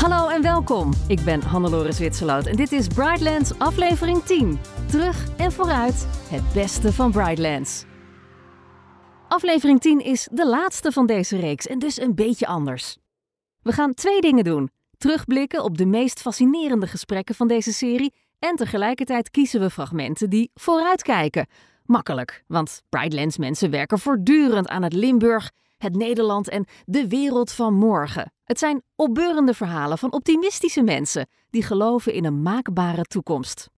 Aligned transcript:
Hallo 0.00 0.28
en 0.28 0.42
welkom. 0.42 0.92
Ik 1.08 1.24
ben 1.24 1.42
Hannelore 1.42 1.92
Zwitserloot 1.92 2.46
en 2.46 2.56
dit 2.56 2.72
is 2.72 2.86
Brightlands 2.86 3.58
aflevering 3.58 4.22
10. 4.22 4.58
Terug 4.90 5.36
en 5.36 5.52
vooruit, 5.52 6.06
het 6.28 6.52
beste 6.52 6.92
van 6.92 7.10
Brightlands. 7.10 7.84
Aflevering 9.28 9.80
10 9.80 10.04
is 10.04 10.28
de 10.32 10.46
laatste 10.46 10.92
van 10.92 11.06
deze 11.06 11.36
reeks 11.36 11.66
en 11.66 11.78
dus 11.78 12.00
een 12.00 12.14
beetje 12.14 12.46
anders. 12.46 12.96
We 13.62 13.72
gaan 13.72 13.94
twee 13.94 14.20
dingen 14.20 14.44
doen. 14.44 14.70
Terugblikken 14.98 15.64
op 15.64 15.78
de 15.78 15.86
meest 15.86 16.20
fascinerende 16.20 16.86
gesprekken 16.86 17.34
van 17.34 17.48
deze 17.48 17.72
serie 17.72 18.14
en 18.38 18.56
tegelijkertijd 18.56 19.30
kiezen 19.30 19.60
we 19.60 19.70
fragmenten 19.70 20.30
die 20.30 20.50
vooruitkijken. 20.54 21.46
Makkelijk, 21.84 22.44
want 22.46 22.82
Brightlands 22.88 23.38
mensen 23.38 23.70
werken 23.70 23.98
voortdurend 23.98 24.68
aan 24.68 24.82
het 24.82 24.92
Limburg, 24.92 25.50
het 25.80 25.96
Nederland 25.96 26.48
en 26.48 26.66
de 26.84 27.08
wereld 27.08 27.52
van 27.52 27.74
morgen. 27.74 28.32
Het 28.44 28.58
zijn 28.58 28.82
opbeurende 28.96 29.54
verhalen 29.54 29.98
van 29.98 30.12
optimistische 30.12 30.82
mensen 30.82 31.28
die 31.50 31.62
geloven 31.62 32.12
in 32.12 32.24
een 32.24 32.42
maakbare 32.42 33.02
toekomst. 33.02 33.70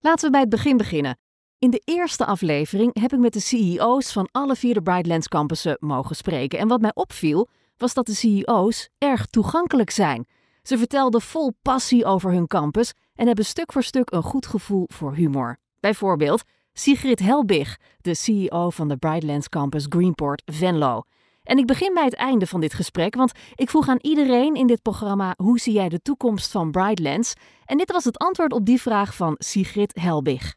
Laten 0.00 0.24
we 0.24 0.30
bij 0.30 0.40
het 0.40 0.48
begin 0.48 0.76
beginnen. 0.76 1.18
In 1.58 1.70
de 1.70 1.82
eerste 1.84 2.24
aflevering 2.24 3.00
heb 3.00 3.12
ik 3.12 3.18
met 3.18 3.32
de 3.32 3.40
CEO's 3.40 4.12
van 4.12 4.28
alle 4.32 4.56
vier 4.56 4.74
de 4.74 4.82
Brightlands 4.82 5.28
campussen 5.28 5.76
mogen 5.80 6.16
spreken. 6.16 6.58
En 6.58 6.68
wat 6.68 6.80
mij 6.80 6.94
opviel, 6.94 7.48
was 7.76 7.94
dat 7.94 8.06
de 8.06 8.14
CEO's 8.14 8.88
erg 8.98 9.26
toegankelijk 9.26 9.90
zijn. 9.90 10.26
Ze 10.62 10.78
vertelden 10.78 11.20
vol 11.20 11.52
passie 11.62 12.04
over 12.04 12.32
hun 12.32 12.46
campus 12.46 12.92
en 13.14 13.26
hebben 13.26 13.44
stuk 13.44 13.72
voor 13.72 13.82
stuk 13.82 14.10
een 14.10 14.22
goed 14.22 14.46
gevoel 14.46 14.84
voor 14.92 15.14
humor. 15.14 15.58
Bijvoorbeeld 15.80 16.42
Sigrid 16.72 17.18
Helbig, 17.18 17.78
de 18.00 18.14
CEO 18.14 18.70
van 18.70 18.88
de 18.88 18.96
Brightlands 18.96 19.48
Campus 19.48 19.86
Greenport 19.88 20.42
Venlo. 20.44 21.02
En 21.46 21.58
ik 21.58 21.66
begin 21.66 21.94
bij 21.94 22.04
het 22.04 22.14
einde 22.14 22.46
van 22.46 22.60
dit 22.60 22.74
gesprek, 22.74 23.14
want 23.14 23.32
ik 23.54 23.70
vroeg 23.70 23.88
aan 23.88 23.98
iedereen 24.00 24.54
in 24.54 24.66
dit 24.66 24.82
programma: 24.82 25.34
hoe 25.36 25.58
zie 25.58 25.72
jij 25.72 25.88
de 25.88 26.02
toekomst 26.02 26.50
van 26.50 26.70
Brightlands? 26.70 27.34
En 27.64 27.78
dit 27.78 27.92
was 27.92 28.04
het 28.04 28.18
antwoord 28.18 28.52
op 28.52 28.66
die 28.66 28.80
vraag 28.80 29.14
van 29.14 29.34
Sigrid 29.38 29.98
Helbig. 30.00 30.54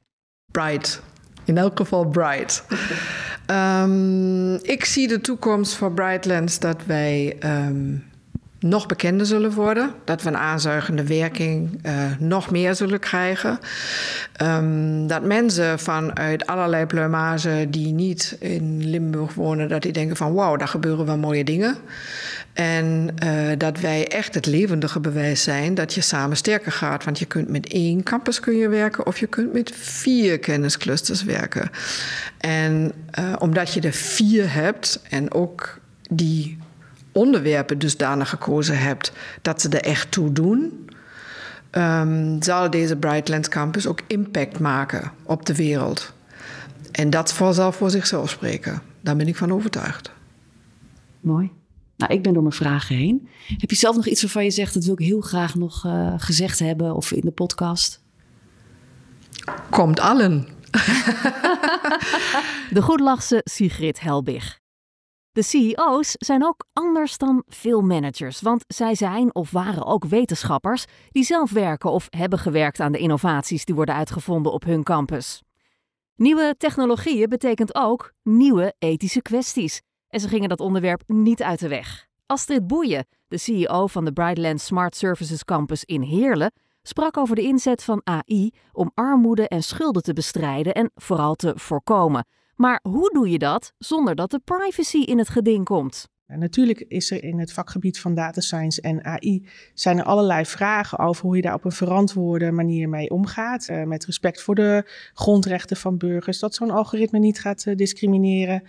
Bright. 0.51 1.01
In 1.45 1.57
elk 1.57 1.77
geval 1.77 2.05
bright. 2.05 2.65
um, 3.47 4.53
ik 4.53 4.85
zie 4.85 5.07
de 5.07 5.21
toekomst 5.21 5.75
voor 5.75 5.91
Brightlands 5.91 6.59
dat 6.59 6.85
wij 6.85 7.37
um, 7.43 8.08
nog 8.59 8.85
bekender 8.85 9.25
zullen 9.25 9.51
worden. 9.51 9.93
Dat 10.03 10.21
we 10.21 10.29
een 10.29 10.37
aanzuigende 10.37 11.03
werking 11.03 11.79
uh, 11.85 11.93
nog 12.19 12.51
meer 12.51 12.75
zullen 12.75 12.99
krijgen. 12.99 13.59
Um, 14.41 15.07
dat 15.07 15.23
mensen 15.23 15.79
vanuit 15.79 16.47
allerlei 16.47 16.85
plumage 16.85 17.67
die 17.69 17.93
niet 17.93 18.37
in 18.39 18.89
Limburg 18.89 19.33
wonen, 19.33 19.69
dat 19.69 19.81
die 19.81 19.91
denken 19.91 20.15
van 20.15 20.33
wauw, 20.33 20.55
daar 20.55 20.67
gebeuren 20.67 21.05
wel 21.05 21.17
mooie 21.17 21.43
dingen. 21.43 21.77
En 22.53 23.15
uh, 23.23 23.51
dat 23.57 23.79
wij 23.79 24.07
echt 24.07 24.35
het 24.35 24.45
levendige 24.45 24.99
bewijs 24.99 25.43
zijn 25.43 25.73
dat 25.73 25.93
je 25.93 26.01
samen 26.01 26.37
sterker 26.37 26.71
gaat. 26.71 27.03
Want 27.03 27.19
je 27.19 27.25
kunt 27.25 27.49
met 27.49 27.67
één 27.67 28.03
campus 28.03 28.39
kun 28.39 28.55
je 28.55 28.69
werken 28.69 29.05
of 29.05 29.19
je 29.19 29.27
kunt 29.27 29.53
met 29.53 29.71
vier 29.75 30.39
kennisclusters 30.39 31.23
werken. 31.23 31.69
En 32.37 32.91
uh, 33.19 33.33
omdat 33.39 33.73
je 33.73 33.81
er 33.81 33.93
vier 33.93 34.53
hebt 34.53 35.01
en 35.09 35.33
ook 35.33 35.79
die 36.09 36.57
onderwerpen 37.11 37.79
dusdanig 37.79 38.29
gekozen 38.29 38.79
hebt 38.79 39.11
dat 39.41 39.61
ze 39.61 39.69
er 39.69 39.81
echt 39.81 40.11
toe 40.11 40.31
doen, 40.31 40.89
um, 41.71 42.41
zal 42.41 42.69
deze 42.69 42.95
Brightlands 42.95 43.49
Campus 43.49 43.87
ook 43.87 44.01
impact 44.07 44.59
maken 44.59 45.11
op 45.23 45.45
de 45.45 45.55
wereld. 45.55 46.13
En 46.91 47.09
dat 47.09 47.29
zal 47.29 47.71
voor 47.71 47.89
zichzelf 47.89 48.29
spreken. 48.29 48.81
Daar 49.01 49.15
ben 49.15 49.27
ik 49.27 49.35
van 49.35 49.51
overtuigd. 49.51 50.11
Mooi. 51.19 51.51
Nou, 51.97 52.13
ik 52.13 52.23
ben 52.23 52.33
door 52.33 52.41
mijn 52.41 52.55
vragen 52.55 52.95
heen. 52.95 53.27
Heb 53.57 53.69
je 53.69 53.75
zelf 53.75 53.95
nog 53.95 54.07
iets 54.07 54.21
waarvan 54.21 54.43
je 54.43 54.51
zegt, 54.51 54.73
dat 54.73 54.83
wil 54.83 54.93
ik 54.93 55.05
heel 55.05 55.21
graag 55.21 55.55
nog 55.55 55.85
uh, 55.85 56.13
gezegd 56.17 56.59
hebben 56.59 56.95
of 56.95 57.11
in 57.11 57.21
de 57.21 57.31
podcast? 57.31 58.01
Komt 59.69 59.99
allen. 59.99 60.47
de 62.75 62.81
goedlachse 62.81 63.41
Sigrid 63.43 63.99
Helbig. 63.99 64.58
De 65.39 65.45
CEO's 65.45 66.15
zijn 66.17 66.45
ook 66.45 66.65
anders 66.73 67.17
dan 67.17 67.43
veel 67.47 67.81
managers, 67.81 68.41
want 68.41 68.63
zij 68.67 68.95
zijn 68.95 69.35
of 69.35 69.51
waren 69.51 69.85
ook 69.85 70.05
wetenschappers 70.05 70.85
die 71.11 71.23
zelf 71.23 71.51
werken 71.51 71.91
of 71.91 72.07
hebben 72.09 72.39
gewerkt 72.39 72.79
aan 72.79 72.91
de 72.91 72.97
innovaties 72.97 73.65
die 73.65 73.75
worden 73.75 73.95
uitgevonden 73.95 74.51
op 74.51 74.63
hun 74.63 74.83
campus. 74.83 75.41
Nieuwe 76.15 76.55
technologieën 76.57 77.29
betekent 77.29 77.75
ook 77.75 78.13
nieuwe 78.23 78.73
ethische 78.79 79.21
kwesties. 79.21 79.81
En 80.07 80.19
ze 80.19 80.27
gingen 80.27 80.49
dat 80.49 80.59
onderwerp 80.59 81.03
niet 81.07 81.43
uit 81.43 81.59
de 81.59 81.67
weg. 81.67 82.07
Astrid 82.25 82.67
Boeien, 82.67 83.07
de 83.27 83.37
CEO 83.37 83.87
van 83.87 84.05
de 84.05 84.13
Brightlands 84.13 84.65
Smart 84.65 84.95
Services 84.95 85.43
Campus 85.43 85.83
in 85.83 86.01
Heerlen, 86.01 86.51
sprak 86.81 87.17
over 87.17 87.35
de 87.35 87.41
inzet 87.41 87.83
van 87.83 88.01
AI 88.03 88.51
om 88.71 88.91
armoede 88.93 89.47
en 89.47 89.63
schulden 89.63 90.03
te 90.03 90.13
bestrijden 90.13 90.73
en 90.73 90.91
vooral 90.95 91.35
te 91.35 91.53
voorkomen. 91.55 92.25
Maar 92.61 92.79
hoe 92.81 93.09
doe 93.13 93.29
je 93.29 93.37
dat 93.37 93.73
zonder 93.77 94.15
dat 94.15 94.31
de 94.31 94.39
privacy 94.39 94.97
in 94.97 95.17
het 95.17 95.29
geding 95.29 95.65
komt? 95.65 96.07
En 96.25 96.39
natuurlijk 96.39 96.79
is 96.79 97.11
er 97.11 97.23
in 97.23 97.39
het 97.39 97.53
vakgebied 97.53 97.99
van 97.99 98.13
data 98.13 98.41
science 98.41 98.81
en 98.81 99.05
AI 99.05 99.47
zijn 99.73 99.97
er 99.97 100.03
allerlei 100.03 100.45
vragen 100.45 100.99
over 100.99 101.25
hoe 101.25 101.35
je 101.35 101.41
daar 101.41 101.53
op 101.53 101.65
een 101.65 101.71
verantwoorde 101.71 102.51
manier 102.51 102.89
mee 102.89 103.09
omgaat. 103.09 103.67
Uh, 103.69 103.83
met 103.83 104.05
respect 104.05 104.41
voor 104.41 104.55
de 104.55 104.91
grondrechten 105.13 105.77
van 105.77 105.97
burgers. 105.97 106.39
Dat 106.39 106.55
zo'n 106.55 106.71
algoritme 106.71 107.19
niet 107.19 107.39
gaat 107.39 107.65
uh, 107.65 107.75
discrimineren. 107.75 108.63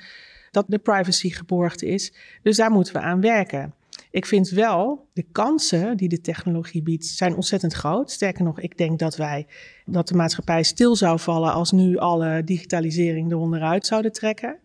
Dat 0.51 0.65
de 0.69 0.79
privacy 0.79 1.31
geborgd 1.31 1.83
is. 1.83 2.13
Dus 2.43 2.57
daar 2.57 2.71
moeten 2.71 2.93
we 2.93 3.01
aan 3.01 3.21
werken. 3.21 3.75
Ik 4.11 4.27
vind 4.27 4.49
wel, 4.49 5.09
de 5.13 5.25
kansen 5.33 5.97
die 5.97 6.09
de 6.09 6.21
technologie 6.21 6.83
biedt, 6.83 7.07
zijn 7.07 7.35
ontzettend 7.35 7.73
groot. 7.73 8.11
Sterker 8.11 8.45
nog, 8.45 8.61
ik 8.61 8.79
denk 8.79 8.99
dat 8.99 9.17
wij, 9.17 9.47
dat 9.87 10.09
de 10.09 10.15
maatschappij 10.15 10.63
stil 10.63 10.97
zou 10.97 11.19
vallen 11.19 11.53
als 11.53 11.73
nu 11.73 11.97
alle 11.97 12.45
digitalisering 12.45 13.31
eronderuit 13.31 13.87
zouden 13.87 14.13
trekken. 14.13 14.59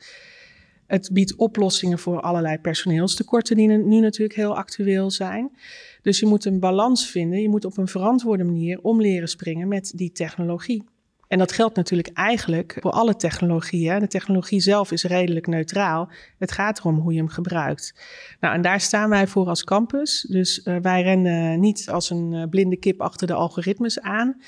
Het 0.88 1.10
biedt 1.14 1.36
oplossingen 1.36 2.00
voor 2.00 2.22
allerlei 2.22 2.58
personeelstekorten 2.58 3.56
die 3.56 3.68
nu 3.68 4.00
natuurlijk 4.00 4.36
heel 4.36 4.58
actueel 4.58 5.12
zijn. 5.12 5.58
Dus 6.02 6.20
je 6.20 6.26
moet 6.26 6.46
een 6.46 6.60
balans 6.60 7.08
vinden. 7.08 7.42
Je 7.42 7.50
moet 7.50 7.66
op 7.66 7.78
een 7.78 7.88
verantwoorde 7.88 8.44
manier 8.44 8.80
om 8.82 9.02
leren 9.02 9.30
springen 9.30 9.68
met 9.68 9.92
die 9.96 10.12
technologie. 10.12 10.84
En 11.28 11.38
dat 11.38 11.52
geldt 11.52 11.76
natuurlijk 11.76 12.10
eigenlijk 12.14 12.78
voor 12.80 12.92
alle 12.92 13.16
technologieën. 13.16 14.00
De 14.00 14.08
technologie 14.08 14.60
zelf 14.60 14.92
is 14.92 15.04
redelijk 15.04 15.48
neutraal. 15.48 16.10
Het 16.38 16.52
gaat 16.52 16.80
erom 16.80 17.00
hoe 17.00 17.12
je 17.12 17.18
hem 17.18 17.28
gebruikt. 17.28 17.94
Nou, 18.40 18.56
en 18.56 18.62
daar 18.62 18.80
staan 18.82 19.10
wij 19.10 19.28
voor 19.28 19.48
als 19.48 19.64
campus. 19.64 20.26
Dus 20.30 20.62
uh, 20.66 20.76
wij 20.82 21.02
rennen 21.02 21.60
niet 21.60 21.90
als 21.90 22.10
een 22.10 22.32
uh, 22.34 22.44
blinde 22.50 22.78
kip 22.78 23.02
achter 23.02 23.28
de 23.28 23.34
algoritmes 23.34 24.02
aan. 24.02 24.42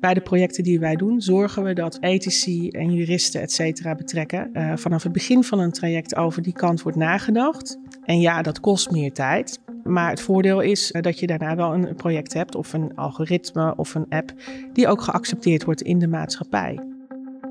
Bij 0.00 0.14
de 0.14 0.20
projecten 0.20 0.62
die 0.62 0.80
wij 0.80 0.96
doen, 0.96 1.20
zorgen 1.20 1.62
we 1.62 1.72
dat 1.72 1.98
ethici 2.00 2.68
en 2.68 2.94
juristen, 2.94 3.40
et 3.40 3.52
cetera, 3.52 3.94
betrekken. 3.94 4.50
Uh, 4.52 4.72
vanaf 4.76 5.02
het 5.02 5.12
begin 5.12 5.44
van 5.44 5.58
een 5.58 5.72
traject 5.72 6.16
over 6.16 6.42
die 6.42 6.52
kant 6.52 6.82
wordt 6.82 6.98
nagedacht. 6.98 7.78
En 8.04 8.20
ja, 8.20 8.42
dat 8.42 8.60
kost 8.60 8.90
meer 8.90 9.12
tijd. 9.12 9.60
Maar 9.92 10.10
het 10.10 10.20
voordeel 10.20 10.60
is 10.60 10.94
dat 11.00 11.18
je 11.18 11.26
daarna 11.26 11.56
wel 11.56 11.74
een 11.74 11.94
project 11.94 12.32
hebt 12.32 12.54
of 12.54 12.72
een 12.72 12.96
algoritme 12.96 13.74
of 13.76 13.94
een 13.94 14.06
app 14.08 14.32
die 14.72 14.88
ook 14.88 15.00
geaccepteerd 15.00 15.64
wordt 15.64 15.82
in 15.82 15.98
de 15.98 16.08
maatschappij. 16.08 16.78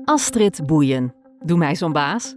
Astrid 0.04 0.66
Boeien, 0.66 1.14
doe 1.44 1.58
mij 1.58 1.74
zo'n 1.74 1.92
baas. 1.92 2.34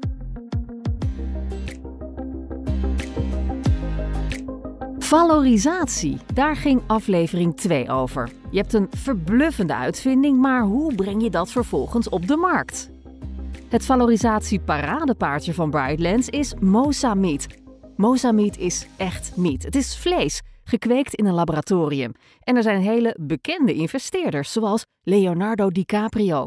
Valorisatie, 5.00 6.18
daar 6.34 6.56
ging 6.56 6.82
aflevering 6.88 7.56
2 7.56 7.90
over. 7.90 8.32
Je 8.52 8.58
hebt 8.58 8.74
een 8.74 8.88
verbluffende 8.90 9.76
uitvinding, 9.76 10.40
maar 10.40 10.62
hoe 10.62 10.96
breng 10.96 11.24
je 11.24 11.30
dat 11.30 11.52
vervolgens 11.52 12.10
op 12.10 12.28
de 12.28 12.36
markt? 12.36 12.90
Het 13.70 13.86
valorisatie-paradepaardje 13.86 15.54
van 15.54 15.70
Brightlands 15.70 16.30
is 16.30 16.54
Mosa 16.60 17.14
Mosameat 17.96 18.58
is 18.58 18.88
echt 18.98 19.38
meat. 19.38 19.64
Het 19.64 19.76
is 19.76 19.98
vlees, 19.98 20.42
gekweekt 20.64 21.14
in 21.14 21.26
een 21.26 21.34
laboratorium. 21.34 22.12
En 22.40 22.56
er 22.56 22.64
zijn 22.64 22.82
hele 22.82 23.16
bekende 23.20 23.74
investeerders, 23.74 24.52
zoals 24.52 24.86
Leonardo 25.02 25.70
DiCaprio. 25.70 26.46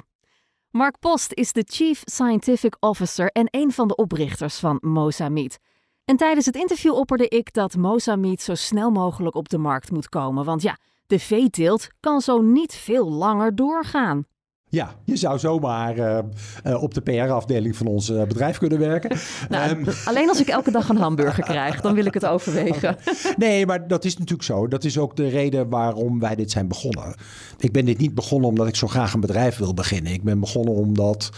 Mark 0.70 0.98
Post 0.98 1.32
is 1.32 1.52
de 1.52 1.64
Chief 1.66 2.02
Scientific 2.04 2.76
Officer 2.80 3.30
en 3.30 3.48
een 3.50 3.72
van 3.72 3.88
de 3.88 3.96
oprichters 3.96 4.58
van 4.58 4.78
Mosameat. 4.80 5.58
En 6.04 6.16
tijdens 6.16 6.46
het 6.46 6.56
interview 6.56 6.94
opperde 6.94 7.28
ik 7.28 7.52
dat 7.52 7.76
Mosameat 7.76 8.40
zo 8.40 8.54
snel 8.54 8.90
mogelijk 8.90 9.34
op 9.34 9.48
de 9.48 9.58
markt 9.58 9.90
moet 9.90 10.08
komen. 10.08 10.44
Want 10.44 10.62
ja, 10.62 10.78
de 11.06 11.18
veeteelt 11.18 11.86
kan 12.00 12.20
zo 12.20 12.40
niet 12.40 12.74
veel 12.74 13.10
langer 13.10 13.54
doorgaan. 13.54 14.24
Ja, 14.70 14.94
je 15.04 15.16
zou 15.16 15.38
zomaar 15.38 15.98
uh, 15.98 16.18
uh, 16.66 16.82
op 16.82 16.94
de 16.94 17.00
PR-afdeling 17.00 17.76
van 17.76 17.86
ons 17.86 18.10
uh, 18.10 18.22
bedrijf 18.22 18.58
kunnen 18.58 18.78
werken. 18.78 19.16
Nou, 19.48 19.70
um, 19.70 19.84
alleen 20.04 20.28
als 20.28 20.40
ik 20.40 20.48
elke 20.48 20.70
dag 20.70 20.88
een 20.88 20.96
hamburger 20.96 21.44
krijg, 21.44 21.80
dan 21.80 21.94
wil 21.94 22.06
ik 22.06 22.14
het 22.14 22.26
overwegen. 22.26 22.96
Nee, 23.36 23.66
maar 23.66 23.88
dat 23.88 24.04
is 24.04 24.12
natuurlijk 24.12 24.42
zo. 24.42 24.68
Dat 24.68 24.84
is 24.84 24.98
ook 24.98 25.16
de 25.16 25.28
reden 25.28 25.68
waarom 25.68 26.20
wij 26.20 26.34
dit 26.34 26.50
zijn 26.50 26.68
begonnen. 26.68 27.14
Ik 27.58 27.72
ben 27.72 27.84
dit 27.84 27.98
niet 27.98 28.14
begonnen 28.14 28.48
omdat 28.48 28.68
ik 28.68 28.76
zo 28.76 28.86
graag 28.86 29.12
een 29.12 29.20
bedrijf 29.20 29.56
wil 29.56 29.74
beginnen. 29.74 30.12
Ik 30.12 30.22
ben 30.22 30.40
begonnen 30.40 30.74
omdat 30.74 31.30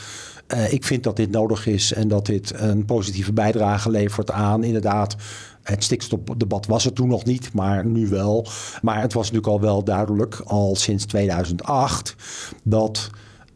ik 0.70 0.85
vind 0.85 1.02
dat 1.02 1.17
dit 1.17 1.31
nodig 1.31 1.67
is 1.67 1.93
en 1.93 2.08
dat 2.08 2.26
dit 2.26 2.52
een 2.56 2.85
positieve 2.85 3.32
bijdrage 3.32 3.91
levert 3.91 4.31
aan 4.31 4.64
inderdaad 4.64 5.17
Het 5.62 5.85
stikstofdebat 5.85 6.67
was 6.67 6.85
er 6.85 6.93
toen 6.93 7.08
nog 7.08 7.25
niet, 7.25 7.52
maar 7.52 7.87
nu 7.87 8.08
wel. 8.08 8.47
Maar 8.82 9.00
het 9.00 9.12
was 9.12 9.31
natuurlijk 9.31 9.52
al 9.52 9.61
wel 9.61 9.85
duidelijk, 9.85 10.41
al 10.44 10.76
sinds 10.76 11.05
2008, 11.05 12.14
dat 12.62 13.11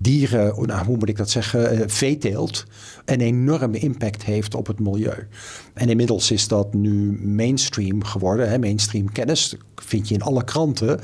dieren, 0.05 0.67
nou, 0.67 0.87
hoe 0.87 0.97
moet 0.97 1.09
ik 1.09 1.17
dat 1.17 1.31
zeggen, 1.31 1.79
uh, 1.79 1.85
veeteelt 1.87 2.65
een 3.05 3.21
enorme 3.21 3.79
impact 3.79 4.25
heeft 4.25 4.55
op 4.55 4.67
het 4.67 4.81
milieu. 4.81 5.27
En 5.75 5.89
inmiddels 5.89 6.31
is 6.31 6.49
dat 6.49 6.75
nu 6.75 7.21
mainstream 7.23 8.05
geworden. 8.05 8.51
Hè? 8.51 8.59
Mainstream 8.59 9.12
kennis 9.12 9.56
vind 9.75 10.09
je 10.09 10.15
in 10.15 10.23
alle 10.23 10.45
kranten. 10.45 11.01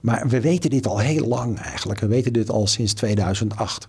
Maar 0.00 0.28
we 0.28 0.40
weten 0.40 0.70
dit 0.70 0.86
al 0.86 0.98
heel 0.98 1.26
lang 1.26 1.58
eigenlijk. 1.58 2.00
We 2.00 2.06
weten 2.06 2.32
dit 2.32 2.50
al 2.50 2.66
sinds 2.66 2.92
2008. 2.92 3.88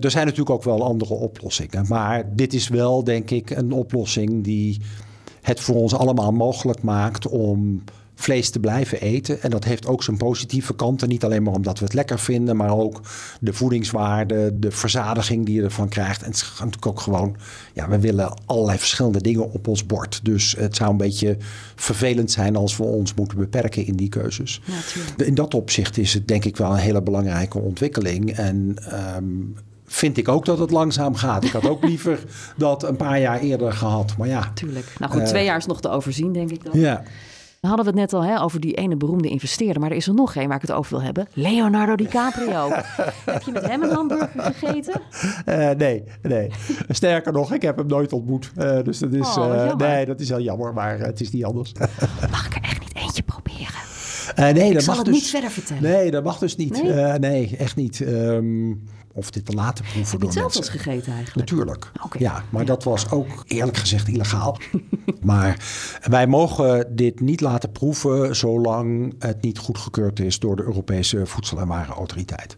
er 0.00 0.10
zijn 0.10 0.24
natuurlijk 0.24 0.50
ook 0.50 0.64
wel 0.64 0.84
andere 0.84 1.14
oplossingen. 1.14 1.86
Maar 1.88 2.34
dit 2.34 2.54
is 2.54 2.68
wel, 2.68 3.04
denk 3.04 3.30
ik, 3.30 3.50
een 3.50 3.72
oplossing 3.72 4.44
die 4.44 4.80
het 5.42 5.60
voor 5.60 5.74
ons 5.74 5.94
allemaal 5.94 6.32
mogelijk 6.32 6.82
maakt 6.82 7.28
om 7.28 7.82
vlees 8.20 8.50
te 8.50 8.60
blijven 8.60 9.00
eten. 9.00 9.42
En 9.42 9.50
dat 9.50 9.64
heeft 9.64 9.86
ook 9.86 10.02
zijn 10.02 10.16
positieve 10.16 10.74
kanten. 10.74 11.08
Niet 11.08 11.24
alleen 11.24 11.42
maar 11.42 11.54
omdat 11.54 11.78
we 11.78 11.84
het 11.84 11.94
lekker 11.94 12.18
vinden, 12.18 12.56
maar 12.56 12.76
ook 12.76 13.00
de 13.40 13.52
voedingswaarde, 13.52 14.58
de 14.58 14.70
verzadiging 14.70 15.46
die 15.46 15.54
je 15.54 15.62
ervan 15.62 15.88
krijgt. 15.88 16.22
En 16.22 16.26
het 16.26 16.36
is 16.36 16.52
natuurlijk 16.58 16.86
ook 16.86 17.00
gewoon, 17.00 17.36
ja, 17.72 17.88
we 17.88 17.98
willen 17.98 18.34
allerlei 18.46 18.78
verschillende 18.78 19.20
dingen 19.20 19.52
op 19.52 19.68
ons 19.68 19.86
bord. 19.86 20.20
Dus 20.22 20.54
het 20.58 20.76
zou 20.76 20.90
een 20.90 20.96
beetje 20.96 21.36
vervelend 21.74 22.30
zijn 22.30 22.56
als 22.56 22.76
we 22.76 22.82
ons 22.82 23.14
moeten 23.14 23.38
beperken 23.38 23.86
in 23.86 23.96
die 23.96 24.08
keuzes. 24.08 24.60
Ja, 24.64 25.24
in 25.24 25.34
dat 25.34 25.54
opzicht 25.54 25.98
is 25.98 26.14
het 26.14 26.28
denk 26.28 26.44
ik 26.44 26.56
wel 26.56 26.70
een 26.70 26.76
hele 26.76 27.02
belangrijke 27.02 27.58
ontwikkeling. 27.58 28.30
En 28.30 28.76
ehm, 28.84 29.24
vind 29.86 30.16
ik 30.16 30.28
ook 30.28 30.44
dat 30.44 30.58
het 30.58 30.70
langzaam 30.70 31.14
gaat. 31.14 31.44
Ik 31.44 31.52
had 31.52 31.68
ook 31.68 31.84
liever 31.88 32.24
dat 32.56 32.82
een 32.82 32.96
paar 32.96 33.20
jaar 33.20 33.40
eerder 33.40 33.72
gehad. 33.72 34.16
Maar 34.16 34.28
ja. 34.28 34.50
Tuurlijk. 34.54 34.86
Nou 34.98 35.12
goed, 35.12 35.26
twee 35.26 35.44
jaar 35.44 35.56
is 35.56 35.66
nog 35.66 35.80
te 35.80 35.88
overzien, 35.88 36.32
denk 36.32 36.50
ik 36.50 36.64
dan. 36.64 36.80
Ja. 36.80 37.02
Dan 37.68 37.76
hadden 37.76 37.94
we 37.94 38.00
het 38.00 38.12
net 38.12 38.20
al 38.20 38.28
hè, 38.28 38.42
over 38.42 38.60
die 38.60 38.74
ene 38.74 38.96
beroemde 38.96 39.28
investeerder. 39.28 39.80
Maar 39.80 39.90
er 39.90 39.96
is 39.96 40.06
er 40.06 40.14
nog 40.14 40.34
één 40.34 40.46
waar 40.48 40.56
ik 40.56 40.62
het 40.62 40.72
over 40.72 40.90
wil 40.90 41.02
hebben. 41.02 41.28
Leonardo 41.32 41.94
DiCaprio. 41.94 42.68
heb 43.24 43.42
je 43.42 43.52
met 43.52 43.66
hem 43.66 43.82
een 43.82 43.90
hamburger 43.90 44.30
gegeten? 44.34 45.00
Uh, 45.46 45.70
nee, 45.70 46.04
nee. 46.22 46.50
Sterker 46.88 47.32
nog, 47.32 47.52
ik 47.52 47.62
heb 47.62 47.76
hem 47.76 47.86
nooit 47.86 48.12
ontmoet. 48.12 48.50
Uh, 48.56 48.82
dus 48.82 48.98
dat 48.98 49.12
is, 49.12 49.36
oh, 49.36 49.54
uh, 49.54 49.74
nee, 49.74 50.06
dat 50.06 50.20
is 50.20 50.28
heel 50.28 50.40
jammer. 50.40 50.74
Maar 50.74 50.98
het 50.98 51.20
is 51.20 51.30
niet 51.30 51.44
anders. 51.44 51.72
Mag 52.30 52.46
ik 52.46 52.54
er 52.54 52.62
echt 52.62 52.80
niet 52.80 52.94
eentje 52.94 53.22
proberen? 53.22 53.80
Nee, 54.38 54.54
dat 54.54 54.72
ik 54.72 54.80
zal 54.80 54.94
mag 54.94 54.96
het 54.96 55.04
dus, 55.04 55.14
niet 55.14 55.30
verder 55.30 55.50
vertellen. 55.50 55.82
Nee, 55.82 56.10
dat 56.10 56.24
mag 56.24 56.38
dus 56.38 56.56
niet. 56.56 56.82
Nee, 56.82 57.18
nee 57.18 57.56
echt 57.56 57.76
niet. 57.76 58.00
Um, 58.00 58.82
of 59.18 59.30
dit 59.30 59.44
te 59.46 59.52
laten 59.52 59.84
proeven. 59.84 60.10
Heb 60.10 60.20
je 60.20 60.26
het 60.26 60.34
zelf 60.34 60.56
eens 60.56 60.68
gegeten 60.68 61.12
eigenlijk? 61.12 61.34
Natuurlijk. 61.34 61.90
Ja, 62.18 62.42
maar 62.50 62.64
dat 62.64 62.84
was 62.84 63.10
ook 63.10 63.44
eerlijk 63.46 63.76
gezegd 63.76 64.08
illegaal. 64.08 64.58
maar 65.22 65.64
wij 66.02 66.26
mogen 66.26 66.96
dit 66.96 67.20
niet 67.20 67.40
laten 67.40 67.72
proeven 67.72 68.36
zolang 68.36 69.14
het 69.18 69.42
niet 69.42 69.58
goedgekeurd 69.58 70.20
is 70.20 70.38
door 70.38 70.56
de 70.56 70.62
Europese 70.62 71.26
Voedsel- 71.26 71.60
en 71.60 71.66
Warenautoriteit. 71.66 72.56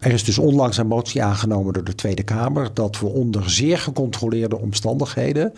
Er 0.00 0.12
is 0.12 0.24
dus 0.24 0.38
onlangs 0.38 0.76
een 0.76 0.86
motie 0.86 1.22
aangenomen 1.22 1.72
door 1.72 1.84
de 1.84 1.94
Tweede 1.94 2.22
Kamer 2.22 2.74
dat 2.74 3.00
we 3.00 3.06
onder 3.06 3.50
zeer 3.50 3.78
gecontroleerde 3.78 4.58
omstandigheden 4.58 5.52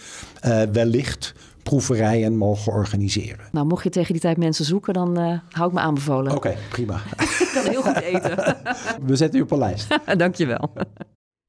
uh, 0.47 0.63
wellicht 0.63 1.35
proeverijen 1.65 2.37
mogen 2.37 2.73
organiseren. 2.73 3.47
Nou, 3.53 3.67
mocht 3.67 3.85
je 3.85 3.91
tegen 3.91 4.13
die 4.13 4.23
tijd 4.23 4.37
mensen 4.37 4.65
zoeken, 4.65 4.95
dan 4.95 5.21
uh, 5.21 5.39
hou 5.51 5.69
ik 5.69 5.75
me 5.75 5.81
aanbevolen. 5.81 6.35
Oké, 6.35 6.57
prima. 6.69 7.01
ik 7.45 7.51
kan 7.55 7.67
heel 7.67 7.83
goed 7.83 8.01
eten. 8.01 8.37
We 9.07 9.17
zetten 9.17 9.39
u 9.39 9.43
op 9.43 9.51
een 9.51 9.59
lijst. 9.59 9.99
Dankjewel. 10.17 10.73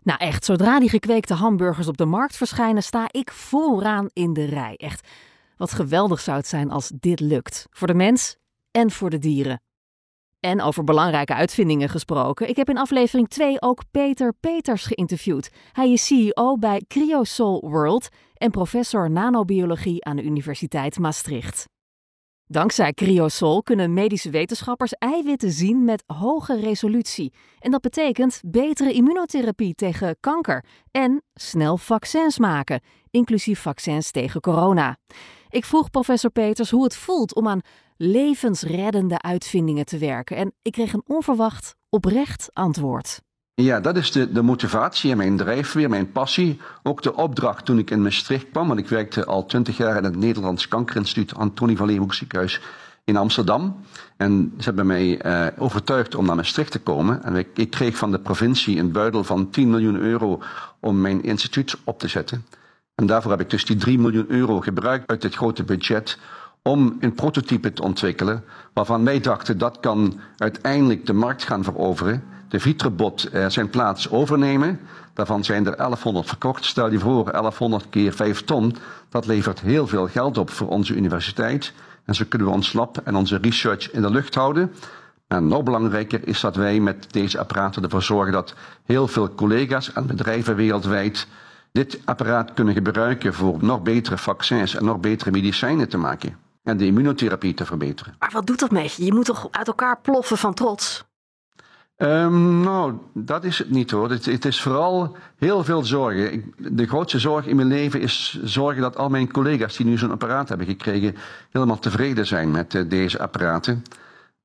Nou 0.04 0.20
echt, 0.20 0.46
zodra 0.46 0.80
die 0.80 0.90
gekweekte 0.90 1.34
hamburgers 1.34 1.88
op 1.88 1.98
de 1.98 2.06
markt 2.06 2.38
verschijnen, 2.38 2.84
sta 2.84 3.08
ik 3.12 3.32
vooraan 3.32 4.10
in 4.14 4.34
de 4.34 4.46
rij. 4.46 4.76
Echt, 4.78 5.08
wat 5.58 5.72
geweldig 5.72 6.20
zou 6.20 6.38
het 6.38 6.48
zijn 6.48 6.72
als 6.72 6.92
dit 7.00 7.20
lukt. 7.20 7.68
Voor 7.70 7.88
de 7.88 7.94
mens 7.94 8.36
en 8.72 8.92
voor 8.92 9.10
de 9.10 9.20
dieren. 9.20 9.62
En 10.40 10.62
over 10.62 10.84
belangrijke 10.84 11.34
uitvindingen 11.34 11.90
gesproken. 11.90 12.50
Ik 12.50 12.56
heb 12.56 12.70
in 12.70 12.78
aflevering 12.78 13.30
2 13.30 13.62
ook 13.62 13.84
Peter 13.92 14.34
Peters 14.40 14.86
geïnterviewd. 14.86 15.52
Hij 15.72 15.92
is 15.92 16.06
CEO 16.06 16.58
bij 16.58 16.84
Cryosol 16.88 17.70
World 17.70 18.10
en 18.46 18.52
professor 18.52 19.12
nanobiologie 19.12 20.06
aan 20.06 20.16
de 20.16 20.24
Universiteit 20.24 21.00
Maastricht. 21.00 21.66
Dankzij 22.48 22.94
Cryosol 22.94 23.64
kunnen 23.64 23.94
medische 23.94 24.30
wetenschappers 24.30 24.94
eiwitten 24.94 25.52
zien 25.52 25.84
met 25.84 26.04
hoge 26.06 26.60
resolutie. 26.60 27.34
En 27.60 27.72
dat 27.72 27.82
betekent 27.82 28.42
betere 28.46 28.94
immunotherapie 28.94 29.74
tegen 29.74 30.18
kanker 30.20 30.66
en 30.92 31.24
snel 31.34 31.78
vaccins 31.78 32.40
maken, 32.40 32.82
inclusief 33.10 33.60
vaccins 33.60 34.12
tegen 34.12 34.42
corona. 34.42 34.98
Ik 35.50 35.66
vroeg 35.66 35.90
professor 35.90 36.32
Peters 36.32 36.70
hoe 36.70 36.84
het 36.84 36.96
voelt 36.96 37.36
om 37.36 37.48
aan 37.48 37.62
levensreddende 37.98 39.22
uitvindingen 39.22 39.86
te 39.86 39.98
werken 39.98 40.38
en 40.38 40.54
ik 40.62 40.72
kreeg 40.72 40.94
een 40.94 41.04
onverwacht 41.08 41.76
oprecht 41.90 42.50
antwoord. 42.54 43.25
Ja, 43.62 43.80
dat 43.80 43.98
is 43.98 44.12
de, 44.12 44.32
de 44.32 44.42
motivatie 44.42 45.12
en 45.12 45.18
mijn 45.18 45.38
drijfveer, 45.38 45.90
mijn 45.90 46.12
passie. 46.12 46.60
Ook 46.84 47.02
de 47.02 47.16
opdracht 47.16 47.66
toen 47.66 47.78
ik 47.78 47.92
in 47.92 48.02
Maastricht 48.02 48.50
kwam, 48.52 48.68
want 48.68 48.80
ik 48.80 48.88
werkte 48.88 49.26
al 49.26 49.46
twintig 49.46 49.78
jaar 49.78 49.98
in 49.98 50.04
het 50.04 50.16
Nederlands 50.16 50.68
Kankerinstituut 50.68 51.36
Antonie 51.36 51.78
van 51.78 51.86
Leeuwenhoek 51.86 52.14
ziekenhuis 52.14 52.62
in 53.04 53.18
Amsterdam. 53.18 53.76
En 54.18 54.54
ze 54.58 54.64
hebben 54.64 54.88
mij 54.88 55.26
uh, 55.26 55.48
overtuigd 55.58 56.16
om 56.16 56.26
naar 56.26 56.36
Maastricht 56.36 56.72
te 56.72 56.80
komen. 56.80 57.24
En 57.24 57.36
ik, 57.36 57.48
ik, 57.54 57.70
kreeg 57.70 57.98
van 57.98 58.12
de 58.12 58.20
provincie 58.20 58.80
een 58.80 58.92
buidel 58.92 59.24
van 59.24 59.50
10 59.50 59.70
miljoen 59.70 59.98
euro 59.98 60.42
om 60.80 61.02
mijn 61.02 61.24
instituut 61.24 61.76
op 61.84 62.00
te 62.00 62.08
zetten. 62.08 62.46
En 62.96 63.06
daarvoor 63.06 63.32
heb 63.32 63.42
ik 63.42 63.50
dus 63.50 63.66
die 63.66 63.76
3 63.76 64.00
miljoen 64.00 64.26
euro 64.28 64.60
gebruikt 64.60 65.10
uit 65.10 65.22
dit 65.22 65.36
grote 65.36 65.64
budget 65.64 66.18
om 66.62 66.98
een 67.00 67.14
prototype 67.14 67.74
te 67.74 67.84
ontwikkelen 67.84 68.44
waarvan 68.74 69.06
wij 69.06 69.20
dachten 69.20 69.58
dat 69.58 69.80
kan 69.80 70.20
uiteindelijk 70.38 71.06
de 71.06 71.14
markt 71.14 71.44
gaan 71.44 71.64
veroveren 71.64 72.24
de 72.48 72.60
Vitrobot 72.60 73.30
uh, 73.34 73.50
zijn 73.50 73.70
plaats 73.70 74.10
overnemen. 74.10 74.80
Daarvan 75.14 75.44
zijn 75.44 75.66
er 75.66 75.76
1100 75.76 76.28
verkocht. 76.28 76.66
Stel 76.66 76.92
je 76.92 77.00
voor, 77.00 77.32
1100 77.32 77.90
keer 77.90 78.14
5 78.14 78.44
ton. 78.44 78.76
Dat 79.10 79.26
levert 79.26 79.60
heel 79.60 79.88
veel 79.88 80.08
geld 80.08 80.38
op 80.38 80.50
voor 80.50 80.68
onze 80.68 80.96
universiteit. 80.96 81.74
En 82.06 82.16
zo 82.16 82.26
kunnen 82.30 82.48
we 82.48 82.54
ons 82.54 82.74
lab 82.74 82.98
en 82.98 83.16
onze 83.16 83.38
research 83.38 83.92
in 83.92 84.02
de 84.02 84.10
lucht 84.10 84.36
houden. 84.36 84.74
En 85.28 85.48
nog 85.48 85.64
belangrijker 85.64 86.28
is 86.28 86.40
dat 86.40 86.56
wij 86.56 86.80
met 86.80 87.14
deze 87.14 87.40
apparaten 87.40 87.84
ervoor 87.84 88.02
zorgen 88.02 88.34
dat 88.34 88.54
heel 88.84 89.08
veel 89.08 89.36
collega's 89.36 89.94
en 89.94 90.08
bedrijven 90.08 90.56
wereldwijd 90.56 91.28
dit 91.72 92.00
apparaat 92.06 92.54
kunnen 92.54 92.74
gebruiken 92.74 93.34
voor 93.34 93.58
nog 93.62 93.82
betere 93.82 94.18
vaccins 94.18 94.76
en 94.76 94.86
nog 94.86 95.00
betere 95.00 95.32
medicijnen 95.32 95.90
te 95.90 95.98
maken. 95.98 96.38
En 96.64 96.78
de 96.78 96.86
immunotherapie 96.86 97.54
te 97.54 97.66
verbeteren. 97.66 98.16
Maar 98.20 98.32
wat 98.32 98.48
doet 98.48 98.60
dat 98.60 98.72
met 98.72 98.94
je? 98.94 99.06
Je 99.06 99.14
moet 99.14 99.26
toch 99.26 99.48
uit 99.52 99.68
elkaar 99.68 100.00
ploffen 100.02 100.38
van 100.38 100.54
trots? 100.54 101.04
Um, 101.98 102.60
nou, 102.62 102.94
dat 103.14 103.44
is 103.44 103.58
het 103.58 103.70
niet 103.70 103.92
hoor. 103.92 104.10
Het, 104.10 104.26
het 104.26 104.46
is 104.46 104.62
vooral 104.62 105.18
heel 105.38 105.64
veel 105.64 105.84
zorgen. 105.84 106.54
De 106.58 106.88
grootste 106.88 107.20
zorg 107.20 107.46
in 107.46 107.56
mijn 107.56 107.68
leven 107.68 108.02
is 108.02 108.40
zorgen 108.44 108.82
dat 108.82 108.98
al 108.98 109.10
mijn 109.10 109.32
collega's 109.32 109.76
die 109.76 109.86
nu 109.86 109.98
zo'n 109.98 110.12
apparaat 110.12 110.50
hebben 110.50 110.68
gekregen, 110.68 111.16
helemaal 111.52 111.80
tevreden 111.80 112.28
zijn 112.28 112.52
met 112.52 112.74
uh, 112.74 112.90
deze 112.90 113.20
apparaten. 113.20 113.84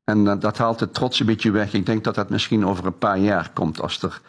En 0.04 0.18
uh, 0.18 0.32
dat 0.38 0.58
haalt 0.58 0.80
het 0.80 0.94
trots 0.94 1.20
een 1.20 1.26
beetje 1.26 1.50
weg. 1.50 1.72
Ik 1.72 1.86
denk 1.86 2.04
dat 2.04 2.14
dat 2.14 2.30
misschien 2.30 2.66
over 2.66 2.86
een 2.86 2.98
paar 2.98 3.18
jaar 3.18 3.50
komt 3.54 3.80
als 3.80 4.02
er 4.02 4.20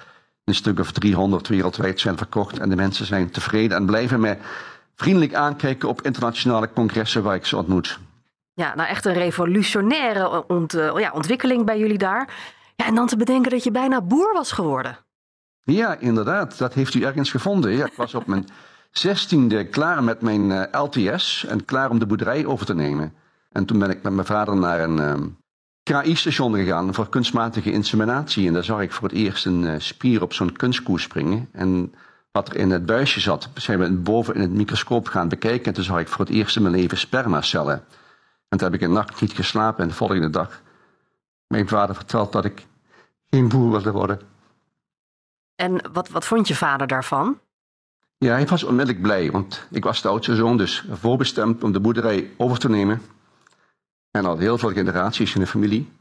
een 0.44 0.56
stuk 0.56 0.80
of 0.80 0.92
300 0.92 1.48
wereldwijd 1.48 2.00
zijn 2.00 2.18
verkocht 2.18 2.60
en 2.60 2.70
de 2.70 2.76
mensen 2.76 3.06
zijn 3.06 3.32
tevreden 3.32 3.78
en 3.78 3.86
blijven 3.86 4.20
mij 4.20 4.40
vriendelijk 4.96 5.34
aankijken 5.34 5.90
op 5.90 6.02
internationale 6.02 6.70
congressen 6.74 7.24
waar 7.24 7.36
ik 7.36 7.46
ze 7.46 7.58
ontmoet. 7.58 8.00
Ja, 8.54 8.76
nou 8.76 8.90
echt 8.90 9.06
een 9.06 9.14
revolutionaire 9.14 10.48
ont, 10.48 10.72
ja, 10.96 11.12
ontwikkeling 11.14 11.66
bij 11.66 11.80
jullie 11.80 11.98
daar 11.98 12.30
en 12.86 12.96
dan 12.96 13.08
te 13.08 13.18
bedenken 13.18 13.52
dat 13.52 13.64
je 13.64 13.72
bijna 13.72 14.02
boer 14.02 14.34
was 14.34 14.52
geworden. 14.52 14.98
Ja, 15.64 15.96
inderdaad. 16.00 16.58
Dat 16.58 16.74
heeft 16.74 16.94
u 16.94 17.04
ergens 17.04 17.32
gevonden. 17.32 17.72
Ja, 17.72 17.86
ik 17.86 17.94
was 17.94 18.14
op 18.14 18.26
mijn 18.26 18.48
zestiende 18.92 19.68
klaar 19.68 20.04
met 20.04 20.22
mijn 20.22 20.50
uh, 20.50 20.74
eh, 20.74 20.84
LTS 20.84 21.46
en 21.46 21.66
klaar 21.66 21.90
om 21.90 22.00
de 22.00 22.06
boerderij 22.06 22.46
over 22.46 22.66
te 22.66 22.76
nemen. 22.76 23.14
En 23.52 23.66
toen 23.66 23.80
ben 23.80 23.90
ik 23.90 24.04
met 24.04 24.14
mijn 24.14 24.26
vader 24.28 24.56
naar 24.56 24.80
een 24.80 25.00
ehm, 25.00 25.28
KI-station 25.84 26.56
gegaan 26.56 26.94
voor 26.94 27.10
kunstmatige 27.10 27.72
inseminatie. 27.72 28.48
En 28.48 28.54
daar 28.54 28.64
zag 28.64 28.82
ik 28.82 28.92
voor 28.92 29.08
het 29.08 29.18
eerst 29.18 29.46
een 29.46 29.64
uh, 29.64 29.74
spier 29.78 30.22
op 30.22 30.34
zo'n 30.34 30.52
kunstkoe 30.52 31.00
springen. 31.00 31.50
En 31.52 31.94
wat 32.32 32.50
er 32.50 32.56
in 32.56 32.72
het 32.72 32.86
buisje 32.86 33.20
zat, 33.20 33.50
zijn 33.54 33.80
we 33.80 33.92
boven 33.92 34.36
in 34.36 34.42
het 34.42 34.52
microscoop 34.52 35.08
gaan 35.08 35.30
bekijken. 35.30 35.66
En 35.66 35.74
toen 35.74 35.84
zag 35.84 36.00
ik 36.00 36.08
voor 36.08 36.26
het 36.26 36.34
eerst 36.34 36.56
in 36.56 36.62
mijn 36.62 36.76
leven 36.76 36.98
spermacellen. 36.98 37.84
En 38.50 38.58
toen 38.58 38.72
heb 38.72 38.74
ik 38.74 38.82
een 38.82 38.94
nacht 38.94 39.22
niet 39.22 39.34
geslapen 39.34 39.82
en 39.82 39.88
de 39.88 39.96
volgende 39.96 40.30
dag 40.30 40.62
mijn 41.48 41.68
vader 41.68 41.96
verteld 41.96 42.32
dat 42.32 42.46
ik 42.46 42.66
geen 43.32 43.50
boer 43.50 43.72
wilde 43.72 43.92
worden. 43.92 44.20
En 45.56 45.92
wat, 45.94 46.10
wat 46.10 46.26
vond 46.26 46.48
je 46.48 46.56
vader 46.56 46.88
daarvan? 46.88 47.40
Ja, 48.18 48.34
hij 48.34 48.48
was 48.48 48.64
onmiddellijk 48.64 49.02
blij, 49.04 49.32
want 49.32 49.68
ik 49.72 49.84
was 49.84 50.02
de 50.02 50.08
oudste 50.08 50.36
zoon, 50.36 50.58
dus 50.58 50.86
voorbestemd 50.90 51.64
om 51.64 51.72
de 51.72 51.80
boerderij 51.80 52.32
over 52.38 52.60
te 52.60 52.70
nemen. 52.70 53.02
En 54.12 54.26
al 54.26 54.38
heel 54.38 54.58
veel 54.58 54.72
generaties 54.72 55.34
in 55.34 55.42
de 55.42 55.48
familie. 55.48 55.92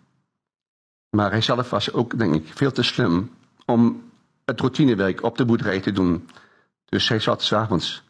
Maar 1.11 1.31
hij 1.31 1.41
zelf 1.41 1.71
was 1.71 1.93
ook, 1.93 2.19
denk 2.19 2.35
ik, 2.35 2.47
veel 2.55 2.73
te 2.73 2.83
slim 2.83 3.31
om 3.67 4.11
het 4.45 4.61
routinewerk 4.61 5.23
op 5.23 5.37
de 5.37 5.45
boerderij 5.45 5.81
te 5.81 5.93
doen. 5.93 6.29
Dus 6.85 7.09
hij 7.09 7.19
zat 7.19 7.43
s'avonds 7.43 8.03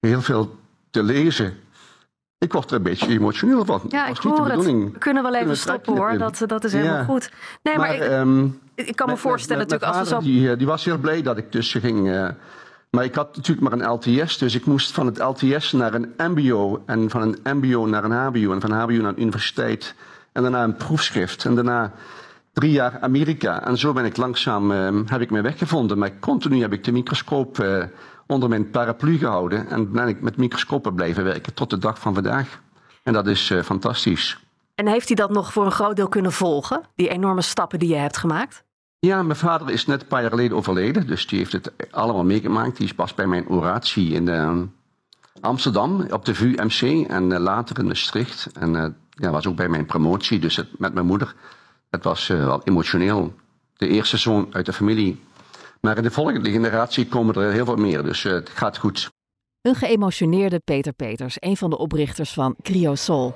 heel 0.00 0.22
veel 0.22 0.58
te 0.90 1.02
lezen 1.02 1.58
Ik 2.40 2.52
word 2.52 2.70
er 2.70 2.76
een 2.76 2.82
beetje 2.82 3.08
emotioneel 3.08 3.64
van. 3.64 3.82
Ja, 3.88 4.06
ik 4.06 4.16
hoor 4.16 4.48
het. 4.48 4.64
We 4.64 4.98
kunnen 4.98 5.22
wel 5.22 5.34
even 5.34 5.56
stoppen 5.56 5.96
hoor. 5.96 6.18
Dat, 6.18 6.42
dat 6.46 6.64
is 6.64 6.72
helemaal 6.72 7.04
goed. 7.04 7.30
Nee, 7.62 7.76
maar, 7.76 7.94
ik, 7.94 8.00
ehm, 8.00 8.46
ik, 8.74 8.96
kan 8.96 9.08
me 9.08 9.16
voorstellen 9.16 9.62
natuurlijk 9.62 9.92
als 9.92 10.08
we 10.08 10.14
zo... 10.14 10.20
Die, 10.20 10.56
die 10.56 10.66
was 10.66 10.84
heel 10.84 10.98
blij 10.98 11.22
dat 11.22 11.36
ik 11.36 11.50
tussen 11.50 11.80
ging. 11.80 12.08
Uh, 12.08 12.28
maar 12.90 13.04
ik 13.04 13.14
had 13.14 13.36
natuurlijk 13.36 13.68
maar 13.68 13.80
een 13.80 13.92
LTS, 13.92 14.38
dus 14.38 14.54
ik 14.54 14.64
moest 14.64 14.92
van 14.92 15.06
het 15.06 15.18
LTS 15.18 15.72
naar 15.72 15.94
een 15.94 16.12
MBO. 16.16 16.82
En 16.86 17.10
van 17.10 17.22
een 17.22 17.56
MBO 17.56 17.86
naar 17.86 18.04
een 18.04 18.12
HBO. 18.12 18.52
En 18.52 18.60
van 18.60 18.70
HBO 18.70 18.92
naar 18.92 19.10
een 19.10 19.22
universiteit. 19.22 19.94
En 20.32 20.42
daarna 20.42 20.62
een 20.62 20.76
proefschrift. 20.76 21.44
En 21.44 21.54
daarna 21.54 21.92
drie 22.52 22.72
jaar 22.72 22.98
Amerika. 23.00 23.66
En 23.66 23.78
zo 23.78 23.92
ben 23.92 24.04
ik 24.04 24.16
langzaam, 24.16 24.70
uh, 24.70 25.00
heb 25.06 25.20
ik 25.20 25.30
me 25.30 25.40
weggevonden. 25.40 25.98
Maar 25.98 26.18
continu 26.20 26.60
heb 26.60 26.72
ik 26.72 26.84
de 26.84 26.92
microscoop 26.92 27.58
uh, 27.58 27.84
onder 28.30 28.48
mijn 28.48 28.70
paraplu 28.70 29.18
gehouden. 29.18 29.68
En 29.68 29.92
ben 29.92 30.08
ik 30.08 30.20
met 30.20 30.36
microscopen 30.36 30.94
blijven 30.94 31.24
werken 31.24 31.54
tot 31.54 31.70
de 31.70 31.78
dag 31.78 31.98
van 31.98 32.14
vandaag. 32.14 32.60
En 33.02 33.12
dat 33.12 33.26
is 33.26 33.50
uh, 33.50 33.62
fantastisch. 33.62 34.38
En 34.74 34.86
heeft 34.86 35.06
hij 35.06 35.16
dat 35.16 35.30
nog 35.30 35.52
voor 35.52 35.64
een 35.64 35.72
groot 35.72 35.96
deel 35.96 36.08
kunnen 36.08 36.32
volgen? 36.32 36.82
Die 36.94 37.08
enorme 37.08 37.42
stappen 37.42 37.78
die 37.78 37.88
je 37.88 37.94
hebt 37.94 38.16
gemaakt? 38.16 38.64
Ja, 38.98 39.22
mijn 39.22 39.38
vader 39.38 39.70
is 39.70 39.86
net 39.86 40.00
een 40.00 40.06
paar 40.06 40.20
jaar 40.20 40.30
geleden 40.30 40.56
overleden. 40.56 41.06
Dus 41.06 41.26
die 41.26 41.38
heeft 41.38 41.52
het 41.52 41.72
allemaal 41.90 42.24
meegemaakt. 42.24 42.76
Die 42.76 42.86
is 42.86 42.94
pas 42.94 43.14
bij 43.14 43.26
mijn 43.26 43.48
oratie 43.48 44.12
in 44.12 44.26
uh, 44.26 44.58
Amsterdam 45.40 46.06
op 46.10 46.24
de 46.24 46.34
VUMC 46.34 47.08
en 47.08 47.38
later 47.38 47.78
in 47.78 47.86
Maastricht. 47.86 48.48
En 48.52 48.96
ja, 49.10 49.30
was 49.30 49.46
ook 49.46 49.56
bij 49.56 49.68
mijn 49.68 49.86
promotie, 49.86 50.38
dus 50.38 50.56
het, 50.56 50.78
met 50.78 50.94
mijn 50.94 51.06
moeder. 51.06 51.34
Het 51.90 52.04
was 52.04 52.26
wel 52.26 52.62
emotioneel. 52.64 53.34
De 53.76 53.88
eerste 53.88 54.16
zoon 54.16 54.48
uit 54.50 54.66
de 54.66 54.72
familie. 54.72 55.20
Maar 55.80 55.96
in 55.96 56.02
de 56.02 56.10
volgende 56.10 56.50
generatie 56.50 57.06
komen 57.06 57.34
er 57.34 57.52
heel 57.52 57.64
veel 57.64 57.76
meer, 57.76 58.02
dus 58.02 58.24
uh, 58.24 58.32
het 58.32 58.48
gaat 58.48 58.78
goed. 58.78 59.10
Een 59.60 59.74
geëmotioneerde 59.74 60.60
Peter 60.64 60.92
Peters, 60.92 61.36
een 61.38 61.56
van 61.56 61.70
de 61.70 61.78
oprichters 61.78 62.32
van 62.32 62.56
Cryosol. 62.62 63.34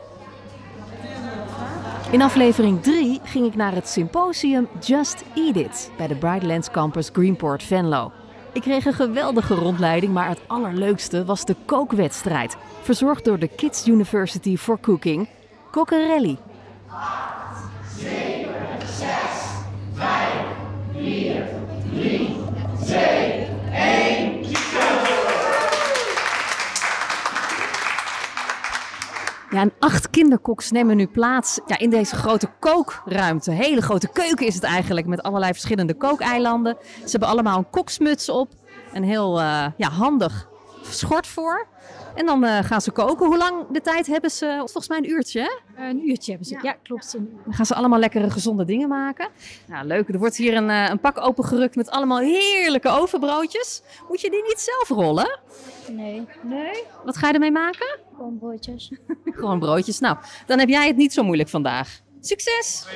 In 2.10 2.22
aflevering 2.22 2.82
3 2.82 3.20
ging 3.24 3.46
ik 3.46 3.54
naar 3.54 3.74
het 3.74 3.88
symposium 3.88 4.68
Just 4.80 5.24
Eat 5.34 5.56
It 5.56 5.90
bij 5.96 6.06
de 6.06 6.14
Brightlands 6.14 6.70
Campus 6.70 7.10
Greenport 7.12 7.62
Venlo. 7.62 8.12
Ik 8.52 8.62
kreeg 8.62 8.84
een 8.84 8.94
geweldige 8.94 9.54
rondleiding, 9.54 10.12
maar 10.12 10.28
het 10.28 10.40
allerleukste 10.46 11.24
was 11.24 11.44
de 11.44 11.56
kookwedstrijd. 11.64 12.56
Verzorgd 12.82 13.24
door 13.24 13.38
de 13.38 13.48
Kids 13.48 13.88
University 13.88 14.56
for 14.56 14.80
Cooking, 14.80 15.28
Cockerelli. 15.70 16.38
2, 22.94 23.46
1. 23.72 24.44
Ja, 29.50 29.60
en 29.60 29.72
acht 29.78 30.10
kinderkoks 30.10 30.70
nemen 30.70 30.96
nu 30.96 31.06
plaats 31.06 31.60
ja, 31.66 31.78
in 31.78 31.90
deze 31.90 32.16
grote 32.16 32.48
kookruimte. 32.58 33.50
Hele 33.50 33.80
grote 33.80 34.08
keuken 34.08 34.46
is 34.46 34.54
het 34.54 34.62
eigenlijk, 34.64 35.06
met 35.06 35.22
allerlei 35.22 35.52
verschillende 35.52 35.94
kookeilanden. 35.94 36.76
Ze 36.82 37.10
hebben 37.10 37.28
allemaal 37.28 37.58
een 37.58 37.70
koksmuts 37.70 38.28
op. 38.28 38.48
Een 38.92 39.04
heel 39.04 39.40
uh, 39.40 39.66
ja, 39.76 39.88
handig 39.88 40.48
schort 40.82 41.26
voor. 41.26 41.66
En 42.14 42.26
dan 42.26 42.44
uh, 42.44 42.58
gaan 42.58 42.80
ze 42.80 42.90
koken. 42.90 43.26
Hoe 43.26 43.36
lang 43.36 43.66
de 43.70 43.80
tijd 43.80 44.06
hebben 44.06 44.30
ze? 44.30 44.54
Volgens 44.56 44.88
mij 44.88 44.98
een 44.98 45.10
uurtje, 45.10 45.40
hè? 45.40 45.82
Uh, 45.82 45.88
een 45.88 46.08
uurtje 46.08 46.30
hebben 46.30 46.48
ze, 46.48 46.58
ja, 46.62 46.72
klopt. 46.72 47.12
Dan 47.12 47.54
gaan 47.54 47.66
ze 47.66 47.74
allemaal 47.74 47.98
lekkere, 47.98 48.30
gezonde 48.30 48.64
dingen 48.64 48.88
maken. 48.88 49.28
Nou, 49.66 49.86
leuk. 49.86 50.08
Er 50.08 50.18
wordt 50.18 50.36
hier 50.36 50.56
een, 50.56 50.68
uh, 50.68 50.88
een 50.88 51.00
pak 51.00 51.20
opengerukt 51.20 51.76
met 51.76 51.90
allemaal 51.90 52.18
heerlijke 52.18 52.88
ovenbroodjes. 52.88 53.82
Moet 54.08 54.20
je 54.20 54.30
die 54.30 54.42
niet 54.42 54.60
zelf 54.60 54.88
rollen? 54.88 55.38
Nee. 55.90 56.26
Nee? 56.42 56.84
Wat 57.04 57.16
ga 57.16 57.26
je 57.26 57.32
ermee 57.32 57.52
maken? 57.52 57.98
Gewoon 58.16 58.38
broodjes. 58.38 58.92
Gewoon 59.24 59.58
broodjes. 59.58 59.98
Nou, 59.98 60.16
dan 60.46 60.58
heb 60.58 60.68
jij 60.68 60.86
het 60.86 60.96
niet 60.96 61.12
zo 61.12 61.22
moeilijk 61.22 61.48
vandaag. 61.48 62.00
Succes! 62.20 62.86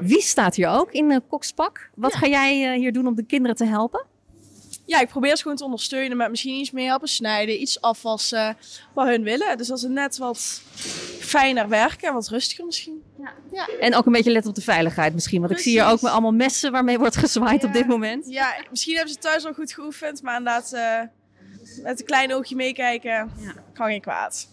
Wie 0.00 0.20
staat 0.20 0.54
hier 0.54 0.68
ook 0.68 0.92
in 0.92 1.10
uh, 1.10 1.16
kokspak? 1.28 1.90
Wat 1.94 2.12
ja. 2.12 2.18
ga 2.18 2.26
jij 2.26 2.76
hier 2.78 2.92
doen 2.92 3.06
om 3.06 3.14
de 3.14 3.24
kinderen 3.24 3.56
te 3.56 3.64
helpen? 3.64 4.06
Ja, 4.86 5.00
ik 5.00 5.08
probeer 5.08 5.36
ze 5.36 5.42
gewoon 5.42 5.56
te 5.56 5.64
ondersteunen 5.64 6.16
met 6.16 6.30
misschien 6.30 6.54
iets 6.54 6.70
meer 6.70 6.86
helpen 6.86 7.08
snijden, 7.08 7.60
iets 7.60 7.80
afwassen, 7.80 8.56
wat 8.94 9.06
hun 9.06 9.22
willen. 9.22 9.58
Dus 9.58 9.68
dat 9.68 9.80
ze 9.80 9.88
net 9.88 10.16
wat 10.18 10.62
fijner 11.20 11.68
werken 11.68 12.08
en 12.08 12.14
wat 12.14 12.28
rustiger 12.28 12.64
misschien. 12.64 13.02
Ja. 13.18 13.32
ja. 13.52 13.68
En 13.80 13.94
ook 13.94 14.06
een 14.06 14.12
beetje 14.12 14.30
let 14.30 14.46
op 14.46 14.54
de 14.54 14.60
veiligheid 14.60 15.14
misschien, 15.14 15.40
want 15.40 15.52
Precies. 15.52 15.72
ik 15.72 15.78
zie 15.78 15.82
hier 15.82 15.92
ook 15.92 16.02
met 16.02 16.12
allemaal 16.12 16.32
messen 16.32 16.72
waarmee 16.72 16.98
wordt 16.98 17.16
gezwaaid 17.16 17.62
ja. 17.62 17.66
op 17.68 17.72
dit 17.72 17.86
moment. 17.86 18.28
Ja, 18.28 18.54
misschien 18.70 18.94
hebben 18.94 19.12
ze 19.12 19.18
thuis 19.20 19.44
al 19.44 19.52
goed 19.52 19.72
geoefend, 19.72 20.22
maar 20.22 20.38
inderdaad 20.38 20.72
uh, 20.74 21.82
met 21.82 22.00
een 22.00 22.06
klein 22.06 22.34
oogje 22.34 22.56
meekijken 22.56 23.10
ja. 23.10 23.30
kan 23.72 23.86
geen 23.86 24.00
kwaad. 24.00 24.48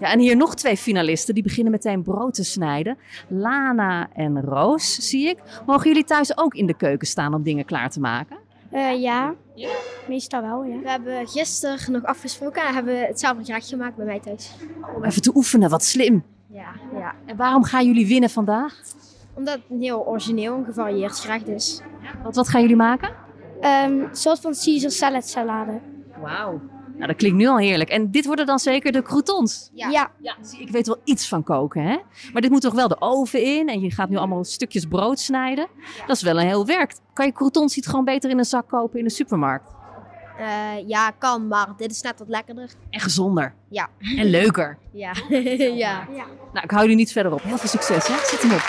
Ja, 0.00 0.10
en 0.10 0.18
hier 0.18 0.36
nog 0.36 0.54
twee 0.54 0.76
finalisten. 0.76 1.34
Die 1.34 1.42
beginnen 1.42 1.72
meteen 1.72 2.02
brood 2.02 2.34
te 2.34 2.44
snijden. 2.44 2.98
Lana 3.28 4.08
en 4.14 4.40
Roos, 4.40 4.94
zie 4.94 5.28
ik. 5.28 5.38
Mogen 5.66 5.88
jullie 5.88 6.04
thuis 6.04 6.36
ook 6.36 6.54
in 6.54 6.66
de 6.66 6.76
keuken 6.76 7.06
staan 7.06 7.34
om 7.34 7.42
dingen 7.42 7.64
klaar 7.64 7.90
te 7.90 8.00
maken? 8.00 8.36
Uh, 8.72 9.00
ja. 9.00 9.34
Ja, 9.54 9.70
meestal 10.08 10.42
wel. 10.42 10.64
Ja. 10.64 10.78
We 10.78 10.90
hebben 10.90 11.28
gisteren 11.28 11.92
nog 11.92 12.04
afgesproken 12.04 12.62
en 12.62 12.74
hebben 12.74 13.00
hetzelfde 13.00 13.44
gerecht 13.44 13.68
gemaakt 13.68 13.96
bij 13.96 14.06
mij 14.06 14.20
thuis. 14.20 14.54
Om 14.96 15.04
even 15.04 15.22
te 15.22 15.30
oefenen, 15.34 15.70
wat 15.70 15.84
slim. 15.84 16.24
Ja, 16.46 16.72
ja. 16.94 17.14
En 17.26 17.36
waarom 17.36 17.64
gaan 17.64 17.86
jullie 17.86 18.06
winnen 18.06 18.30
vandaag? 18.30 18.80
Omdat 19.34 19.54
het 19.54 19.64
een 19.70 19.80
heel 19.80 20.06
origineel 20.06 20.56
en 20.56 20.64
gevarieerd 20.64 21.18
gerecht 21.18 21.48
is. 21.48 21.80
Wat, 22.22 22.34
wat 22.34 22.48
gaan 22.48 22.60
jullie 22.60 22.76
maken? 22.76 23.08
Um, 23.08 24.00
een 24.00 24.08
soort 24.12 24.40
van 24.40 24.52
Caesar 24.64 24.90
salad 24.90 25.28
salade. 25.28 25.80
Wauw. 26.20 26.60
Nou, 26.94 27.06
dat 27.06 27.16
klinkt 27.16 27.36
nu 27.36 27.46
al 27.46 27.58
heerlijk. 27.58 27.90
En 27.90 28.10
dit 28.10 28.26
worden 28.26 28.46
dan 28.46 28.58
zeker 28.58 28.92
de 28.92 29.02
croutons? 29.02 29.70
Ja. 29.74 29.88
ja. 29.88 30.10
ja. 30.20 30.36
Ik 30.58 30.70
weet 30.70 30.86
wel 30.86 31.00
iets 31.04 31.28
van 31.28 31.42
koken, 31.42 31.82
hè? 31.82 31.98
Maar 32.32 32.42
dit 32.42 32.50
moet 32.50 32.60
toch 32.60 32.74
wel 32.74 32.88
de 32.88 33.00
oven 33.00 33.42
in 33.42 33.68
en 33.68 33.80
je 33.80 33.90
gaat 33.90 34.08
nu 34.08 34.16
allemaal 34.16 34.44
stukjes 34.44 34.86
brood 34.86 35.20
snijden. 35.20 35.66
Dat 36.06 36.16
is 36.16 36.22
wel 36.22 36.40
een 36.40 36.46
heel 36.46 36.66
werk. 36.66 36.94
Kan 37.12 37.26
je 37.26 37.32
croutons 37.32 37.76
niet 37.76 37.86
gewoon 37.86 38.04
beter 38.04 38.30
in 38.30 38.38
een 38.38 38.44
zak 38.44 38.68
kopen 38.68 38.98
in 38.98 39.04
de 39.04 39.10
supermarkt? 39.10 39.72
Uh, 40.40 40.88
ja, 40.88 41.10
kan, 41.10 41.48
maar 41.48 41.68
dit 41.76 41.90
is 41.90 42.00
net 42.00 42.18
wat 42.18 42.28
lekkerder. 42.28 42.70
En 42.90 43.00
gezonder. 43.00 43.54
Ja. 43.68 43.88
En 44.16 44.24
leuker. 44.24 44.78
Ja. 44.92 45.12
ja. 45.28 46.08
ja. 46.10 46.26
Nou, 46.52 46.64
ik 46.64 46.70
hou 46.70 46.82
jullie 46.82 46.96
niet 46.96 47.12
verder 47.12 47.32
op. 47.32 47.42
Heel 47.42 47.58
veel 47.58 47.68
succes, 47.68 48.06
hè? 48.06 48.14
Zet 48.26 48.42
hem 48.42 48.52
op. 48.52 48.62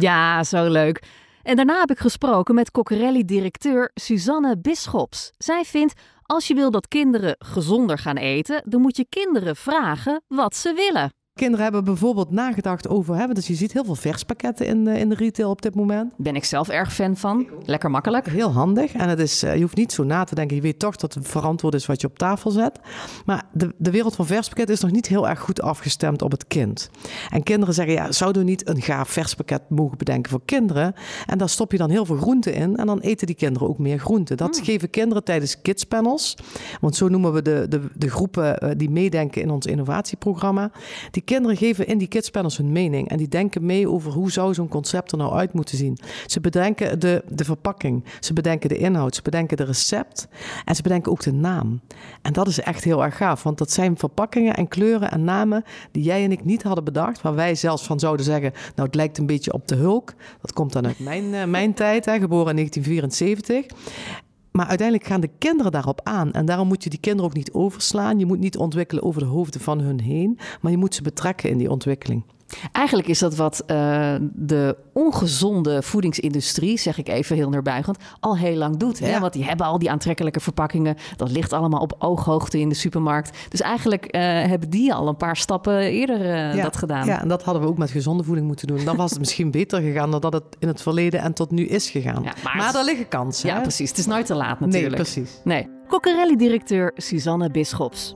Ja, 0.00 0.44
zo 0.44 0.68
leuk. 0.68 1.02
En 1.46 1.56
daarna 1.56 1.78
heb 1.80 1.90
ik 1.90 1.98
gesproken 1.98 2.54
met 2.54 2.70
Cockerelli-directeur 2.70 3.90
Suzanne 3.94 4.58
Bisschops. 4.58 5.32
Zij 5.38 5.64
vindt, 5.64 5.94
als 6.22 6.46
je 6.46 6.54
wil 6.54 6.70
dat 6.70 6.88
kinderen 6.88 7.36
gezonder 7.38 7.98
gaan 7.98 8.16
eten, 8.16 8.62
dan 8.64 8.80
moet 8.80 8.96
je 8.96 9.06
kinderen 9.08 9.56
vragen 9.56 10.22
wat 10.28 10.56
ze 10.56 10.72
willen. 10.72 11.12
Kinderen 11.36 11.64
hebben 11.64 11.84
bijvoorbeeld 11.84 12.30
nagedacht 12.30 12.88
over, 12.88 13.16
hè, 13.16 13.26
dus 13.26 13.46
je 13.46 13.54
ziet 13.54 13.72
heel 13.72 13.84
veel 13.84 13.94
verspakketten 13.94 14.66
in, 14.66 14.86
in 14.86 15.08
de 15.08 15.14
retail 15.14 15.50
op 15.50 15.62
dit 15.62 15.74
moment. 15.74 16.12
Ben 16.16 16.36
ik 16.36 16.44
zelf 16.44 16.68
erg 16.68 16.94
fan 16.94 17.16
van. 17.16 17.46
Lekker 17.64 17.90
makkelijk. 17.90 18.28
Heel 18.28 18.52
handig. 18.52 18.92
En 18.92 19.08
het 19.08 19.18
is, 19.18 19.40
je 19.40 19.60
hoeft 19.60 19.76
niet 19.76 19.92
zo 19.92 20.04
na 20.04 20.24
te 20.24 20.34
denken. 20.34 20.56
Je 20.56 20.62
weet 20.62 20.78
toch 20.78 20.96
dat 20.96 21.14
het 21.14 21.28
verantwoord 21.28 21.74
is 21.74 21.86
wat 21.86 22.00
je 22.00 22.06
op 22.06 22.18
tafel 22.18 22.50
zet. 22.50 22.80
Maar 23.24 23.42
de, 23.52 23.74
de 23.78 23.90
wereld 23.90 24.14
van 24.14 24.26
verspakketten 24.26 24.74
is 24.74 24.80
nog 24.80 24.90
niet 24.90 25.06
heel 25.06 25.28
erg 25.28 25.40
goed 25.40 25.62
afgestemd 25.62 26.22
op 26.22 26.30
het 26.30 26.46
kind. 26.46 26.90
En 27.30 27.42
kinderen 27.42 27.74
zeggen, 27.74 27.94
ja, 27.94 28.12
zouden 28.12 28.42
we 28.42 28.48
niet 28.48 28.68
een 28.68 28.82
gaaf 28.82 29.08
verspakket 29.08 29.62
mogen 29.68 29.98
bedenken 29.98 30.30
voor 30.30 30.42
kinderen? 30.44 30.94
En 31.26 31.38
daar 31.38 31.48
stop 31.48 31.72
je 31.72 31.78
dan 31.78 31.90
heel 31.90 32.04
veel 32.04 32.16
groenten 32.16 32.54
in. 32.54 32.76
En 32.76 32.86
dan 32.86 33.00
eten 33.00 33.26
die 33.26 33.36
kinderen 33.36 33.68
ook 33.68 33.78
meer 33.78 33.98
groenten. 33.98 34.36
Dat 34.36 34.60
geven 34.62 34.90
kinderen 34.90 35.24
tijdens 35.24 35.60
kidspanels. 35.62 36.36
Want 36.80 36.96
zo 36.96 37.08
noemen 37.08 37.32
we 37.32 37.42
de, 37.42 37.66
de, 37.68 37.80
de 37.94 38.10
groepen 38.10 38.78
die 38.78 38.90
meedenken 38.90 39.42
in 39.42 39.50
ons 39.50 39.66
innovatieprogramma. 39.66 40.70
Die 41.10 41.24
kinderen 41.26 41.56
geven 41.56 41.86
in 41.86 41.98
die 41.98 42.08
kidspanels 42.08 42.56
hun 42.56 42.72
mening. 42.72 43.08
En 43.08 43.16
die 43.16 43.28
denken 43.28 43.66
mee 43.66 43.88
over 43.88 44.12
hoe 44.12 44.30
zou 44.30 44.54
zo'n 44.54 44.68
concept 44.68 45.12
er 45.12 45.18
nou 45.18 45.34
uit 45.34 45.52
moeten 45.52 45.76
zien. 45.76 45.98
Ze 46.26 46.40
bedenken 46.40 47.00
de, 47.00 47.24
de 47.28 47.44
verpakking. 47.44 48.04
Ze 48.20 48.32
bedenken 48.32 48.68
de 48.68 48.78
inhoud. 48.78 49.14
Ze 49.14 49.22
bedenken 49.22 49.56
de 49.56 49.64
recept. 49.64 50.28
En 50.64 50.74
ze 50.74 50.82
bedenken 50.82 51.12
ook 51.12 51.22
de 51.22 51.32
naam. 51.32 51.80
En 52.22 52.32
dat 52.32 52.48
is 52.48 52.60
echt 52.60 52.84
heel 52.84 53.04
erg 53.04 53.16
gaaf. 53.16 53.42
Want 53.42 53.58
dat 53.58 53.70
zijn 53.70 53.98
verpakkingen 53.98 54.54
en 54.54 54.68
kleuren 54.68 55.10
en 55.10 55.24
namen 55.24 55.64
die 55.90 56.02
jij 56.02 56.24
en 56.24 56.32
ik 56.32 56.44
niet 56.44 56.62
hadden 56.62 56.84
bedacht. 56.84 57.22
Waar 57.22 57.34
wij 57.34 57.54
zelfs 57.54 57.82
van 57.82 57.98
zouden 57.98 58.24
zeggen, 58.24 58.52
nou 58.52 58.86
het 58.86 58.94
lijkt 58.94 59.18
een 59.18 59.26
beetje 59.26 59.52
op 59.52 59.68
de 59.68 59.74
Hulk. 59.74 60.14
Dat 60.40 60.52
komt 60.52 60.72
dan 60.72 60.86
uit 60.86 60.98
mijn, 60.98 61.24
uh, 61.24 61.44
mijn 61.44 61.74
tijd, 61.74 62.04
hè, 62.04 62.18
geboren 62.18 62.48
in 62.48 62.56
1974. 62.56 63.66
Maar 64.56 64.66
uiteindelijk 64.66 65.08
gaan 65.08 65.20
de 65.20 65.30
kinderen 65.38 65.72
daarop 65.72 66.00
aan. 66.02 66.32
En 66.32 66.46
daarom 66.46 66.68
moet 66.68 66.84
je 66.84 66.90
die 66.90 67.00
kinderen 67.00 67.30
ook 67.30 67.36
niet 67.36 67.52
overslaan. 67.52 68.18
Je 68.18 68.26
moet 68.26 68.38
niet 68.38 68.56
ontwikkelen 68.56 69.02
over 69.02 69.20
de 69.20 69.26
hoofden 69.26 69.60
van 69.60 69.80
hun 69.80 70.00
heen. 70.00 70.38
Maar 70.60 70.70
je 70.70 70.78
moet 70.78 70.94
ze 70.94 71.02
betrekken 71.02 71.50
in 71.50 71.58
die 71.58 71.70
ontwikkeling. 71.70 72.22
Eigenlijk 72.72 73.08
is 73.08 73.18
dat 73.18 73.36
wat 73.36 73.62
uh, 73.66 74.14
de 74.32 74.76
ongezonde 74.92 75.82
voedingsindustrie, 75.82 76.78
zeg 76.78 76.98
ik 76.98 77.08
even 77.08 77.36
heel 77.36 77.48
neerbuigend, 77.48 77.98
al 78.20 78.36
heel 78.36 78.56
lang 78.56 78.76
doet. 78.76 78.98
Hè? 78.98 79.10
Ja. 79.10 79.20
Want 79.20 79.32
die 79.32 79.44
hebben 79.44 79.66
al 79.66 79.78
die 79.78 79.90
aantrekkelijke 79.90 80.40
verpakkingen. 80.40 80.96
Dat 81.16 81.30
ligt 81.30 81.52
allemaal 81.52 81.80
op 81.80 81.94
ooghoogte 81.98 82.60
in 82.60 82.68
de 82.68 82.74
supermarkt. 82.74 83.38
Dus 83.48 83.60
eigenlijk 83.60 84.04
uh, 84.04 84.20
hebben 84.22 84.70
die 84.70 84.94
al 84.94 85.08
een 85.08 85.16
paar 85.16 85.36
stappen 85.36 85.78
eerder 85.78 86.20
uh, 86.20 86.54
ja. 86.54 86.62
dat 86.62 86.76
gedaan. 86.76 87.06
Ja, 87.06 87.20
en 87.20 87.28
dat 87.28 87.42
hadden 87.42 87.62
we 87.62 87.68
ook 87.68 87.78
met 87.78 87.90
gezonde 87.90 88.24
voeding 88.24 88.46
moeten 88.46 88.66
doen. 88.66 88.84
Dan 88.84 88.96
was 88.96 89.10
het 89.10 89.18
misschien 89.18 89.50
beter 89.50 89.80
gegaan 89.80 90.10
dan 90.10 90.20
dat 90.20 90.32
het 90.32 90.44
in 90.58 90.68
het 90.68 90.82
verleden 90.82 91.20
en 91.20 91.32
tot 91.32 91.50
nu 91.50 91.66
is 91.66 91.90
gegaan. 91.90 92.22
Ja, 92.22 92.34
maar, 92.44 92.56
maar 92.56 92.72
daar 92.72 92.84
liggen 92.84 93.08
kansen. 93.08 93.48
Ja, 93.48 93.54
hè? 93.54 93.60
precies. 93.60 93.88
Het 93.88 93.98
is 93.98 94.06
nooit 94.06 94.26
te 94.26 94.34
laat 94.34 94.60
natuurlijk. 94.60 94.94
Nee, 94.94 95.02
precies. 95.02 95.40
Nee. 95.44 95.68
Cockerelli-directeur 95.88 96.92
Suzanne 96.96 97.50
Bisschops. 97.50 98.14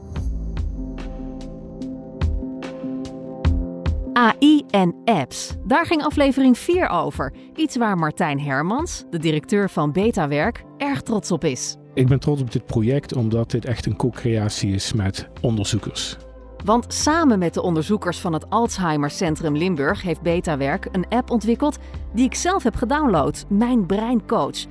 AI 4.20 4.64
en 4.70 4.94
apps. 5.04 5.54
Daar 5.66 5.86
ging 5.86 6.02
aflevering 6.02 6.58
4 6.58 6.88
over. 6.88 7.32
Iets 7.56 7.76
waar 7.76 7.96
Martijn 7.96 8.40
Hermans, 8.40 9.04
de 9.10 9.18
directeur 9.18 9.70
van 9.70 9.92
Betawerk, 9.92 10.64
erg 10.78 11.02
trots 11.02 11.30
op 11.30 11.44
is. 11.44 11.76
Ik 11.94 12.08
ben 12.08 12.20
trots 12.20 12.40
op 12.40 12.52
dit 12.52 12.66
project 12.66 13.16
omdat 13.16 13.50
dit 13.50 13.64
echt 13.64 13.86
een 13.86 13.96
co-creatie 13.96 14.74
is 14.74 14.92
met 14.92 15.28
onderzoekers. 15.40 16.16
Want 16.64 16.94
samen 16.94 17.38
met 17.38 17.54
de 17.54 17.62
onderzoekers 17.62 18.18
van 18.18 18.32
het 18.32 18.50
Alzheimer 18.50 19.10
Centrum 19.10 19.56
Limburg 19.56 20.02
heeft 20.02 20.22
Betawerk 20.22 20.88
een 20.92 21.08
app 21.08 21.30
ontwikkeld 21.30 21.78
die 22.14 22.24
ik 22.24 22.34
zelf 22.34 22.62
heb 22.62 22.76
gedownload, 22.76 23.44
Mijn 23.48 23.86
Brein 23.86 24.26
Coach. 24.26 24.66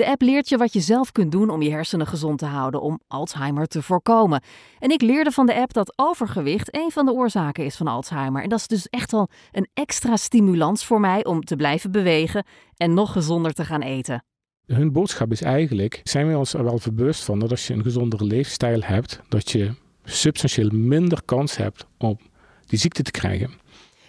De 0.00 0.06
app 0.06 0.22
leert 0.22 0.48
je 0.48 0.56
wat 0.56 0.72
je 0.72 0.80
zelf 0.80 1.12
kunt 1.12 1.32
doen 1.32 1.50
om 1.50 1.62
je 1.62 1.70
hersenen 1.70 2.06
gezond 2.06 2.38
te 2.38 2.46
houden 2.46 2.82
om 2.82 3.00
Alzheimer 3.08 3.66
te 3.66 3.82
voorkomen. 3.82 4.42
En 4.78 4.90
ik 4.90 5.02
leerde 5.02 5.30
van 5.30 5.46
de 5.46 5.54
app 5.54 5.72
dat 5.72 5.92
overgewicht 5.96 6.76
een 6.76 6.90
van 6.90 7.06
de 7.06 7.12
oorzaken 7.12 7.64
is 7.64 7.76
van 7.76 7.86
Alzheimer. 7.86 8.42
En 8.42 8.48
dat 8.48 8.58
is 8.58 8.66
dus 8.66 8.88
echt 8.88 9.10
wel 9.10 9.28
een 9.52 9.68
extra 9.74 10.16
stimulans 10.16 10.84
voor 10.84 11.00
mij 11.00 11.24
om 11.24 11.44
te 11.44 11.56
blijven 11.56 11.90
bewegen 11.90 12.44
en 12.76 12.94
nog 12.94 13.12
gezonder 13.12 13.52
te 13.52 13.64
gaan 13.64 13.82
eten. 13.82 14.24
Hun 14.66 14.92
boodschap 14.92 15.32
is 15.32 15.42
eigenlijk, 15.42 16.00
zijn 16.04 16.28
we 16.28 16.38
ons 16.38 16.54
er 16.54 16.64
wel 16.64 16.80
bewust 16.94 17.24
van 17.24 17.38
dat 17.38 17.50
als 17.50 17.66
je 17.66 17.74
een 17.74 17.82
gezondere 17.82 18.24
leefstijl 18.24 18.80
hebt, 18.82 19.20
dat 19.28 19.50
je 19.50 19.74
substantieel 20.04 20.70
minder 20.72 21.22
kans 21.24 21.56
hebt 21.56 21.86
om 21.98 22.18
die 22.66 22.78
ziekte 22.78 23.02
te 23.02 23.10
krijgen. 23.10 23.50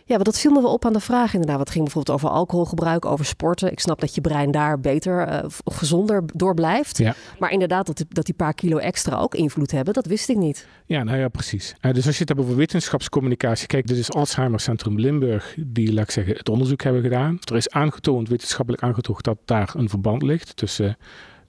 Ja, 0.06 0.14
want 0.14 0.26
dat 0.26 0.40
viel 0.40 0.52
me 0.52 0.62
wel 0.62 0.74
op 0.74 0.86
aan 0.86 0.94
de 0.94 1.00
vraag 1.00 1.34
inderdaad. 1.34 1.58
Wat 1.58 1.70
ging 1.70 1.84
bijvoorbeeld 1.84 2.16
over 2.18 2.30
alcoholgebruik, 2.30 3.06
over 3.06 3.26
sporten. 3.26 3.72
Ik 3.72 3.80
snap 3.80 4.00
dat 4.00 4.16
je 4.16 4.22
brein 4.22 4.52
daar 4.52 4.80
beter 4.80 5.28
uh, 5.28 5.50
of 5.64 5.76
gezonder 5.76 6.24
door 6.34 6.54
blijft. 6.54 6.98
Ja. 6.98 7.16
Maar 7.40 7.52
inderdaad, 7.52 7.86
dat, 7.86 8.06
dat 8.10 8.26
die 8.26 8.34
paar 8.34 8.54
kilo 8.54 8.78
extra 8.78 9.18
ook 9.18 9.36
invloed 9.36 9.72
hebben, 9.72 9.94
dat 9.94 10.06
wist 10.06 10.30
ik 10.30 10.38
niet. 10.38 10.68
Ja, 10.86 11.04
nou 11.04 11.18
ja, 11.18 11.28
precies. 11.28 11.76
Uh, 11.82 11.94
dus 11.94 12.06
als 12.06 12.16
je 12.16 12.20
het 12.20 12.30
hebt 12.30 12.42
over 12.42 12.56
wetenschapscommunicatie. 12.56 13.68
Kijk, 13.68 13.88
dit 13.88 13.98
is 13.98 14.12
Alzheimer 14.12 14.60
Centrum 14.60 15.00
Limburg 15.00 15.56
die, 15.66 15.94
laat 15.94 16.04
ik 16.04 16.12
zeggen, 16.12 16.36
het 16.36 16.50
onderzoek 16.50 16.82
hebben 16.82 17.02
gedaan. 17.02 17.40
Er 17.50 17.56
is 17.56 17.70
aangetoond, 17.70 18.30
wetenschappelijk 18.30 18.84
aangetoond, 18.84 19.24
dat 19.24 19.38
daar 19.46 19.72
een 19.76 19.90
verband 19.90 20.22
ligt 20.22 20.56
tussen 20.56 20.98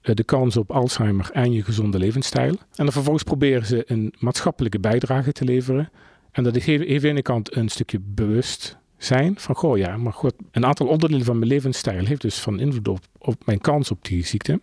uh, 0.01 0.15
de 0.15 0.23
kans 0.23 0.57
op 0.57 0.71
Alzheimer 0.71 1.29
en 1.33 1.51
je 1.51 1.63
gezonde 1.63 1.97
levensstijl. 1.97 2.51
En 2.51 2.83
dan 2.83 2.91
vervolgens 2.91 3.23
proberen 3.23 3.65
ze 3.65 3.83
een 3.85 4.13
maatschappelijke 4.19 4.79
bijdrage 4.79 5.31
te 5.31 5.43
leveren 5.43 5.89
en 6.33 6.43
dat 6.43 6.55
heeft 6.55 6.81
aan 6.81 6.99
de 6.99 7.07
ene 7.07 7.21
kant 7.21 7.55
een 7.55 7.69
stukje 7.69 7.99
bewust 8.01 8.77
zijn 8.97 9.39
van, 9.39 9.55
goh 9.55 9.77
ja, 9.77 9.97
maar 9.97 10.13
goed, 10.13 10.33
een 10.51 10.65
aantal 10.65 10.87
onderdelen 10.87 11.25
van 11.25 11.37
mijn 11.39 11.51
levensstijl 11.51 12.05
heeft 12.05 12.21
dus 12.21 12.39
van 12.39 12.59
invloed 12.59 12.87
op, 12.87 12.99
op 13.17 13.45
mijn 13.45 13.61
kans 13.61 13.91
op 13.91 14.05
die 14.05 14.25
ziekte. 14.25 14.59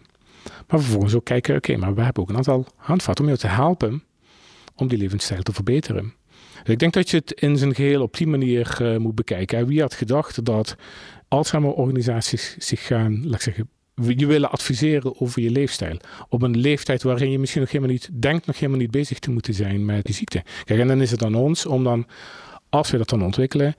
Maar 0.69 0.81
vervolgens 0.81 1.15
ook 1.15 1.25
kijken, 1.25 1.57
oké, 1.57 1.77
maar 1.77 1.95
we 1.95 2.03
hebben 2.03 2.23
ook 2.23 2.29
een 2.29 2.37
aantal 2.37 2.67
handvatten 2.77 3.25
om 3.25 3.31
jou 3.31 3.43
te 3.43 3.55
helpen 3.55 4.03
om 4.75 4.89
die 4.89 4.99
levensstijl 4.99 5.43
te 5.43 5.53
verbeteren. 5.53 6.15
Dus 6.63 6.73
ik 6.73 6.79
denk 6.79 6.93
dat 6.93 7.11
je 7.11 7.17
het 7.17 7.33
in 7.33 7.57
zijn 7.57 7.75
geheel 7.75 8.03
op 8.03 8.17
die 8.17 8.27
manier 8.27 8.79
uh, 8.83 8.97
moet 8.97 9.15
bekijken. 9.15 9.67
Wie 9.67 9.81
had 9.81 9.95
gedacht 9.95 10.45
dat 10.45 10.77
Alzheimer-organisaties 11.29 12.57
zich 12.59 12.87
gaan, 12.87 13.23
laat 13.25 13.35
ik 13.35 13.41
zeggen, 13.41 13.69
je 14.07 14.27
willen 14.27 14.51
adviseren 14.51 15.21
over 15.21 15.43
je 15.43 15.51
leefstijl. 15.51 15.97
Op 16.29 16.43
een 16.43 16.57
leeftijd 16.57 17.03
waarin 17.03 17.31
je 17.31 17.39
misschien 17.39 17.61
nog 17.61 17.71
helemaal 17.71 17.93
niet 17.93 18.11
denkt, 18.13 18.47
nog 18.47 18.59
helemaal 18.59 18.81
niet 18.81 18.91
bezig 18.91 19.19
te 19.19 19.31
moeten 19.31 19.55
zijn 19.55 19.85
met 19.85 20.05
die 20.05 20.15
ziekte. 20.15 20.43
Kijk, 20.65 20.81
en 20.81 20.89
dan 20.89 21.01
is 21.01 21.11
het 21.11 21.25
aan 21.25 21.35
ons 21.35 21.67
om 21.67 21.85
dan, 21.85 22.07
als 22.69 22.91
we 22.91 22.99
dat 22.99 23.09
dan 23.09 23.25
ontwikkelen, 23.25 23.75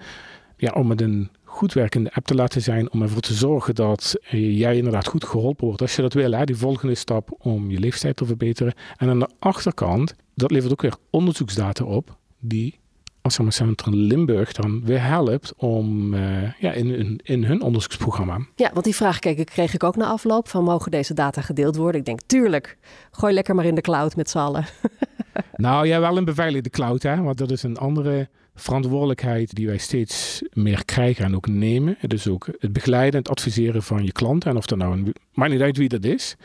ja, 0.58 0.72
om 0.72 0.90
het 0.90 1.01
een 1.01 1.30
goed 1.44 1.74
werkende 1.74 2.13
app 2.13 2.25
te 2.25 2.36
laten 2.36 2.62
zijn, 2.62 2.92
om 2.92 3.01
ervoor 3.01 3.22
te 3.22 3.34
zorgen 3.34 3.75
dat 3.75 4.16
jij 4.30 4.78
inderdaad 4.78 5.08
goed 5.08 5.24
geholpen 5.24 5.66
wordt. 5.66 5.82
Als 5.82 5.96
je 5.96 6.01
dat 6.01 6.13
wil, 6.13 6.32
hè, 6.32 6.44
die 6.46 6.56
volgende 6.56 6.96
stap 6.96 7.36
om 7.38 7.72
je 7.72 7.80
leeftijd 7.80 8.16
te 8.16 8.25
verbeteren. 8.25 8.74
En 8.98 9.10
aan 9.10 9.20
de 9.20 9.30
achterkant, 9.40 10.16
dat 10.36 10.51
levert 10.51 10.72
ook 10.72 10.82
weer 10.82 10.96
onderzoeksdata 11.10 11.84
op, 11.84 12.18
die 12.40 12.80
Centrum 13.30 13.94
Limburg 13.94 14.51
dan 14.51 14.82
weer 14.86 15.04
helpt 15.04 15.54
om 15.58 16.13
uh, 16.13 16.51
ja, 16.60 16.72
in, 16.72 16.96
in, 16.96 17.20
in, 17.24 17.44
hun 17.44 17.62
onderzoeksprogramma. 17.62 18.39
Ja, 18.56 18.72
want 18.74 18.86
die 18.86 18.95
vraag 18.95 19.19
kreeg, 19.19 19.43
kreeg 19.43 19.74
ik 19.74 19.84
ook 19.84 19.95
na 19.95 20.06
afloop 20.06 20.48
van 20.48 20.63
mogen 20.63 20.91
deze 20.91 21.13
data 21.13 21.41
gedeeld 21.41 21.76
worden? 21.76 22.00
Ik 22.00 22.06
denk, 22.06 22.19
tuurlijk, 22.26 22.78
gooi 23.12 23.34
lekker 23.34 23.56
maar 23.56 23.65
in 23.65 23.76
de 23.76 23.82
cloud 23.82 24.15
met 24.15 24.30
z'n 24.30 24.38
allen. 24.38 24.65
nou 25.56 25.88
ja, 25.88 26.00
wel 26.00 26.17
een 26.17 26.26
beveiligde 26.26 26.69
cloud, 26.69 27.04
hè, 27.04 27.22
want 27.22 27.38
dat 27.38 27.52
is 27.52 27.63
een 27.63 27.78
andere 27.78 28.30
verantwoordelijkheid 28.56 29.56
die 29.56 29.67
wij 29.67 29.78
steeds 29.78 30.41
meer 30.54 30.86
krijgen 30.86 31.26
en 31.26 31.36
ook 31.36 31.48
nemen. 31.48 31.95
Het 31.98 32.13
is 32.13 32.28
ook 32.28 32.48
het 32.60 32.74
begeleiden 32.74 33.13
en 33.13 33.19
het 33.19 33.30
adviseren 33.30 33.84
van 33.84 34.06
je 34.06 34.12
klanten. 34.12 34.50
En 34.50 34.58
of 34.58 34.65
dat 34.65 34.78
nou 34.78 34.93
een, 34.93 35.15
maakt 35.34 35.52
niet 35.52 35.62
uit 35.62 35.78
wie 35.78 35.89
dat 35.89 36.06
is. 36.06 36.36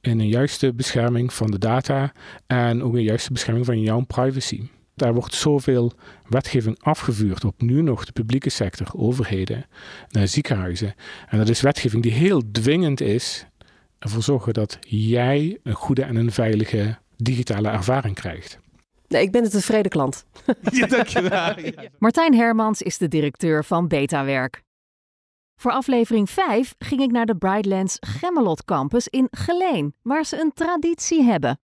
En 0.00 0.20
een 0.20 0.28
juiste 0.28 0.74
bescherming 0.74 1.32
van 1.32 1.50
de 1.50 1.58
data 1.58 2.12
en 2.46 2.82
ook 2.82 2.94
een 2.94 3.02
juiste 3.02 3.32
bescherming 3.32 3.66
van 3.66 3.80
jouw 3.80 4.00
privacy. 4.00 4.68
Daar 5.00 5.14
wordt 5.14 5.34
zoveel 5.34 5.92
wetgeving 6.28 6.82
afgevuurd 6.82 7.44
op 7.44 7.62
nu 7.62 7.82
nog 7.82 8.04
de 8.04 8.12
publieke 8.12 8.50
sector, 8.50 8.90
overheden, 8.96 9.66
naar 10.08 10.28
ziekenhuizen. 10.28 10.94
En 11.28 11.38
dat 11.38 11.48
is 11.48 11.60
wetgeving 11.60 12.02
die 12.02 12.12
heel 12.12 12.42
dwingend 12.52 13.00
is 13.00 13.46
ervoor 13.98 14.22
zorgen 14.22 14.54
dat 14.54 14.78
jij 14.80 15.58
een 15.62 15.74
goede 15.74 16.02
en 16.02 16.16
een 16.16 16.32
veilige 16.32 16.98
digitale 17.16 17.68
ervaring 17.68 18.14
krijgt. 18.14 18.58
Nee, 19.08 19.22
ik 19.22 19.32
ben 19.32 19.44
een 19.44 19.50
tevreden 19.50 19.90
klant. 19.90 20.24
Ja, 20.70 20.86
dankjewel. 20.86 21.54
Martijn 21.98 22.34
Hermans 22.34 22.82
is 22.82 22.98
de 22.98 23.08
directeur 23.08 23.64
van 23.64 23.88
Betawerk. 23.88 24.62
Voor 25.56 25.72
aflevering 25.72 26.30
5 26.30 26.74
ging 26.78 27.00
ik 27.00 27.10
naar 27.10 27.26
de 27.26 27.36
Brightlands 27.36 27.96
Gemmelot 28.00 28.64
Campus 28.64 29.08
in 29.08 29.28
Geleen, 29.30 29.94
waar 30.02 30.24
ze 30.24 30.40
een 30.40 30.52
traditie 30.54 31.22
hebben. 31.22 31.58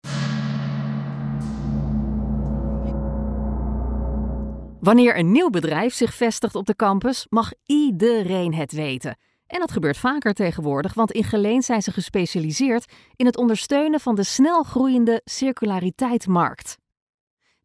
Wanneer 4.85 5.19
een 5.19 5.33
nieuw 5.33 5.51
bedrijf 5.51 5.95
zich 5.95 6.15
vestigt 6.15 6.55
op 6.55 6.67
de 6.67 6.77
campus, 6.77 7.27
mag 7.31 7.53
iedereen 7.67 8.55
het 8.55 8.73
weten. 8.73 9.17
En 9.47 9.61
dat 9.61 9.73
gebeurt 9.73 9.97
vaker 9.97 10.35
tegenwoordig, 10.35 10.95
want 10.95 11.13
in 11.13 11.25
Geleen 11.25 11.63
zijn 11.63 11.83
ze 11.83 11.93
gespecialiseerd 11.93 12.93
in 13.17 13.27
het 13.27 13.37
ondersteunen 13.37 14.01
van 14.01 14.15
de 14.15 14.23
snel 14.23 14.63
groeiende 14.63 15.21
circulariteitsmarkt. 15.25 16.79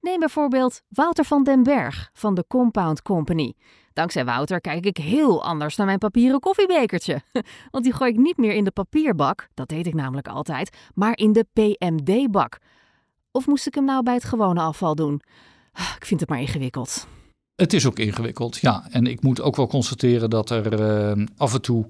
Neem 0.01 0.19
bijvoorbeeld 0.19 0.81
Wouter 0.89 1.25
van 1.25 1.43
den 1.43 1.63
Berg 1.63 2.09
van 2.13 2.33
de 2.33 2.45
Compound 2.47 3.01
Company. 3.01 3.53
Dankzij 3.93 4.25
Wouter 4.25 4.61
kijk 4.61 4.85
ik 4.85 4.97
heel 4.97 5.43
anders 5.43 5.75
naar 5.75 5.85
mijn 5.85 5.97
papieren 5.97 6.39
koffiebekertje. 6.39 7.21
Want 7.71 7.83
die 7.83 7.93
gooi 7.93 8.11
ik 8.11 8.17
niet 8.17 8.37
meer 8.37 8.53
in 8.53 8.63
de 8.63 8.71
papierbak, 8.71 9.47
dat 9.53 9.69
deed 9.69 9.87
ik 9.87 9.93
namelijk 9.93 10.27
altijd, 10.27 10.77
maar 10.93 11.17
in 11.17 11.33
de 11.33 11.45
PMD-bak. 11.53 12.57
Of 13.31 13.47
moest 13.47 13.67
ik 13.67 13.75
hem 13.75 13.85
nou 13.85 14.03
bij 14.03 14.13
het 14.13 14.23
gewone 14.23 14.61
afval 14.61 14.95
doen? 14.95 15.21
Ah, 15.71 15.91
ik 15.99 16.05
vind 16.05 16.19
het 16.19 16.29
maar 16.29 16.39
ingewikkeld. 16.39 17.07
Het 17.59 17.73
is 17.73 17.85
ook 17.85 17.99
ingewikkeld, 17.99 18.57
ja. 18.57 18.87
En 18.91 19.07
ik 19.07 19.21
moet 19.21 19.41
ook 19.41 19.55
wel 19.55 19.67
constateren 19.67 20.29
dat 20.29 20.49
er 20.49 20.79
uh, 21.17 21.25
af 21.37 21.53
en 21.53 21.61
toe 21.61 21.85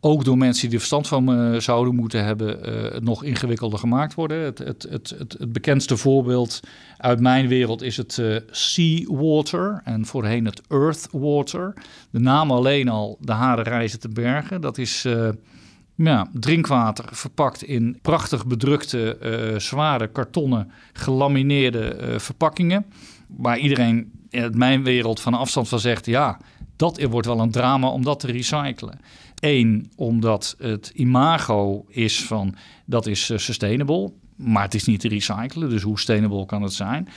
ook 0.00 0.24
door 0.24 0.38
mensen 0.38 0.62
die 0.64 0.72
er 0.72 0.78
verstand 0.78 1.08
van 1.08 1.52
uh, 1.52 1.60
zouden 1.60 1.94
moeten 1.94 2.24
hebben, 2.24 2.60
het 2.92 3.04
nog 3.04 3.24
ingewikkelder 3.24 3.78
gemaakt 3.78 4.14
worden. 4.14 4.44
Het, 4.44 4.58
het, 4.58 4.86
het, 4.90 5.14
het, 5.18 5.52
bekendste 5.52 5.96
voorbeeld 5.96 6.60
uit 6.96 7.20
mijn 7.20 7.48
wereld 7.48 7.82
is 7.82 7.96
het 7.96 8.16
uh, 8.16 8.36
seawater 8.50 9.80
en 9.84 10.06
voorheen 10.06 10.44
het 10.44 10.62
earthwater. 10.68 11.74
De 12.10 12.20
naam 12.20 12.50
alleen 12.50 12.88
al, 12.88 13.18
de 13.20 13.32
haren 13.32 13.64
reizen 13.64 14.00
te 14.00 14.08
bergen, 14.08 14.60
dat 14.60 14.78
is 14.78 15.06
ja, 15.94 16.30
drinkwater 16.32 17.04
verpakt 17.10 17.62
in 17.62 17.98
prachtig 18.02 18.46
bedrukte, 18.46 19.54
zware 19.58 20.08
kartonnen 20.08 20.70
gelamineerde 20.92 22.14
verpakkingen 22.18 22.86
waar 23.36 23.58
iedereen 23.58 24.12
in 24.30 24.58
mijn 24.58 24.84
wereld 24.84 25.20
van 25.20 25.34
afstand 25.34 25.68
van 25.68 25.80
zegt: 25.80 26.06
ja, 26.06 26.38
dat 26.76 27.02
wordt 27.02 27.26
wel 27.26 27.40
een 27.40 27.50
drama 27.50 27.88
om 27.88 28.04
dat 28.04 28.20
te 28.20 28.26
recyclen. 28.26 29.00
Eén, 29.40 29.90
omdat 29.96 30.54
het 30.58 30.92
imago 30.94 31.84
is 31.88 32.24
van 32.24 32.54
dat 32.84 33.06
is 33.06 33.30
eh, 33.30 33.38
sustainable, 33.38 34.12
maar 34.36 34.62
het 34.62 34.74
is 34.74 34.84
niet 34.84 35.00
te 35.00 35.08
recyclen. 35.08 35.70
Dus 35.70 35.82
hoe 35.82 35.96
sustainable 35.96 36.46
kan 36.46 36.62
het 36.62 36.72
zijn? 36.72 37.08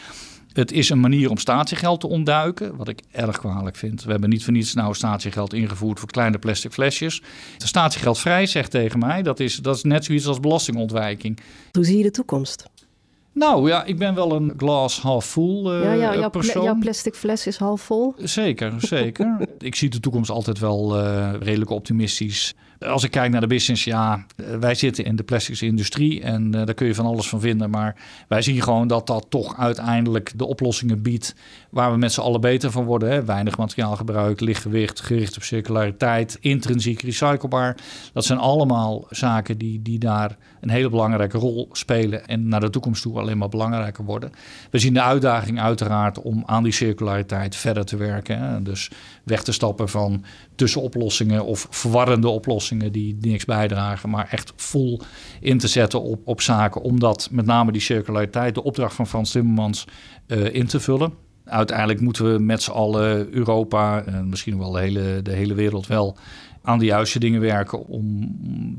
Het 0.53 0.71
is 0.71 0.89
een 0.89 0.99
manier 0.99 1.29
om 1.29 1.37
statiegeld 1.37 1.99
te 1.99 2.07
ontduiken, 2.07 2.75
wat 2.75 2.87
ik 2.87 3.01
erg 3.11 3.37
kwalijk 3.37 3.75
vind. 3.75 4.03
We 4.03 4.11
hebben 4.11 4.29
niet 4.29 4.43
voor 4.43 4.53
niets 4.53 4.73
nou 4.73 4.93
statiegeld 4.93 5.53
ingevoerd 5.53 5.99
voor 5.99 6.11
kleine 6.11 6.39
plastic 6.39 6.71
flesjes. 6.71 7.21
De 7.57 7.67
statiegeld 7.67 8.19
vrij 8.19 8.45
zegt 8.45 8.71
tegen 8.71 8.99
mij, 8.99 9.21
dat 9.21 9.39
is, 9.39 9.55
dat 9.55 9.75
is 9.75 9.83
net 9.83 10.05
zoiets 10.05 10.27
als 10.27 10.39
belastingontwijking. 10.39 11.39
Hoe 11.71 11.85
zie 11.85 11.97
je 11.97 12.03
de 12.03 12.11
toekomst? 12.11 12.65
Nou 13.33 13.69
ja, 13.69 13.83
ik 13.83 13.97
ben 13.97 14.15
wel 14.15 14.31
een 14.31 14.53
glass 14.57 14.99
half 14.99 15.25
full 15.25 15.65
uh, 15.65 15.83
ja, 15.83 15.93
ja, 15.93 16.15
jouw, 16.15 16.29
persoon. 16.29 16.63
jouw 16.63 16.77
plastic 16.79 17.15
fles 17.15 17.47
is 17.47 17.57
half 17.57 17.81
vol. 17.81 18.13
Zeker, 18.17 18.73
zeker. 18.95 19.47
ik 19.59 19.75
zie 19.75 19.89
de 19.89 19.99
toekomst 19.99 20.29
altijd 20.29 20.59
wel 20.59 20.99
uh, 20.99 21.33
redelijk 21.39 21.69
optimistisch. 21.69 22.53
Als 22.79 23.03
ik 23.03 23.11
kijk 23.11 23.31
naar 23.31 23.41
de 23.41 23.47
business, 23.47 23.83
ja, 23.83 24.25
eh, 24.35 24.45
wij 24.55 24.75
zitten 24.75 25.05
in 25.05 25.15
de 25.15 25.23
plastische 25.23 25.65
industrie 25.65 26.21
en 26.21 26.45
uh, 26.45 26.51
daar 26.51 26.73
kun 26.73 26.87
je 26.87 26.95
van 26.95 27.05
alles 27.05 27.29
van 27.29 27.39
vinden. 27.39 27.69
Maar 27.69 27.95
wij 28.27 28.41
zien 28.41 28.61
gewoon 28.61 28.87
dat 28.87 29.07
dat 29.07 29.25
toch 29.29 29.57
uiteindelijk 29.57 30.31
de 30.35 30.45
oplossingen 30.45 31.01
biedt 31.01 31.35
waar 31.73 31.91
we 31.91 31.97
met 31.97 32.13
z'n 32.13 32.21
allen 32.21 32.41
beter 32.41 32.71
van 32.71 32.83
worden. 32.83 33.11
Hè? 33.11 33.25
Weinig 33.25 33.57
materiaalgebruik, 33.57 34.39
lichtgewicht, 34.39 35.01
gericht 35.01 35.35
op 35.35 35.43
circulariteit, 35.43 36.37
intrinsiek 36.39 37.01
recyclebaar. 37.01 37.77
Dat 38.13 38.25
zijn 38.25 38.39
allemaal 38.39 39.05
zaken 39.09 39.57
die, 39.57 39.81
die 39.81 39.99
daar 39.99 40.37
een 40.61 40.69
hele 40.69 40.89
belangrijke 40.89 41.37
rol 41.37 41.69
spelen 41.71 42.27
en 42.27 42.47
naar 42.47 42.59
de 42.59 42.69
toekomst 42.69 43.01
toe 43.01 43.19
alleen 43.19 43.37
maar 43.37 43.49
belangrijker 43.49 44.03
worden. 44.03 44.31
We 44.71 44.79
zien 44.79 44.93
de 44.93 45.01
uitdaging 45.01 45.59
uiteraard 45.59 46.21
om 46.21 46.43
aan 46.45 46.63
die 46.63 46.71
circulariteit 46.71 47.55
verder 47.55 47.85
te 47.85 47.97
werken. 47.97 48.39
Hè. 48.39 48.61
Dus 48.61 48.91
weg 49.23 49.43
te 49.43 49.51
stappen 49.51 49.89
van 49.89 50.23
tussenoplossingen 50.55 51.45
of 51.45 51.67
verwarrende 51.69 52.29
oplossingen 52.29 52.91
die 52.91 53.17
niks 53.21 53.45
bijdragen, 53.45 54.09
maar 54.09 54.27
echt 54.31 54.53
vol 54.55 55.01
in 55.39 55.57
te 55.57 55.67
zetten 55.67 56.01
op, 56.01 56.21
op 56.25 56.41
zaken, 56.41 56.81
omdat 56.81 57.27
met 57.31 57.45
name 57.45 57.71
die 57.71 57.81
circulariteit, 57.81 58.55
de 58.55 58.63
opdracht 58.63 58.95
van 58.95 59.07
Frans 59.07 59.31
Timmermans, 59.31 59.87
uh, 60.27 60.53
in 60.53 60.67
te 60.67 60.79
vullen. 60.79 61.31
Uiteindelijk 61.45 62.01
moeten 62.01 62.33
we 62.33 62.39
met 62.39 62.63
z'n 62.63 62.71
allen 62.71 63.33
Europa 63.33 64.03
en 64.03 64.29
misschien 64.29 64.57
wel 64.57 64.71
de 64.71 64.79
hele, 64.79 65.21
de 65.21 65.33
hele 65.33 65.53
wereld 65.53 65.87
wel 65.87 66.17
aan 66.63 66.79
de 66.79 66.85
juiste 66.85 67.19
dingen 67.19 67.41
werken 67.41 67.85
om 67.85 68.31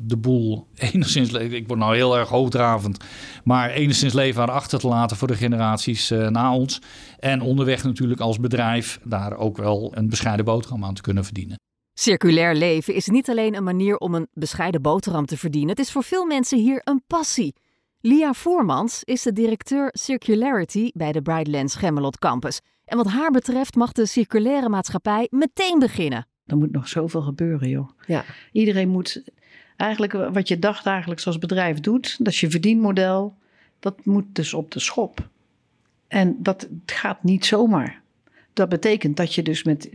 de 0.05 0.17
boel 0.17 0.67
enigszins, 0.93 1.33
ik 1.33 1.67
word 1.67 1.79
nou 1.79 1.95
heel 1.95 2.19
erg 2.19 2.29
hoogdravend, 2.29 3.05
maar 3.45 3.71
enigszins 3.71 4.13
leven 4.13 4.43
aan 4.43 4.55
achter 4.55 4.79
te 4.79 4.89
laten 4.89 5.17
voor 5.17 5.29
de 5.29 5.37
generaties 5.37 6.11
uh, 6.11 6.29
na 6.29 6.55
ons. 6.55 6.81
En 7.19 7.41
onderweg 7.41 7.85
natuurlijk 7.85 8.21
als 8.21 8.41
bedrijf 8.41 9.01
daar 9.05 9.37
ook 9.37 9.57
wel 9.57 9.93
een 9.95 10.09
bescheiden 10.09 10.45
boterham 10.45 10.85
aan 10.85 10.95
te 10.95 11.03
kunnen 11.03 11.25
verdienen. 11.25 11.59
Circulair 11.99 12.55
leven 12.55 12.95
is 12.95 13.07
niet 13.07 13.31
alleen 13.31 13.55
een 13.55 13.65
manier 13.65 13.97
om 13.97 14.15
een 14.15 14.29
bescheiden 14.33 14.83
boterham 14.83 15.27
te 15.27 15.37
verdienen, 15.37 15.71
het 15.71 15.79
is 15.79 15.93
voor 15.93 16.05
veel 16.05 16.27
mensen 16.27 16.59
hier 16.59 16.81
een 16.85 17.03
passie. 17.07 17.55
Lia 18.07 18.33
Voormans 18.33 19.05
is 19.05 19.23
de 19.23 19.33
directeur 19.33 19.89
Circularity 19.93 20.91
bij 20.95 21.13
de 21.13 21.23
Brightlands 21.23 21.75
Gemmelot 21.75 22.19
Campus. 22.19 22.61
En 22.85 22.97
wat 22.97 23.07
haar 23.07 23.31
betreft 23.31 23.75
mag 23.75 23.93
de 23.93 24.07
circulaire 24.07 24.69
maatschappij 24.69 25.27
meteen 25.31 25.79
beginnen. 25.79 26.27
Er 26.47 26.57
moet 26.57 26.73
nog 26.73 26.89
zoveel 26.89 27.21
gebeuren, 27.21 27.69
joh. 27.69 27.89
Ja. 28.07 28.25
Iedereen 28.53 28.89
moet 28.89 29.23
eigenlijk 29.77 30.13
wat 30.13 30.49
je 30.49 30.59
dagdagelijks 30.59 31.27
als 31.27 31.39
bedrijf 31.39 31.81
doet, 31.81 32.17
dat 32.19 32.33
is 32.33 32.41
je 32.41 32.51
verdienmodel, 32.51 33.35
dat 33.79 34.05
moet 34.05 34.27
dus 34.33 34.55
op 34.55 34.71
de 34.71 34.81
schop. 34.81 35.29
En 36.09 36.37
dat 36.39 36.69
gaat 36.87 37.23
niet 37.23 37.45
zomaar. 37.45 38.03
Dat 38.53 38.69
betekent 38.69 39.17
dat 39.17 39.35
je 39.35 39.43
dus 39.43 39.63
met 39.63 39.89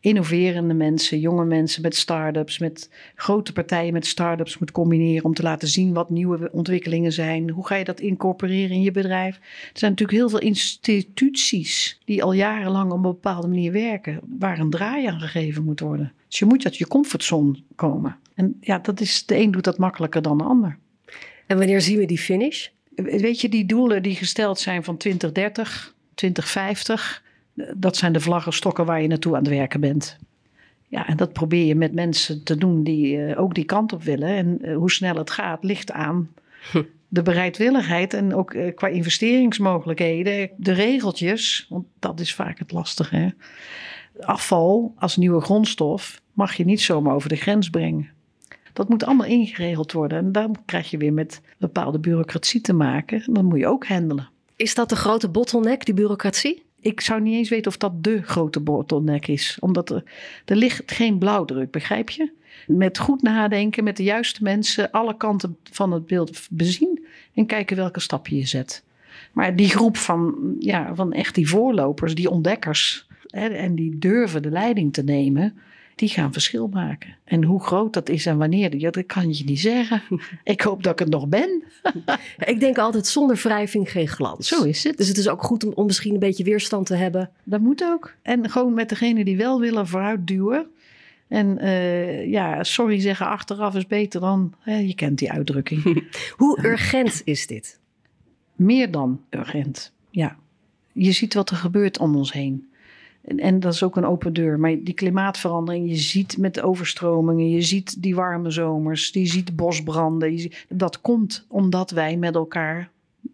innoverende 0.00 0.74
mensen, 0.74 1.20
jonge 1.20 1.44
mensen, 1.44 1.82
met 1.82 1.96
start-ups, 1.96 2.58
met 2.58 2.90
grote 3.14 3.52
partijen 3.52 3.92
met 3.92 4.06
start-ups 4.06 4.58
moet 4.58 4.72
combineren 4.72 5.24
om 5.24 5.34
te 5.34 5.42
laten 5.42 5.68
zien 5.68 5.92
wat 5.92 6.10
nieuwe 6.10 6.48
ontwikkelingen 6.52 7.12
zijn. 7.12 7.50
Hoe 7.50 7.66
ga 7.66 7.74
je 7.74 7.84
dat 7.84 8.00
incorporeren 8.00 8.76
in 8.76 8.82
je 8.82 8.90
bedrijf? 8.90 9.36
Er 9.36 9.78
zijn 9.78 9.90
natuurlijk 9.90 10.18
heel 10.18 10.28
veel 10.28 10.38
instituties 10.38 12.00
die 12.04 12.22
al 12.22 12.32
jarenlang 12.32 12.90
op 12.90 12.96
een 12.96 13.02
bepaalde 13.02 13.48
manier 13.48 13.72
werken, 13.72 14.20
waar 14.38 14.58
een 14.58 14.70
draai 14.70 15.06
aan 15.06 15.20
gegeven 15.20 15.64
moet 15.64 15.80
worden. 15.80 16.12
Dus 16.28 16.38
je 16.38 16.44
moet 16.44 16.64
uit 16.64 16.76
je 16.76 16.86
comfortzone 16.86 17.62
komen. 17.74 18.16
En 18.34 18.56
ja, 18.60 18.78
dat 18.78 19.00
is, 19.00 19.26
de 19.26 19.36
een 19.36 19.50
doet 19.50 19.64
dat 19.64 19.78
makkelijker 19.78 20.22
dan 20.22 20.38
de 20.38 20.44
ander. 20.44 20.78
En 21.46 21.58
wanneer 21.58 21.80
zien 21.80 21.98
we 21.98 22.06
die 22.06 22.18
finish? 22.18 22.66
Weet 22.94 23.40
je, 23.40 23.48
die 23.48 23.66
doelen 23.66 24.02
die 24.02 24.14
gesteld 24.14 24.58
zijn 24.58 24.84
van 24.84 24.96
2030, 24.96 25.94
2050 26.14 27.22
dat 27.76 27.96
zijn 27.96 28.12
de 28.12 28.20
vlaggenstokken 28.20 28.84
waar 28.84 29.02
je 29.02 29.08
naartoe 29.08 29.34
aan 29.34 29.42
het 29.42 29.48
werken 29.48 29.80
bent. 29.80 30.18
Ja, 30.88 31.06
en 31.06 31.16
dat 31.16 31.32
probeer 31.32 31.64
je 31.64 31.74
met 31.74 31.94
mensen 31.94 32.42
te 32.42 32.56
doen 32.56 32.82
die 32.82 33.16
uh, 33.16 33.40
ook 33.40 33.54
die 33.54 33.64
kant 33.64 33.92
op 33.92 34.02
willen. 34.02 34.28
En 34.28 34.58
uh, 34.62 34.76
hoe 34.76 34.90
snel 34.90 35.16
het 35.16 35.30
gaat, 35.30 35.64
ligt 35.64 35.92
aan 35.92 36.30
de 37.08 37.22
bereidwilligheid 37.22 38.14
en 38.14 38.34
ook 38.34 38.54
uh, 38.54 38.74
qua 38.74 38.88
investeringsmogelijkheden. 38.88 40.50
De 40.56 40.72
regeltjes, 40.72 41.66
want 41.68 41.86
dat 41.98 42.20
is 42.20 42.34
vaak 42.34 42.58
het 42.58 42.72
lastige. 42.72 43.16
Hè? 43.16 43.28
Afval 44.20 44.94
als 44.96 45.16
nieuwe 45.16 45.40
grondstof 45.40 46.20
mag 46.32 46.54
je 46.54 46.64
niet 46.64 46.80
zomaar 46.80 47.14
over 47.14 47.28
de 47.28 47.36
grens 47.36 47.70
brengen. 47.70 48.10
Dat 48.72 48.88
moet 48.88 49.04
allemaal 49.04 49.26
ingeregeld 49.26 49.92
worden. 49.92 50.18
En 50.18 50.32
dan 50.32 50.56
krijg 50.64 50.90
je 50.90 50.96
weer 50.96 51.12
met 51.12 51.40
bepaalde 51.58 51.98
bureaucratie 51.98 52.60
te 52.60 52.72
maken. 52.72 53.22
Dan 53.32 53.44
moet 53.44 53.58
je 53.58 53.66
ook 53.66 53.86
handelen. 53.86 54.28
Is 54.56 54.74
dat 54.74 54.88
de 54.88 54.96
grote 54.96 55.28
bottleneck, 55.28 55.84
die 55.84 55.94
bureaucratie? 55.94 56.62
Ik 56.88 57.00
zou 57.00 57.20
niet 57.20 57.34
eens 57.34 57.48
weten 57.48 57.70
of 57.70 57.76
dat 57.76 58.04
de 58.04 58.22
grote 58.22 58.60
bottleneck 58.60 59.26
is. 59.26 59.56
Omdat 59.60 59.90
er, 59.90 60.02
er 60.44 60.56
ligt 60.56 60.92
geen 60.92 61.18
blauwdruk, 61.18 61.70
begrijp 61.70 62.10
je? 62.10 62.30
Met 62.66 62.98
goed 62.98 63.22
nadenken, 63.22 63.84
met 63.84 63.96
de 63.96 64.02
juiste 64.02 64.42
mensen, 64.42 64.90
alle 64.90 65.16
kanten 65.16 65.56
van 65.62 65.92
het 65.92 66.06
beeld 66.06 66.46
bezien 66.50 67.06
en 67.34 67.46
kijken 67.46 67.76
welke 67.76 68.00
stap 68.00 68.26
je 68.26 68.46
zet. 68.46 68.84
Maar 69.32 69.56
die 69.56 69.68
groep 69.68 69.96
van, 69.96 70.54
ja, 70.58 70.94
van 70.94 71.12
echt 71.12 71.34
die 71.34 71.48
voorlopers, 71.48 72.14
die 72.14 72.30
ontdekkers, 72.30 73.06
hè, 73.26 73.48
en 73.48 73.74
die 73.74 73.98
durven 73.98 74.42
de 74.42 74.50
leiding 74.50 74.92
te 74.92 75.02
nemen, 75.02 75.58
die 75.98 76.08
gaan 76.08 76.32
verschil 76.32 76.68
maken. 76.68 77.16
En 77.24 77.44
hoe 77.44 77.62
groot 77.62 77.92
dat 77.92 78.08
is 78.08 78.26
en 78.26 78.38
wanneer, 78.38 78.76
ja, 78.76 78.90
dat 78.90 79.06
kan 79.06 79.34
je 79.34 79.44
niet 79.44 79.60
zeggen. 79.60 80.02
Ik 80.44 80.60
hoop 80.60 80.82
dat 80.82 80.92
ik 80.92 80.98
het 80.98 81.08
nog 81.08 81.28
ben. 81.28 81.62
ik 82.52 82.60
denk 82.60 82.78
altijd 82.78 83.06
zonder 83.06 83.36
wrijving 83.36 83.90
geen 83.90 84.08
glans. 84.08 84.48
Zo 84.48 84.62
is 84.62 84.84
het. 84.84 84.96
Dus 84.96 85.08
het 85.08 85.16
is 85.16 85.28
ook 85.28 85.42
goed 85.42 85.64
om, 85.64 85.72
om 85.72 85.86
misschien 85.86 86.12
een 86.12 86.18
beetje 86.18 86.44
weerstand 86.44 86.86
te 86.86 86.94
hebben. 86.94 87.30
Dat 87.44 87.60
moet 87.60 87.84
ook. 87.84 88.14
En 88.22 88.50
gewoon 88.50 88.74
met 88.74 88.88
degene 88.88 89.24
die 89.24 89.36
wel 89.36 89.60
willen 89.60 89.86
vooruit 89.86 90.26
duwen. 90.26 90.66
En 91.28 91.64
uh, 91.64 92.30
ja, 92.30 92.64
sorry 92.64 93.00
zeggen 93.00 93.26
achteraf 93.26 93.74
is 93.74 93.86
beter 93.86 94.20
dan, 94.20 94.54
hè, 94.58 94.76
je 94.76 94.94
kent 94.94 95.18
die 95.18 95.32
uitdrukking. 95.32 96.08
hoe 96.36 96.66
urgent 96.66 97.22
is 97.24 97.46
dit? 97.46 97.80
Meer 98.56 98.90
dan 98.90 99.20
urgent, 99.30 99.92
ja. 100.10 100.36
Je 100.92 101.12
ziet 101.12 101.34
wat 101.34 101.50
er 101.50 101.56
gebeurt 101.56 101.98
om 101.98 102.16
ons 102.16 102.32
heen. 102.32 102.67
En, 103.36 103.60
dat 103.60 103.72
is 103.72 103.82
ook 103.82 103.96
een 103.96 104.06
open 104.06 104.32
deur. 104.32 104.60
Maar 104.60 104.76
die 104.82 104.94
klimaatverandering, 104.94 105.88
je 105.88 105.96
ziet 105.96 106.38
met 106.38 106.60
overstromingen, 106.60 107.50
je 107.50 107.62
ziet 107.62 108.02
die 108.02 108.14
warme 108.14 108.50
zomers, 108.50 109.08
je 109.12 109.26
ziet 109.26 109.56
bosbranden. 109.56 110.50
Dat 110.68 111.00
komt 111.00 111.46
omdat 111.48 111.90
wij 111.90 112.16
met 112.16 112.34
elkaar 112.34 112.90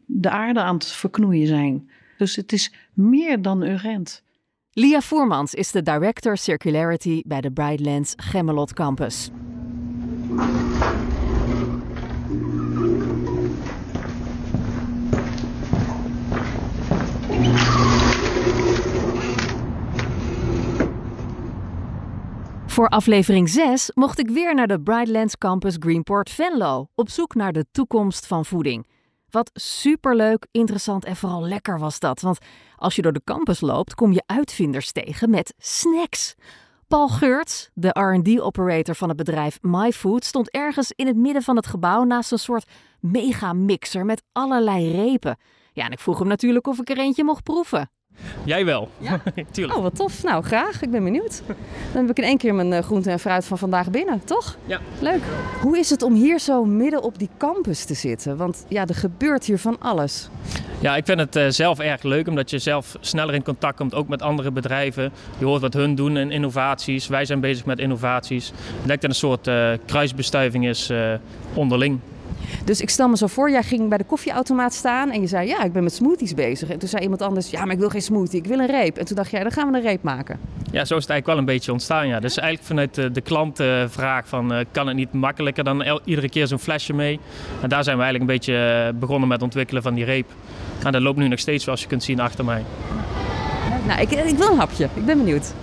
de 0.07 0.31
aarde 0.31 0.61
aan 0.61 0.75
het 0.75 0.87
verknoeien 0.87 1.47
zijn. 1.47 1.89
Dus 2.19 2.37
het 2.37 2.53
is 2.53 2.73
meer 2.93 3.43
dan 3.43 3.63
urgent. 3.63 4.23
Lia 4.73 5.01
Voermans 5.01 5.55
is 5.55 5.71
de 5.71 5.83
Director 5.83 6.37
Circularity 6.37 7.23
bij 7.27 7.41
de 7.41 7.51
Brightlands 7.51 8.13
Gemmelot 8.17 8.73
Campus. 8.73 9.31
Voor 22.75 22.89
aflevering 22.89 23.49
6 23.49 23.91
mocht 23.95 24.19
ik 24.19 24.31
weer 24.31 24.55
naar 24.55 24.67
de 24.67 24.81
Brightlands 24.81 25.39
Campus 25.39 25.77
Greenport 25.79 26.31
Venlo 26.31 26.89
op 26.95 27.09
zoek 27.09 27.35
naar 27.35 27.53
de 27.53 27.67
toekomst 27.73 28.27
van 28.27 28.45
voeding. 28.45 28.87
Wat 29.31 29.51
superleuk, 29.53 30.47
interessant 30.51 31.05
en 31.05 31.17
vooral 31.17 31.43
lekker 31.43 31.79
was 31.79 31.99
dat. 31.99 32.21
Want 32.21 32.39
als 32.77 32.97
je 32.97 33.03
door 33.03 33.13
de 33.13 33.25
campus 33.25 33.61
loopt, 33.61 33.95
kom 33.95 34.13
je 34.13 34.23
uitvinders 34.27 34.93
tegen 34.93 35.31
met 35.31 35.55
snacks. 35.59 36.35
Paul 36.89 37.09
Geurts, 37.09 37.71
de 37.75 37.89
RD-operator 37.89 38.95
van 38.95 39.09
het 39.09 39.17
bedrijf 39.17 39.59
MyFood, 39.61 40.25
stond 40.25 40.51
ergens 40.51 40.93
in 40.93 41.07
het 41.07 41.17
midden 41.17 41.43
van 41.43 41.57
het 41.57 41.67
gebouw 41.67 42.05
naast 42.05 42.33
een 42.33 42.39
soort 42.39 42.71
megamixer 43.01 44.05
met 44.05 44.23
allerlei 44.33 44.91
repen. 44.91 45.37
Ja, 45.73 45.85
en 45.85 45.93
ik 45.93 46.01
vroeg 46.01 46.19
hem 46.19 46.29
natuurlijk 46.29 46.67
of 46.67 46.81
ik 46.81 46.91
er 46.91 46.99
eentje 46.99 47.25
mocht 47.25 47.43
proeven. 47.43 47.91
Jij 48.45 48.65
wel. 48.65 48.89
Ja? 48.99 49.21
Tuurlijk. 49.53 49.77
Oh, 49.77 49.83
wat 49.83 49.97
tof. 49.97 50.23
Nou, 50.23 50.45
graag. 50.45 50.83
Ik 50.83 50.91
ben 50.91 51.05
benieuwd. 51.05 51.43
Dan 51.93 52.07
heb 52.07 52.11
ik 52.11 52.19
in 52.19 52.25
één 52.25 52.39
keer 52.39 52.55
mijn 52.55 52.73
uh, 52.73 52.79
groente 52.79 53.11
en 53.11 53.19
fruit 53.19 53.45
van 53.45 53.59
vandaag 53.59 53.91
binnen, 53.91 54.25
toch? 54.25 54.57
Ja. 54.67 54.81
Leuk. 55.01 55.23
Hoe 55.61 55.79
is 55.79 55.91
het 55.91 56.03
om 56.03 56.15
hier 56.15 56.39
zo 56.39 56.65
midden 56.65 57.03
op 57.03 57.19
die 57.19 57.29
campus 57.39 57.85
te 57.85 57.95
zitten? 57.95 58.37
Want 58.37 58.65
ja, 58.69 58.87
er 58.87 58.95
gebeurt 58.95 59.45
hier 59.45 59.59
van 59.59 59.77
alles. 59.81 60.29
Ja, 60.81 60.97
ik 60.97 61.05
vind 61.05 61.21
het 61.21 61.37
uh, 61.37 61.45
zelf 61.49 61.79
erg 61.79 62.03
leuk, 62.03 62.29
omdat 62.29 62.51
je 62.51 62.59
zelf 62.59 62.97
sneller 63.01 63.35
in 63.35 63.43
contact 63.43 63.77
komt, 63.77 63.95
ook 63.95 64.09
met 64.09 64.23
andere 64.23 64.51
bedrijven. 64.51 65.13
Je 65.39 65.45
hoort 65.45 65.61
wat 65.61 65.75
hun 65.75 65.95
doen 65.95 66.17
in 66.17 66.31
innovaties. 66.31 67.07
Wij 67.07 67.25
zijn 67.25 67.41
bezig 67.41 67.65
met 67.65 67.79
innovaties. 67.79 68.49
Ik 68.49 68.55
denk 68.87 68.89
dat 68.89 69.03
het 69.03 69.05
een 69.05 69.15
soort 69.15 69.47
uh, 69.47 69.71
kruisbestuiving 69.87 70.67
is 70.67 70.93
onderling. 71.55 72.01
Dus 72.65 72.81
ik 72.81 72.91
stel 72.91 73.09
me 73.09 73.17
zo 73.17 73.27
voor, 73.27 73.51
jij 73.51 73.63
ging 73.63 73.89
bij 73.89 73.99
de 73.99 74.05
koffieautomaat 74.05 74.75
staan 74.75 75.11
en 75.11 75.21
je 75.21 75.27
zei, 75.27 75.49
ja, 75.49 75.63
ik 75.65 75.73
ben 75.73 75.83
met 75.83 75.95
smoothies 75.95 76.35
bezig. 76.35 76.69
En 76.69 76.79
toen 76.79 76.89
zei 76.89 77.03
iemand 77.03 77.23
anders, 77.23 77.51
ja, 77.51 77.65
maar 77.65 77.75
ik 77.75 77.79
wil 77.79 77.89
geen 77.89 78.03
smoothie, 78.03 78.39
ik 78.39 78.47
wil 78.47 78.59
een 78.59 78.67
reep. 78.67 78.97
En 78.97 79.05
toen 79.05 79.17
dacht 79.17 79.31
jij, 79.31 79.43
dan 79.43 79.53
gaan 79.53 79.71
we 79.71 79.77
een 79.77 79.83
reep 79.83 80.03
maken. 80.03 80.39
Ja, 80.71 80.85
zo 80.85 80.97
is 80.97 81.03
het 81.03 81.11
eigenlijk 81.11 81.27
wel 81.27 81.39
een 81.39 81.45
beetje 81.45 81.73
ontstaan, 81.73 82.09
ja. 82.09 82.21
Dus 82.21 82.39
eigenlijk 82.39 82.69
vanuit 82.69 82.95
de, 82.95 83.11
de 83.11 83.21
klantvraag 83.21 84.29
van, 84.29 84.53
uh, 84.53 84.59
kan 84.71 84.87
het 84.87 84.97
niet 84.97 85.13
makkelijker 85.13 85.65
dan 85.65 86.01
iedere 86.05 86.29
keer 86.29 86.47
zo'n 86.47 86.59
flesje 86.59 86.93
mee? 86.93 87.21
En 87.61 87.69
daar 87.69 87.85
zijn 87.85 87.97
we 87.97 88.03
eigenlijk 88.03 88.31
een 88.31 88.37
beetje 88.37 88.91
uh, 88.93 89.01
begonnen 89.01 89.29
met 89.29 89.37
het 89.37 89.47
ontwikkelen 89.47 89.83
van 89.83 89.95
die 89.95 90.05
reep. 90.05 90.31
En 90.85 90.93
dat 90.93 91.03
loopt 91.03 91.19
nu 91.19 91.29
nog 91.29 91.39
steeds, 91.39 91.65
zoals 91.65 91.81
je 91.81 91.87
kunt 91.87 92.03
zien 92.03 92.21
achter 92.21 92.45
mij. 92.45 92.65
Nou, 93.87 94.01
ik, 94.01 94.11
ik 94.11 94.37
wil 94.37 94.51
een 94.51 94.59
hapje. 94.59 94.89
Ik 94.95 95.05
ben 95.05 95.19
benieuwd. 95.19 95.55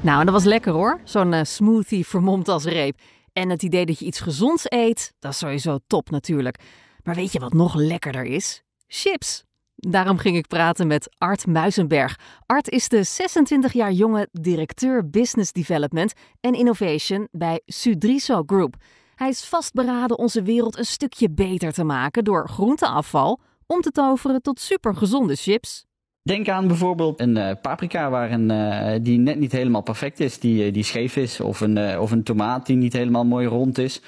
Nou, 0.00 0.24
dat 0.24 0.32
was 0.32 0.44
lekker 0.44 0.72
hoor. 0.72 1.00
Zo'n 1.04 1.32
uh, 1.32 1.40
smoothie 1.42 2.06
vermomd 2.06 2.48
als 2.48 2.64
reep. 2.64 2.98
En 3.36 3.50
het 3.50 3.62
idee 3.62 3.86
dat 3.86 3.98
je 3.98 4.04
iets 4.04 4.20
gezonds 4.20 4.64
eet, 4.64 5.12
dat 5.18 5.32
is 5.32 5.38
sowieso 5.38 5.78
top 5.86 6.10
natuurlijk. 6.10 6.58
Maar 7.02 7.14
weet 7.14 7.32
je 7.32 7.38
wat 7.38 7.52
nog 7.52 7.74
lekkerder 7.74 8.24
is? 8.24 8.62
Chips. 8.86 9.44
Daarom 9.74 10.18
ging 10.18 10.36
ik 10.36 10.46
praten 10.46 10.86
met 10.86 11.14
Art 11.18 11.46
Muizenberg. 11.46 12.18
Art 12.46 12.68
is 12.68 12.88
de 12.88 13.02
26 13.02 13.72
jaar 13.72 13.92
jonge 13.92 14.28
directeur 14.32 15.10
Business 15.10 15.52
Development 15.52 16.12
en 16.40 16.54
Innovation 16.54 17.28
bij 17.30 17.60
Sudriso 17.66 18.42
Group. 18.46 18.74
Hij 19.14 19.28
is 19.28 19.44
vastberaden 19.44 20.18
onze 20.18 20.42
wereld 20.42 20.78
een 20.78 20.84
stukje 20.84 21.30
beter 21.30 21.72
te 21.72 21.84
maken 21.84 22.24
door 22.24 22.48
groenteafval 22.48 23.40
om 23.66 23.80
te 23.80 23.90
toveren 23.90 24.42
tot 24.42 24.60
supergezonde 24.60 25.36
chips. 25.36 25.84
Denk 26.26 26.48
aan 26.48 26.66
bijvoorbeeld 26.66 27.20
een 27.20 27.36
uh, 27.36 27.50
paprika 27.62 28.10
waar 28.10 28.30
een, 28.30 28.50
uh, 28.50 28.92
die 29.02 29.18
net 29.18 29.38
niet 29.38 29.52
helemaal 29.52 29.82
perfect 29.82 30.20
is, 30.20 30.38
die, 30.38 30.70
die 30.70 30.82
scheef 30.82 31.16
is. 31.16 31.40
Of 31.40 31.60
een, 31.60 31.98
of 31.98 32.10
een 32.10 32.22
tomaat 32.22 32.66
die 32.66 32.76
niet 32.76 32.92
helemaal 32.92 33.24
mooi 33.24 33.46
rond 33.46 33.78
is. 33.78 34.00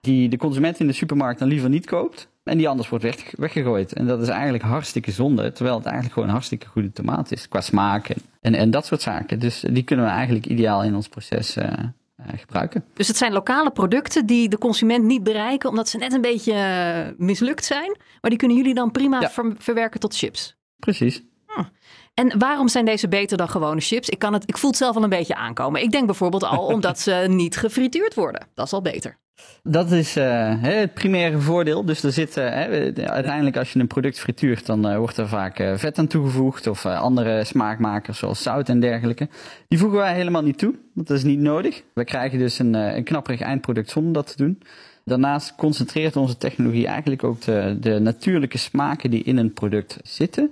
Die 0.00 0.28
de 0.28 0.36
consument 0.36 0.80
in 0.80 0.86
de 0.86 0.92
supermarkt 0.92 1.38
dan 1.38 1.48
liever 1.48 1.68
niet 1.68 1.86
koopt. 1.86 2.28
En 2.44 2.56
die 2.58 2.68
anders 2.68 2.88
wordt 2.88 3.04
weg, 3.04 3.16
weggegooid. 3.36 3.92
En 3.92 4.06
dat 4.06 4.22
is 4.22 4.28
eigenlijk 4.28 4.64
hartstikke 4.64 5.10
zonde. 5.10 5.52
Terwijl 5.52 5.76
het 5.76 5.84
eigenlijk 5.84 6.14
gewoon 6.14 6.28
een 6.28 6.34
hartstikke 6.34 6.66
goede 6.66 6.92
tomaat 6.92 7.32
is. 7.32 7.48
Qua 7.48 7.60
smaak 7.60 8.14
en, 8.40 8.54
en, 8.54 8.70
dat 8.70 8.86
soort 8.86 9.02
zaken. 9.02 9.38
Dus 9.38 9.64
die 9.70 9.82
kunnen 9.82 10.04
we 10.04 10.10
eigenlijk 10.10 10.46
ideaal 10.46 10.82
in 10.82 10.94
ons 10.94 11.08
proces 11.08 11.56
gebruiken. 12.36 12.84
Dus 12.94 13.08
het 13.08 13.16
zijn 13.16 13.32
lokale 13.32 13.70
producten 13.70 14.26
die 14.26 14.48
de 14.48 14.58
consument 14.58 15.04
niet 15.04 15.22
bereiken. 15.22 15.68
Omdat 15.68 15.88
ze 15.88 15.98
net 15.98 16.12
een 16.12 16.20
beetje 16.20 17.14
mislukt 17.18 17.64
zijn. 17.64 17.96
Maar 18.20 18.30
die 18.30 18.38
kunnen 18.38 18.56
jullie 18.56 18.74
dan 18.74 18.90
prima 18.90 19.30
verwerken 19.58 20.00
tot 20.00 20.16
chips. 20.16 20.56
Precies. 20.78 21.22
En 22.14 22.38
waarom 22.38 22.68
zijn 22.68 22.84
deze 22.84 23.08
beter 23.08 23.36
dan 23.36 23.48
gewone 23.48 23.80
chips? 23.80 24.08
Ik, 24.08 24.18
kan 24.18 24.32
het, 24.32 24.42
ik 24.46 24.58
voel 24.58 24.70
het 24.70 24.78
zelf 24.78 24.96
al 24.96 25.02
een 25.02 25.08
beetje 25.08 25.34
aankomen. 25.34 25.82
Ik 25.82 25.90
denk 25.90 26.06
bijvoorbeeld 26.06 26.44
al 26.44 26.66
omdat 26.66 26.98
ze 27.00 27.24
niet 27.28 27.56
gefrituurd 27.56 28.14
worden. 28.14 28.46
Dat 28.54 28.66
is 28.66 28.72
al 28.72 28.82
beter. 28.82 29.16
Dat 29.62 29.90
is 29.90 30.16
uh, 30.16 30.52
het 30.62 30.94
primaire 30.94 31.38
voordeel. 31.38 31.84
Dus 31.84 32.02
er 32.02 32.12
zit, 32.12 32.36
uh, 32.36 32.44
uiteindelijk 33.04 33.56
als 33.56 33.72
je 33.72 33.78
een 33.78 33.86
product 33.86 34.20
frituurt, 34.20 34.66
dan 34.66 34.90
uh, 34.90 34.96
wordt 34.96 35.16
er 35.16 35.28
vaak 35.28 35.56
vet 35.56 35.98
aan 35.98 36.06
toegevoegd 36.06 36.66
of 36.66 36.86
andere 36.86 37.44
smaakmakers 37.44 38.18
zoals 38.18 38.42
zout 38.42 38.68
en 38.68 38.80
dergelijke. 38.80 39.28
Die 39.68 39.78
voegen 39.78 39.98
wij 39.98 40.14
helemaal 40.14 40.42
niet 40.42 40.58
toe, 40.58 40.74
want 40.94 41.06
dat 41.06 41.16
is 41.16 41.24
niet 41.24 41.38
nodig. 41.38 41.82
We 41.94 42.04
krijgen 42.04 42.38
dus 42.38 42.58
een, 42.58 42.74
een 42.74 43.04
knapperig 43.04 43.40
eindproduct 43.40 43.90
zonder 43.90 44.12
dat 44.12 44.26
te 44.26 44.36
doen. 44.36 44.62
Daarnaast 45.04 45.54
concentreert 45.54 46.16
onze 46.16 46.36
technologie 46.36 46.86
eigenlijk 46.86 47.24
ook 47.24 47.40
de, 47.40 47.76
de 47.80 47.98
natuurlijke 47.98 48.58
smaken 48.58 49.10
die 49.10 49.22
in 49.22 49.36
een 49.36 49.52
product 49.52 49.98
zitten. 50.02 50.50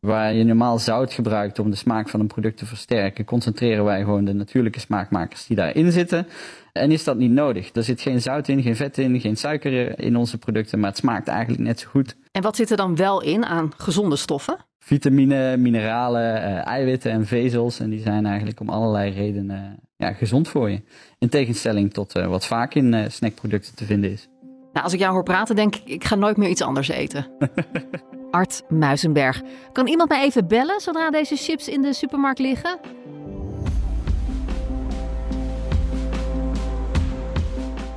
Waar 0.00 0.34
je 0.34 0.44
normaal 0.44 0.78
zout 0.78 1.12
gebruikt 1.12 1.58
om 1.58 1.70
de 1.70 1.76
smaak 1.76 2.08
van 2.08 2.20
een 2.20 2.26
product 2.26 2.58
te 2.58 2.66
versterken, 2.66 3.24
concentreren 3.24 3.84
wij 3.84 4.00
gewoon 4.00 4.24
de 4.24 4.32
natuurlijke 4.32 4.80
smaakmakers 4.80 5.46
die 5.46 5.56
daarin 5.56 5.92
zitten. 5.92 6.26
En 6.72 6.90
is 6.90 7.04
dat 7.04 7.16
niet 7.16 7.30
nodig? 7.30 7.74
Er 7.74 7.82
zit 7.82 8.00
geen 8.00 8.20
zout 8.20 8.48
in, 8.48 8.62
geen 8.62 8.76
vet 8.76 8.98
in, 8.98 9.20
geen 9.20 9.36
suiker 9.36 9.98
in 10.00 10.16
onze 10.16 10.38
producten, 10.38 10.80
maar 10.80 10.88
het 10.88 10.98
smaakt 10.98 11.28
eigenlijk 11.28 11.62
net 11.62 11.80
zo 11.80 11.88
goed. 11.88 12.16
En 12.32 12.42
wat 12.42 12.56
zit 12.56 12.70
er 12.70 12.76
dan 12.76 12.96
wel 12.96 13.22
in 13.22 13.44
aan 13.44 13.72
gezonde 13.76 14.16
stoffen? 14.16 14.56
Vitamine, 14.78 15.56
mineralen, 15.56 16.36
uh, 16.36 16.66
eiwitten 16.66 17.10
en 17.10 17.26
vezels. 17.26 17.80
En 17.80 17.90
die 17.90 18.00
zijn 18.00 18.26
eigenlijk 18.26 18.60
om 18.60 18.68
allerlei 18.68 19.10
redenen 19.10 19.76
ja, 19.96 20.12
gezond 20.12 20.48
voor 20.48 20.70
je. 20.70 20.82
In 21.18 21.28
tegenstelling 21.28 21.92
tot 21.92 22.16
uh, 22.16 22.26
wat 22.26 22.46
vaak 22.46 22.74
in 22.74 22.92
uh, 22.92 23.04
snackproducten 23.08 23.74
te 23.74 23.84
vinden 23.84 24.10
is. 24.10 24.28
Nou, 24.72 24.84
als 24.84 24.92
ik 24.92 25.00
jou 25.00 25.12
hoor 25.12 25.22
praten, 25.22 25.56
denk 25.56 25.76
ik, 25.76 25.82
ik 25.84 26.04
ga 26.04 26.14
nooit 26.14 26.36
meer 26.36 26.48
iets 26.48 26.62
anders 26.62 26.88
eten. 26.88 27.26
Art 28.30 28.62
Muizenberg. 28.68 29.42
Kan 29.72 29.86
iemand 29.86 30.08
mij 30.08 30.22
even 30.22 30.48
bellen 30.48 30.80
zodra 30.80 31.10
deze 31.10 31.36
chips 31.36 31.68
in 31.68 31.82
de 31.82 31.92
supermarkt 31.92 32.38
liggen? 32.38 32.80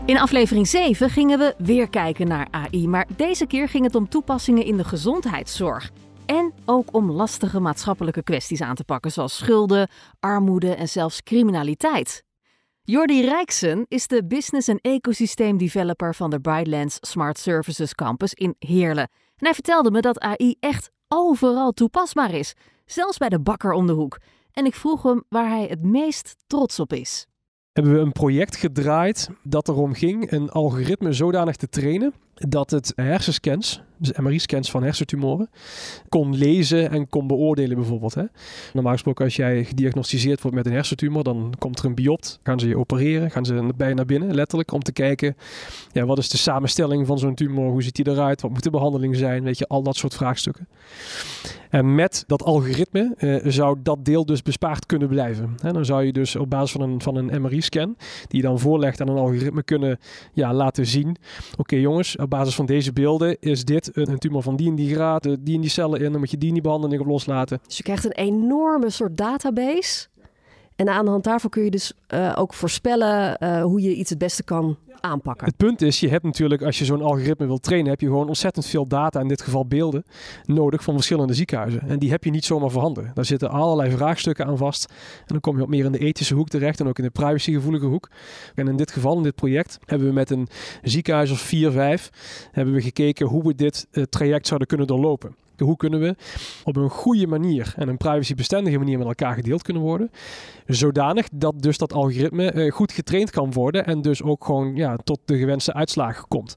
In 0.06 0.18
aflevering 0.18 0.68
7 0.68 1.10
gingen 1.10 1.40
we 1.40 1.56
weer 1.58 1.90
kijken 1.90 2.28
naar 2.28 2.48
AI, 2.52 2.88
maar 2.88 3.08
deze 3.16 3.46
keer 3.46 3.70
ging 3.70 3.84
het 3.84 3.96
om 3.96 4.10
toepassingen 4.10 4.66
in 4.66 4.78
de 4.78 4.84
gezondheidszorg. 4.84 5.92
En 6.26 6.54
ook 6.66 6.94
om 6.94 7.12
lastige 7.12 7.60
maatschappelijke 7.60 8.24
kwesties 8.24 8.62
aan 8.62 8.76
te 8.76 8.84
pakken, 8.84 9.12
zoals 9.12 9.38
schulden, 9.38 9.90
armoede 10.20 10.76
en 10.76 10.90
zelfs 10.90 11.24
criminaliteit. 11.24 12.24
Jordi 12.84 13.22
Rijksen 13.22 13.86
is 13.88 14.08
de 14.08 14.26
business- 14.26 14.68
en 14.68 14.80
ecosysteemdeveloper 14.82 16.16
van 16.16 16.30
de 16.30 16.40
Brightlands 16.40 16.98
Smart 17.02 17.38
Services 17.38 17.96
Campus 17.96 18.34
in 18.34 18.56
Heerlen. 18.60 19.10
En 19.40 19.46
hij 19.46 19.54
vertelde 19.54 19.92
me 19.92 20.02
dat 20.02 20.20
AI 20.20 20.56
echt 20.60 20.92
overal 21.08 21.72
toepasbaar 21.72 22.34
is, 22.34 22.54
zelfs 22.86 23.18
bij 23.18 23.30
de 23.30 23.40
bakker 23.40 23.72
om 23.72 23.88
de 23.88 23.94
hoek. 23.94 24.18
En 24.52 24.66
ik 24.66 24.76
vroeg 24.76 25.04
hem 25.04 25.24
waar 25.30 25.50
hij 25.50 25.66
het 25.66 25.84
meest 25.84 26.36
trots 26.48 26.80
op 26.80 26.94
is 26.94 27.28
hebben 27.80 27.94
we 27.94 28.00
een 28.00 28.12
project 28.12 28.56
gedraaid 28.56 29.30
dat 29.44 29.68
erom 29.68 29.94
ging 29.94 30.32
een 30.32 30.50
algoritme 30.50 31.14
zodanig 31.14 31.56
te 31.56 31.70
trainen 31.70 32.14
dat 32.34 32.70
het 32.72 32.92
hersenscans, 32.96 33.82
dus 34.00 34.18
MRI-scans 34.18 34.72
van 34.72 34.84
hersentumoren, 34.84 35.50
kon 36.10 36.36
lezen 36.36 36.92
en 36.92 37.10
kon 37.10 37.28
beoordelen 37.28 37.78
bijvoorbeeld. 37.78 38.14
Hè. 38.14 38.24
Normaal 38.74 38.94
gesproken 38.94 39.26
als 39.26 39.36
jij 39.36 39.64
gediagnosticeerd 39.64 40.42
wordt 40.42 40.58
met 40.58 40.66
een 40.66 40.72
hersentumor, 40.72 41.24
dan 41.24 41.54
komt 41.58 41.80
er 41.80 41.86
een 41.86 41.96
biopt, 41.96 42.40
gaan 42.44 42.60
ze 42.60 42.68
je 42.68 42.78
opereren, 42.78 43.32
gaan 43.32 43.46
ze 43.46 43.70
bij 43.76 43.88
je 43.88 43.94
naar 43.94 44.06
binnen, 44.06 44.36
letterlijk, 44.36 44.72
om 44.72 44.82
te 44.82 44.92
kijken, 44.92 45.36
ja, 45.92 46.06
wat 46.06 46.18
is 46.18 46.30
de 46.30 46.38
samenstelling 46.38 47.08
van 47.08 47.20
zo'n 47.20 47.36
tumor, 47.36 47.72
hoe 47.72 47.84
ziet 47.84 47.96
die 47.96 48.08
eruit, 48.08 48.42
wat 48.42 48.52
moet 48.52 48.64
de 48.64 48.70
behandeling 48.70 49.16
zijn, 49.16 49.44
weet 49.44 49.58
je, 49.58 49.68
al 49.68 49.84
dat 49.84 49.96
soort 49.96 50.16
vraagstukken. 50.16 50.68
En 51.70 51.96
met 51.96 52.24
dat 52.28 52.44
algoritme 52.44 53.14
eh, 53.18 53.52
zou 53.52 53.78
dat 53.84 54.06
deel 54.06 54.26
dus 54.26 54.42
bespaard 54.42 54.86
kunnen 54.86 55.08
blijven. 55.08 55.56
Hè, 55.62 55.72
dan 55.72 55.86
zou 55.86 56.04
je 56.04 56.14
dus 56.14 56.36
op 56.36 56.50
basis 56.50 56.72
van 56.72 56.82
een, 56.82 57.02
van 57.02 57.16
een 57.16 57.42
MRI-scan, 57.42 57.96
die 58.28 58.42
je 58.42 58.48
dan 58.48 58.60
voorlegt 58.60 59.02
aan 59.02 59.08
een 59.08 59.18
algoritme, 59.18 59.64
kunnen 59.64 60.00
ja, 60.34 60.54
laten 60.54 60.86
zien, 60.86 61.16
oké 61.58 61.76
jongens, 61.76 62.18
op 62.18 62.30
basis 62.30 62.56
van 62.56 62.66
deze 62.66 62.94
beelden 62.94 63.38
is 63.40 63.66
dit 63.66 63.89
een, 63.94 64.18
tumor 64.18 64.44
van 64.44 64.56
die 64.56 64.70
en 64.70 64.76
die 64.76 64.94
graad, 64.94 65.24
die 65.24 65.56
en 65.56 65.62
die 65.62 65.70
cellen 65.70 66.00
in, 66.00 66.12
dan 66.12 66.20
moet 66.20 66.32
je 66.32 66.38
die 66.38 66.54
die 66.54 66.62
behandeling 66.62 67.02
op 67.02 67.08
loslaten. 67.08 67.60
Dus 67.66 67.78
je 67.78 67.84
krijgt 67.84 68.06
een 68.06 68.12
enorme 68.12 68.90
soort 68.90 69.18
database. 69.18 70.08
En 70.80 70.90
aan 70.90 71.06
de 71.06 71.12
hand 71.12 71.24
daarvan 71.24 71.50
kun 71.50 71.64
je 71.64 71.72
dus 71.72 71.94
uh, 72.14 72.34
ook 72.36 72.54
voorspellen 72.54 73.38
uh, 73.44 73.62
hoe 73.64 73.82
je 73.82 73.96
iets 73.96 74.10
het 74.10 74.20
beste 74.20 74.44
kan 74.44 74.78
aanpakken. 75.00 75.48
Het 75.48 75.58
punt 75.58 75.82
is, 75.82 76.00
je 76.00 76.10
hebt 76.10 76.24
natuurlijk, 76.24 76.62
als 76.62 76.80
je 76.80 76.86
zo'n 76.86 77.02
algoritme 77.02 77.46
wilt 77.46 77.64
trainen, 77.64 77.90
heb 77.90 78.02
je 78.02 78.08
gewoon 78.08 78.28
ontzettend 78.28 78.66
veel 78.66 78.88
data, 78.88 79.20
in 79.20 79.28
dit 79.28 79.42
geval 79.42 79.66
beelden, 79.66 80.04
nodig 80.46 80.84
van 80.84 80.94
verschillende 80.94 81.34
ziekenhuizen. 81.34 81.82
En 81.82 82.00
die 82.00 82.10
heb 82.10 82.24
je 82.24 82.30
niet 82.30 82.46
zomaar 82.46 82.70
voorhanden. 82.70 83.12
Daar 83.14 83.26
zitten 83.26 83.50
allerlei 83.50 83.92
vraagstukken 83.92 84.46
aan 84.46 84.58
vast. 84.58 84.90
En 85.20 85.26
dan 85.28 85.40
kom 85.40 85.58
je 85.58 85.64
op 85.64 85.70
meer 85.70 85.86
in 85.86 85.92
de 85.92 86.00
ethische 86.00 86.36
hoek 86.36 86.50
terecht 86.50 86.80
en 86.80 86.88
ook 86.88 86.98
in 86.98 87.04
de 87.04 87.10
privacygevoelige 87.10 87.86
hoek. 87.86 88.10
En 88.56 88.68
in 88.68 88.76
dit 88.76 88.92
geval, 88.92 89.18
in 89.18 89.24
dit 89.24 89.36
project, 89.36 89.80
hebben 89.86 90.08
we 90.08 90.14
met 90.14 90.30
een 90.30 90.48
ziekenhuis 90.84 91.32
of 91.32 91.40
4, 91.40 91.72
5, 91.72 92.10
hebben 92.52 92.74
we 92.74 92.82
gekeken 92.82 93.28
hoe 93.28 93.44
we 93.44 93.56
dit 93.56 93.88
uh, 93.92 94.04
traject 94.04 94.48
zouden 94.48 94.68
kunnen 94.68 94.88
doorlopen. 94.88 95.36
Hoe 95.66 95.78
kunnen 95.78 96.00
we 96.00 96.16
op 96.64 96.76
een 96.76 96.90
goede 96.90 97.28
manier 97.28 97.74
en 97.76 97.88
een 97.88 97.98
privacybestendige 97.98 98.78
manier 98.78 98.98
met 98.98 99.08
elkaar 99.08 99.34
gedeeld 99.34 99.62
kunnen 99.62 99.84
worden. 99.84 100.12
Zodanig 100.66 101.28
dat 101.34 101.62
dus 101.62 101.78
dat 101.78 101.94
algoritme 101.94 102.54
uh, 102.54 102.72
goed 102.72 102.92
getraind 102.92 103.32
kan 103.32 103.54
worden 103.54 103.86
en 103.86 104.02
dus 104.02 104.24
ook 104.24 104.46
gewoon 104.46 104.76
ja, 104.76 104.96
tot 105.04 105.20
de 105.26 105.38
gewenste 105.38 105.74
uitslagen 105.74 106.28
komt. 106.28 106.56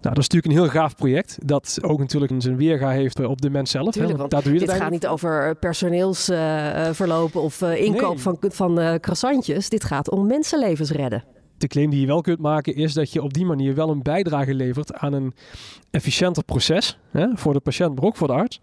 Nou, 0.00 0.14
dat 0.14 0.24
is 0.24 0.28
natuurlijk 0.28 0.46
een 0.54 0.60
heel 0.62 0.80
gaaf 0.80 0.94
project. 0.94 1.38
Dat 1.44 1.78
ook 1.82 1.98
natuurlijk 1.98 2.32
zijn 2.38 2.56
weerga 2.56 2.90
heeft 2.90 3.24
op 3.24 3.40
de 3.40 3.50
mens 3.50 3.70
zelf. 3.70 3.92
Tuurlijk, 3.92 4.18
want 4.18 4.44
doe 4.44 4.52
je 4.52 4.58
dit 4.58 4.72
gaat 4.72 4.90
niet 4.90 5.06
over 5.06 5.54
personeelsverlopen 5.54 7.40
uh, 7.40 7.46
of 7.46 7.60
uh, 7.60 7.80
inkoop 7.80 8.14
nee. 8.14 8.22
van, 8.22 8.38
van 8.40 8.98
croissantjes. 9.00 9.68
Dit 9.68 9.84
gaat 9.84 10.10
om 10.10 10.26
mensenlevens 10.26 10.90
redden 10.90 11.24
de 11.60 11.66
claim 11.66 11.90
die 11.90 12.00
je 12.00 12.06
wel 12.06 12.20
kunt 12.20 12.38
maken 12.38 12.74
is 12.74 12.94
dat 12.94 13.12
je 13.12 13.22
op 13.22 13.34
die 13.34 13.46
manier 13.46 13.74
wel 13.74 13.90
een 13.90 14.02
bijdrage 14.02 14.54
levert 14.54 14.94
aan 14.94 15.12
een 15.12 15.34
efficiënter 15.90 16.44
proces 16.44 16.98
hè, 17.10 17.26
voor 17.34 17.52
de 17.52 17.60
patiënt, 17.60 17.94
maar 17.94 18.04
ook 18.04 18.16
voor 18.16 18.26
de 18.26 18.32
arts. 18.32 18.60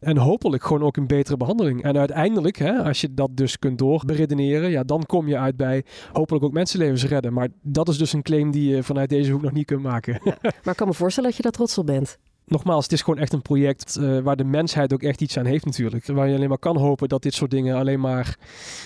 En 0.00 0.16
hopelijk 0.16 0.62
gewoon 0.64 0.82
ook 0.82 0.96
een 0.96 1.06
betere 1.06 1.36
behandeling. 1.36 1.82
En 1.82 1.98
uiteindelijk, 1.98 2.56
hè, 2.56 2.82
als 2.82 3.00
je 3.00 3.14
dat 3.14 3.36
dus 3.36 3.58
kunt 3.58 3.78
doorberedeneren, 3.78 4.70
ja, 4.70 4.82
dan 4.82 5.06
kom 5.06 5.28
je 5.28 5.38
uit 5.38 5.56
bij 5.56 5.84
hopelijk 6.12 6.44
ook 6.44 6.52
mensenlevens 6.52 7.04
redden. 7.04 7.32
Maar 7.32 7.48
dat 7.62 7.88
is 7.88 7.98
dus 7.98 8.12
een 8.12 8.22
claim 8.22 8.50
die 8.50 8.74
je 8.74 8.82
vanuit 8.82 9.08
deze 9.08 9.32
hoek 9.32 9.42
nog 9.42 9.52
niet 9.52 9.66
kunt 9.66 9.82
maken. 9.82 10.20
maar 10.42 10.72
ik 10.72 10.76
kan 10.76 10.88
me 10.88 10.94
voorstellen 10.94 11.28
dat 11.28 11.38
je 11.38 11.42
daar 11.42 11.52
trots 11.52 11.78
op 11.78 11.86
bent 11.86 12.18
nogmaals, 12.46 12.84
het 12.84 12.92
is 12.92 13.02
gewoon 13.02 13.20
echt 13.20 13.32
een 13.32 13.42
project 13.42 13.96
uh, 14.00 14.18
waar 14.18 14.36
de 14.36 14.44
mensheid 14.44 14.92
ook 14.92 15.02
echt 15.02 15.20
iets 15.20 15.38
aan 15.38 15.44
heeft 15.44 15.64
natuurlijk. 15.64 16.06
Waar 16.06 16.28
je 16.28 16.36
alleen 16.36 16.48
maar 16.48 16.58
kan 16.58 16.76
hopen 16.76 17.08
dat 17.08 17.22
dit 17.22 17.34
soort 17.34 17.50
dingen 17.50 17.76
alleen 17.76 18.00
maar 18.00 18.38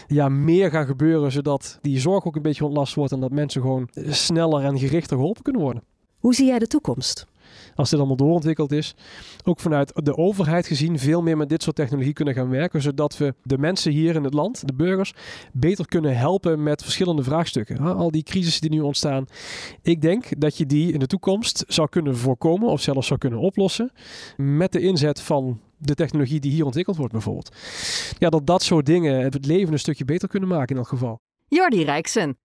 ja, 0.07 0.29
meer 0.29 0.71
gaan 0.71 0.87
gebeuren, 0.87 1.33
zodat 1.33 1.79
die 1.83 2.01
zorg 2.01 2.25
ook 2.27 2.37
een 2.37 2.43
beetje 2.43 2.65
ontlast 2.65 2.95
wordt 2.95 3.13
en 3.13 3.21
dat 3.21 3.31
mensen 3.31 3.61
gewoon 3.61 3.89
sneller 4.09 4.65
en 4.65 4.79
gerichter 4.79 5.17
geholpen 5.17 5.43
kunnen 5.43 5.63
worden. 5.63 5.83
Hoe 6.19 6.35
zie 6.35 6.47
jij 6.47 6.59
de 6.59 6.67
toekomst? 6.67 7.27
Als 7.75 7.91
dit 7.91 7.99
allemaal 7.99 8.17
doorontwikkeld 8.17 8.73
is, 8.73 8.95
ook 9.45 9.61
vanuit 9.61 9.93
de 10.05 10.17
overheid 10.17 10.67
gezien 10.67 10.99
veel 10.99 11.23
meer 11.23 11.37
met 11.37 11.49
dit 11.49 11.63
soort 11.63 11.77
technologie 11.77 12.13
kunnen 12.13 12.35
gaan 12.35 12.49
werken, 12.49 12.83
zodat 12.83 13.17
we 13.17 13.35
de 13.43 13.59
mensen 13.59 13.93
hier 13.93 14.15
in 14.15 14.25
het 14.25 14.35
land, 14.35 14.67
de 14.67 14.75
burgers, 14.75 15.15
beter 15.53 15.87
kunnen 15.87 16.17
helpen 16.17 16.63
met 16.63 16.83
verschillende 16.83 17.23
vraagstukken. 17.23 17.79
Al 17.79 18.11
die 18.11 18.23
crisissen 18.23 18.61
die 18.61 18.71
nu 18.71 18.81
ontstaan. 18.81 19.27
Ik 19.83 20.01
denk 20.01 20.41
dat 20.41 20.57
je 20.57 20.67
die 20.67 20.93
in 20.93 20.99
de 20.99 21.07
toekomst 21.07 21.65
zou 21.69 21.89
kunnen 21.89 22.17
voorkomen 22.17 22.69
of 22.69 22.81
zelfs 22.81 23.07
zou 23.07 23.19
kunnen 23.19 23.39
oplossen 23.39 23.91
met 24.37 24.73
de 24.73 24.81
inzet 24.81 25.21
van 25.21 25.61
de 25.77 25.95
technologie 25.95 26.41
die 26.41 26.53
hier 26.53 26.65
ontwikkeld 26.65 26.97
wordt 26.97 27.13
bijvoorbeeld. 27.13 27.57
Ja, 28.19 28.29
dat 28.29 28.47
dat 28.47 28.63
soort 28.63 28.87
dingen 28.87 29.21
het 29.21 29.47
leven 29.47 29.73
een 29.73 29.79
stukje 29.79 30.05
beter 30.05 30.29
kunnen 30.29 30.49
maken 30.49 30.69
in 30.69 30.77
elk 30.77 30.89
geval. 30.89 31.21
Jordi 31.49 31.85
Rijksen, 31.85 32.39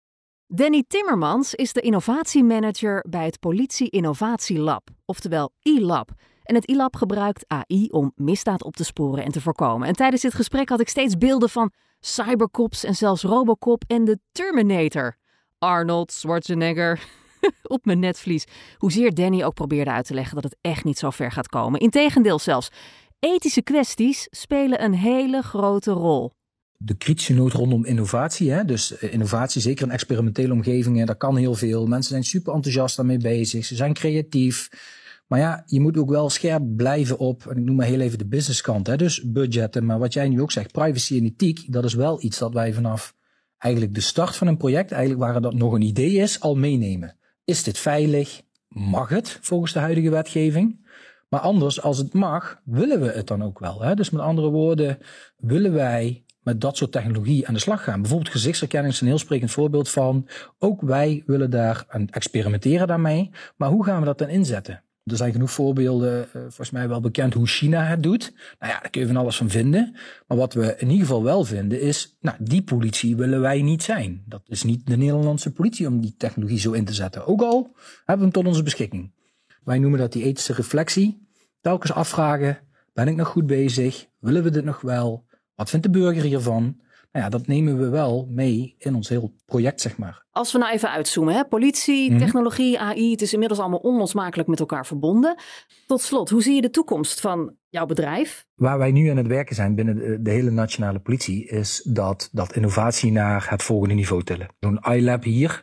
Danny 0.54 0.84
Timmermans 0.88 1.54
is 1.54 1.72
de 1.72 1.80
innovatiemanager 1.80 3.04
bij 3.08 3.24
het 3.24 3.40
Politie 3.40 3.90
Innovatie 3.90 4.58
Lab, 4.58 4.88
oftewel 5.04 5.52
e-lab. 5.62 6.10
En 6.42 6.54
het 6.54 6.68
e-lab 6.68 6.96
gebruikt 6.96 7.44
AI 7.46 7.88
om 7.90 8.12
misdaad 8.14 8.64
op 8.64 8.76
te 8.76 8.84
sporen 8.84 9.24
en 9.24 9.32
te 9.32 9.40
voorkomen. 9.40 9.88
En 9.88 9.94
tijdens 9.94 10.22
dit 10.22 10.34
gesprek 10.34 10.68
had 10.68 10.80
ik 10.80 10.88
steeds 10.88 11.18
beelden 11.18 11.48
van 11.48 11.72
cybercops 12.00 12.84
en 12.84 12.94
zelfs 12.94 13.22
Robocop 13.22 13.84
en 13.86 14.04
de 14.04 14.18
Terminator. 14.32 15.16
Arnold 15.58 16.12
Schwarzenegger. 16.12 17.02
op 17.62 17.84
mijn 17.84 17.98
netvlies. 17.98 18.44
Hoezeer 18.76 19.14
Danny 19.14 19.44
ook 19.44 19.54
probeerde 19.54 19.90
uit 19.90 20.06
te 20.06 20.14
leggen 20.14 20.34
dat 20.34 20.44
het 20.44 20.56
echt 20.60 20.84
niet 20.84 20.98
zo 20.98 21.10
ver 21.10 21.32
gaat 21.32 21.48
komen. 21.48 21.80
Integendeel 21.80 22.38
zelfs. 22.38 22.68
Ethische 23.18 23.62
kwesties 23.62 24.26
spelen 24.30 24.84
een 24.84 24.94
hele 24.94 25.42
grote 25.42 25.90
rol 25.90 26.32
de 26.84 26.94
kritische 26.94 27.34
noot 27.34 27.52
rondom 27.52 27.84
innovatie. 27.84 28.50
Hè? 28.50 28.64
Dus 28.64 28.96
eh, 28.96 29.12
innovatie, 29.12 29.60
zeker 29.60 29.86
in 29.86 29.92
experimentele 29.92 30.52
omgevingen, 30.52 31.06
daar 31.06 31.16
kan 31.16 31.36
heel 31.36 31.54
veel. 31.54 31.86
Mensen 31.86 32.10
zijn 32.10 32.24
super 32.24 32.54
enthousiast 32.54 32.96
daarmee 32.96 33.18
bezig. 33.18 33.64
Ze 33.64 33.74
zijn 33.74 33.92
creatief. 33.92 34.68
Maar 35.26 35.38
ja, 35.40 35.62
je 35.66 35.80
moet 35.80 35.96
ook 35.96 36.10
wel 36.10 36.30
scherp 36.30 36.62
blijven 36.76 37.18
op, 37.18 37.46
en 37.46 37.56
ik 37.56 37.64
noem 37.64 37.76
maar 37.76 37.86
heel 37.86 38.00
even 38.00 38.18
de 38.18 38.26
businesskant. 38.26 38.86
Hè? 38.86 38.96
Dus 38.96 39.22
budgetten, 39.22 39.84
maar 39.84 39.98
wat 39.98 40.12
jij 40.12 40.28
nu 40.28 40.40
ook 40.40 40.52
zegt, 40.52 40.72
privacy 40.72 41.16
en 41.18 41.24
ethiek, 41.24 41.72
dat 41.72 41.84
is 41.84 41.94
wel 41.94 42.22
iets 42.22 42.38
dat 42.38 42.52
wij 42.52 42.72
vanaf 42.72 43.14
eigenlijk 43.58 43.94
de 43.94 44.00
start 44.00 44.36
van 44.36 44.46
een 44.46 44.56
project, 44.56 44.92
eigenlijk 44.92 45.22
waar 45.22 45.40
dat 45.40 45.54
nog 45.54 45.72
een 45.72 45.82
idee 45.82 46.12
is, 46.12 46.40
al 46.40 46.56
meenemen. 46.56 47.16
Is 47.44 47.62
dit 47.62 47.78
veilig? 47.78 48.42
Mag 48.68 49.08
het 49.08 49.38
volgens 49.40 49.72
de 49.72 49.78
huidige 49.78 50.10
wetgeving? 50.10 50.86
Maar 51.28 51.40
anders, 51.40 51.82
als 51.82 51.98
het 51.98 52.12
mag, 52.12 52.60
willen 52.64 53.00
we 53.00 53.10
het 53.10 53.26
dan 53.26 53.42
ook 53.42 53.58
wel. 53.58 53.82
Hè? 53.82 53.94
Dus 53.94 54.10
met 54.10 54.22
andere 54.22 54.50
woorden, 54.50 54.98
willen 55.36 55.72
wij 55.72 56.24
met 56.42 56.60
dat 56.60 56.76
soort 56.76 56.92
technologie 56.92 57.48
aan 57.48 57.54
de 57.54 57.60
slag 57.60 57.84
gaan. 57.84 58.00
Bijvoorbeeld 58.00 58.30
gezichtsherkenning 58.30 58.92
is 58.92 59.00
een 59.00 59.06
heel 59.06 59.18
sprekend 59.18 59.50
voorbeeld 59.50 59.88
van. 59.88 60.28
Ook 60.58 60.80
wij 60.80 61.22
willen 61.26 61.50
daar 61.50 61.84
aan 61.88 62.08
experimenteren 62.08 62.86
daarmee. 62.86 63.30
Maar 63.56 63.68
hoe 63.68 63.84
gaan 63.84 63.98
we 63.98 64.04
dat 64.04 64.18
dan 64.18 64.28
inzetten? 64.28 64.82
Er 65.04 65.16
zijn 65.16 65.32
genoeg 65.32 65.50
voorbeelden, 65.50 66.18
uh, 66.18 66.42
volgens 66.42 66.70
mij 66.70 66.88
wel 66.88 67.00
bekend 67.00 67.34
hoe 67.34 67.46
China 67.46 67.84
het 67.84 68.02
doet. 68.02 68.32
Nou 68.58 68.72
ja, 68.72 68.80
daar 68.80 68.90
kun 68.90 69.00
je 69.00 69.06
van 69.06 69.16
alles 69.16 69.36
van 69.36 69.50
vinden. 69.50 69.96
Maar 70.26 70.38
wat 70.38 70.54
we 70.54 70.76
in 70.76 70.90
ieder 70.90 71.06
geval 71.06 71.22
wel 71.22 71.44
vinden 71.44 71.80
is, 71.80 72.16
nou, 72.20 72.36
die 72.40 72.62
politie 72.62 73.16
willen 73.16 73.40
wij 73.40 73.62
niet 73.62 73.82
zijn. 73.82 74.22
Dat 74.26 74.42
is 74.46 74.62
niet 74.62 74.86
de 74.86 74.96
Nederlandse 74.96 75.52
politie 75.52 75.86
om 75.86 76.00
die 76.00 76.14
technologie 76.16 76.58
zo 76.58 76.72
in 76.72 76.84
te 76.84 76.94
zetten. 76.94 77.26
Ook 77.26 77.42
al 77.42 77.70
hebben 77.96 78.16
we 78.16 78.22
hem 78.22 78.32
tot 78.32 78.46
onze 78.46 78.62
beschikking. 78.62 79.12
Wij 79.64 79.78
noemen 79.78 79.98
dat 79.98 80.12
die 80.12 80.24
ethische 80.24 80.52
reflectie. 80.52 81.26
Telkens 81.60 81.92
afvragen, 81.92 82.58
ben 82.92 83.08
ik 83.08 83.16
nog 83.16 83.28
goed 83.28 83.46
bezig? 83.46 84.06
Willen 84.18 84.42
we 84.42 84.50
dit 84.50 84.64
nog 84.64 84.80
wel? 84.80 85.24
Wat 85.54 85.70
vindt 85.70 85.86
de 85.86 85.92
burger 85.92 86.22
hiervan? 86.22 86.80
Nou 87.12 87.24
ja, 87.24 87.30
dat 87.30 87.46
nemen 87.46 87.78
we 87.78 87.88
wel 87.88 88.28
mee 88.30 88.74
in 88.78 88.94
ons 88.94 89.08
heel 89.08 89.34
project, 89.46 89.80
zeg 89.80 89.96
maar. 89.98 90.24
Als 90.30 90.52
we 90.52 90.58
nou 90.58 90.72
even 90.72 90.90
uitzoomen, 90.90 91.34
hè? 91.34 91.44
politie, 91.44 92.10
mhm. 92.10 92.18
technologie, 92.18 92.78
AI, 92.78 93.10
het 93.10 93.22
is 93.22 93.32
inmiddels 93.32 93.60
allemaal 93.60 93.78
onlosmakelijk 93.78 94.48
met 94.48 94.60
elkaar 94.60 94.86
verbonden. 94.86 95.36
Tot 95.86 96.00
slot, 96.00 96.30
hoe 96.30 96.42
zie 96.42 96.54
je 96.54 96.60
de 96.60 96.70
toekomst 96.70 97.20
van 97.20 97.54
jouw 97.68 97.86
bedrijf? 97.86 98.46
Waar 98.54 98.78
wij 98.78 98.92
nu 98.92 99.08
aan 99.08 99.16
het 99.16 99.26
werken 99.26 99.54
zijn 99.54 99.74
binnen 99.74 100.22
de, 100.24 100.30
hele 100.30 100.50
nationale 100.50 100.98
politie, 100.98 101.46
is 101.46 101.82
dat, 101.84 102.28
dat 102.32 102.56
innovatie 102.56 103.12
naar 103.12 103.50
het 103.50 103.62
volgende 103.62 103.94
niveau 103.94 104.22
tillen. 104.22 104.48
Zo'n 104.60 104.80
iLab 104.82 105.22
hier, 105.22 105.62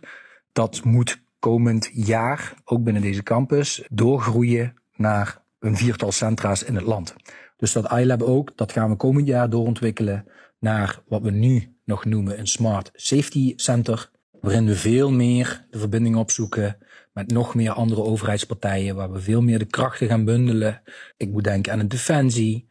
dat 0.51 0.83
moet 0.83 1.21
komend 1.39 1.89
jaar, 1.93 2.53
ook 2.65 2.83
binnen 2.83 3.01
deze 3.01 3.23
campus, 3.23 3.87
doorgroeien 3.89 4.73
naar 4.95 5.41
een 5.59 5.77
viertal 5.77 6.11
centra's 6.11 6.63
in 6.63 6.75
het 6.75 6.85
land. 6.85 7.15
Dus 7.59 7.71
dat 7.71 7.91
iLab 7.91 8.21
ook, 8.21 8.51
dat 8.55 8.71
gaan 8.71 8.89
we 8.89 8.95
komend 8.95 9.27
jaar 9.27 9.49
doorontwikkelen 9.49 10.25
naar 10.59 11.01
wat 11.07 11.21
we 11.21 11.31
nu 11.31 11.75
nog 11.85 12.05
noemen 12.05 12.39
een 12.39 12.47
Smart 12.47 12.91
Safety 12.93 13.53
Center. 13.55 14.11
Waarin 14.41 14.65
we 14.65 14.75
veel 14.75 15.11
meer 15.11 15.65
de 15.69 15.79
verbinding 15.79 16.15
opzoeken 16.15 16.77
met 17.13 17.31
nog 17.31 17.55
meer 17.55 17.71
andere 17.71 18.03
overheidspartijen. 18.03 18.95
Waar 18.95 19.11
we 19.11 19.19
veel 19.19 19.41
meer 19.41 19.59
de 19.59 19.65
krachten 19.65 20.07
gaan 20.07 20.25
bundelen. 20.25 20.81
Ik 21.17 21.29
moet 21.29 21.43
denken 21.43 21.73
aan 21.73 21.79
een 21.79 21.87
defensie, 21.87 22.67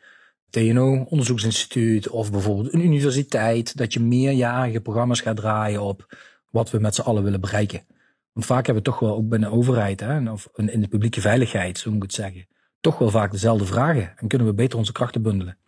TNO 0.51 1.05
onderzoeksinstituut 1.09 2.09
of 2.09 2.31
bijvoorbeeld 2.31 2.75
een 2.75 2.85
universiteit. 2.85 3.77
Dat 3.77 3.93
je 3.93 4.01
meerjarige 4.01 4.81
programma's 4.81 5.21
gaat 5.21 5.37
draaien 5.37 5.83
op 5.83 6.17
wat 6.51 6.71
we 6.71 6.79
met 6.79 6.95
z'n 6.95 7.01
allen 7.01 7.23
willen 7.23 7.41
bereiken. 7.41 7.87
Want 8.33 8.47
vaak 8.47 8.67
hebben 8.67 8.85
we 8.85 8.91
toch 8.91 9.01
wel 9.01 9.15
ook 9.15 9.29
binnen 9.29 9.51
de 9.51 9.57
overheid 9.57 10.01
hè, 10.01 10.31
of 10.31 10.49
in 10.55 10.81
de 10.81 10.89
publieke 10.89 11.21
veiligheid, 11.21 11.79
zo 11.79 11.91
moet 11.91 12.03
ik 12.03 12.11
het 12.11 12.15
zeggen 12.15 12.47
toch 12.81 12.99
wel 12.99 13.11
vaak 13.11 13.31
dezelfde 13.31 13.67
vragen 13.67 14.13
en 14.17 14.29
kunnen 14.29 14.47
we 14.47 14.55
beter 14.55 14.79
onze 14.79 14.93
krachten 14.93 15.23
bundelen. 15.23 15.59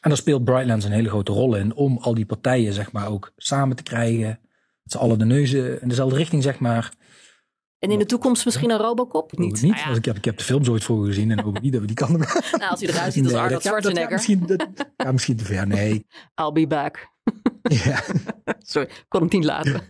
En 0.00 0.10
daar 0.10 0.18
speelt 0.18 0.44
Brightlands 0.44 0.84
een 0.84 0.92
hele 0.92 1.08
grote 1.08 1.32
rol 1.32 1.56
in 1.56 1.74
om 1.74 1.98
al 1.98 2.14
die 2.14 2.26
partijen 2.26 2.72
zeg 2.72 2.92
maar 2.92 3.08
ook 3.08 3.32
samen 3.36 3.76
te 3.76 3.82
krijgen. 3.82 4.40
Dat 4.82 4.92
ze 4.92 4.98
alle 4.98 5.16
de 5.16 5.24
neuzen 5.24 5.82
in 5.82 5.88
dezelfde 5.88 6.16
richting 6.16 6.42
zeg 6.42 6.58
maar. 6.58 6.92
En 7.78 7.90
in 7.90 7.98
de 7.98 8.06
toekomst 8.06 8.44
misschien 8.44 8.70
een 8.70 8.78
Robocop? 8.78 9.38
Niet. 9.38 9.62
niet. 9.62 9.84
Nou 9.84 9.96
ik, 9.96 10.04
heb, 10.04 10.16
ik 10.16 10.24
heb 10.24 10.38
de 10.38 10.44
films 10.44 10.68
ooit 10.68 10.84
voor 10.84 11.06
gezien 11.06 11.30
en 11.30 11.44
ook 11.44 11.60
niet 11.60 11.72
dat 11.72 11.80
we 11.80 11.86
die 11.86 11.96
kan. 11.96 12.12
nou, 12.16 12.70
als 12.70 12.80
hij 12.80 12.88
eruit 12.88 13.12
ziet 13.12 13.24
als 13.24 13.32
Arnold 13.32 13.62
Schwarzenegger. 13.62 14.12
misschien, 14.12 14.46
dat, 14.46 14.66
ja, 14.96 15.12
misschien 15.12 15.36
te 15.36 15.44
ver, 15.44 15.66
nee. 15.66 16.06
I'll 16.40 16.52
be 16.52 16.66
back. 16.66 17.08
ja. 17.62 18.02
Sorry, 18.58 18.88
kon 19.08 19.20
hem 19.20 19.28
niet 19.30 19.44
laten. 19.44 19.86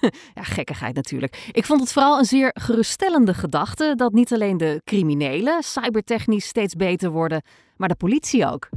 ja, 0.34 0.42
gekkigheid 0.42 0.94
natuurlijk. 0.94 1.50
Ik 1.52 1.64
vond 1.64 1.80
het 1.80 1.92
vooral 1.92 2.18
een 2.18 2.24
zeer 2.24 2.50
geruststellende 2.54 3.34
gedachte 3.34 3.92
dat 3.96 4.12
niet 4.12 4.32
alleen 4.32 4.56
de 4.56 4.80
criminelen 4.84 5.62
cybertechnisch 5.62 6.46
steeds 6.46 6.74
beter 6.74 7.10
worden, 7.10 7.42
maar 7.76 7.88
de 7.88 7.94
politie 7.94 8.46
ook. 8.46 8.68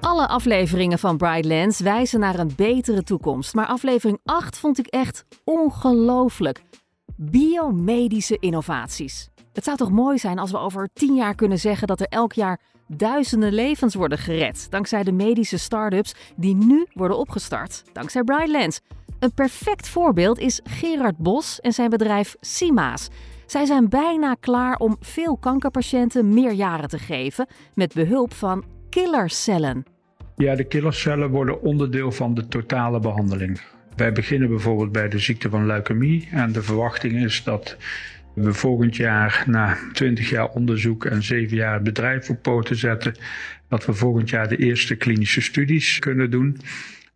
Alle 0.00 0.26
afleveringen 0.26 0.98
van 0.98 1.16
Brightlands 1.16 1.80
wijzen 1.80 2.20
naar 2.20 2.38
een 2.38 2.52
betere 2.56 3.02
toekomst, 3.02 3.54
maar 3.54 3.66
aflevering 3.66 4.18
8 4.24 4.58
vond 4.58 4.78
ik 4.78 4.86
echt 4.86 5.24
ongelooflijk. 5.44 6.62
Biomedische 7.16 8.36
innovaties. 8.40 9.28
Het 9.52 9.64
zou 9.64 9.76
toch 9.76 9.90
mooi 9.90 10.18
zijn 10.18 10.38
als 10.38 10.50
we 10.50 10.58
over 10.58 10.88
tien 10.92 11.14
jaar 11.14 11.34
kunnen 11.34 11.58
zeggen 11.58 11.86
dat 11.86 12.00
er 12.00 12.06
elk 12.08 12.32
jaar 12.32 12.60
duizenden 12.86 13.52
levens 13.52 13.94
worden 13.94 14.18
gered. 14.18 14.66
Dankzij 14.70 15.02
de 15.02 15.12
medische 15.12 15.58
start-ups 15.58 16.14
die 16.36 16.54
nu 16.54 16.86
worden 16.92 17.18
opgestart. 17.18 17.82
Dankzij 17.92 18.22
Brightlands. 18.22 18.80
Een 19.18 19.32
perfect 19.32 19.88
voorbeeld 19.88 20.38
is 20.38 20.60
Gerard 20.64 21.16
Bos 21.16 21.60
en 21.60 21.72
zijn 21.72 21.90
bedrijf 21.90 22.36
Sima's. 22.40 23.08
Zij 23.46 23.64
zijn 23.64 23.88
bijna 23.88 24.36
klaar 24.40 24.76
om 24.76 24.96
veel 25.00 25.36
kankerpatiënten 25.36 26.34
meer 26.34 26.52
jaren 26.52 26.88
te 26.88 26.98
geven 26.98 27.46
met 27.74 27.94
behulp 27.94 28.34
van 28.34 28.64
killercellen. 28.90 29.84
Ja, 30.36 30.54
de 30.54 30.64
killercellen 30.64 31.30
worden 31.30 31.62
onderdeel 31.62 32.12
van 32.12 32.34
de 32.34 32.48
totale 32.48 33.00
behandeling. 33.00 33.60
Wij 33.96 34.12
beginnen 34.12 34.48
bijvoorbeeld 34.48 34.92
bij 34.92 35.08
de 35.08 35.18
ziekte 35.18 35.50
van 35.50 35.66
leukemie 35.66 36.28
en 36.30 36.52
de 36.52 36.62
verwachting 36.62 37.24
is 37.24 37.44
dat 37.44 37.76
we 38.36 38.54
volgend 38.54 38.96
jaar 38.96 39.44
na 39.46 39.76
20 39.92 40.30
jaar 40.30 40.48
onderzoek 40.48 41.04
en 41.04 41.22
7 41.22 41.56
jaar 41.56 41.82
bedrijf 41.82 42.30
op 42.30 42.42
poten 42.42 42.76
zetten, 42.76 43.14
dat 43.68 43.86
we 43.86 43.94
volgend 43.94 44.30
jaar 44.30 44.48
de 44.48 44.56
eerste 44.56 44.94
klinische 44.94 45.40
studies 45.40 45.98
kunnen 45.98 46.30
doen. 46.30 46.60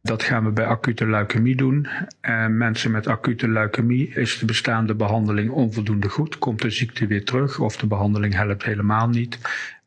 Dat 0.02 0.22
gaan 0.22 0.44
we 0.44 0.50
bij 0.50 0.64
acute 0.64 1.06
leukemie 1.06 1.56
doen. 1.56 1.86
En 2.20 2.56
mensen 2.56 2.90
met 2.90 3.06
acute 3.06 3.48
leukemie 3.48 4.08
is 4.08 4.38
de 4.38 4.44
bestaande 4.44 4.94
behandeling 4.94 5.50
onvoldoende 5.50 6.08
goed. 6.08 6.38
Komt 6.38 6.62
de 6.62 6.70
ziekte 6.70 7.06
weer 7.06 7.24
terug 7.24 7.58
of 7.58 7.76
de 7.76 7.86
behandeling 7.86 8.34
helpt 8.34 8.64
helemaal 8.64 9.08
niet. 9.08 9.38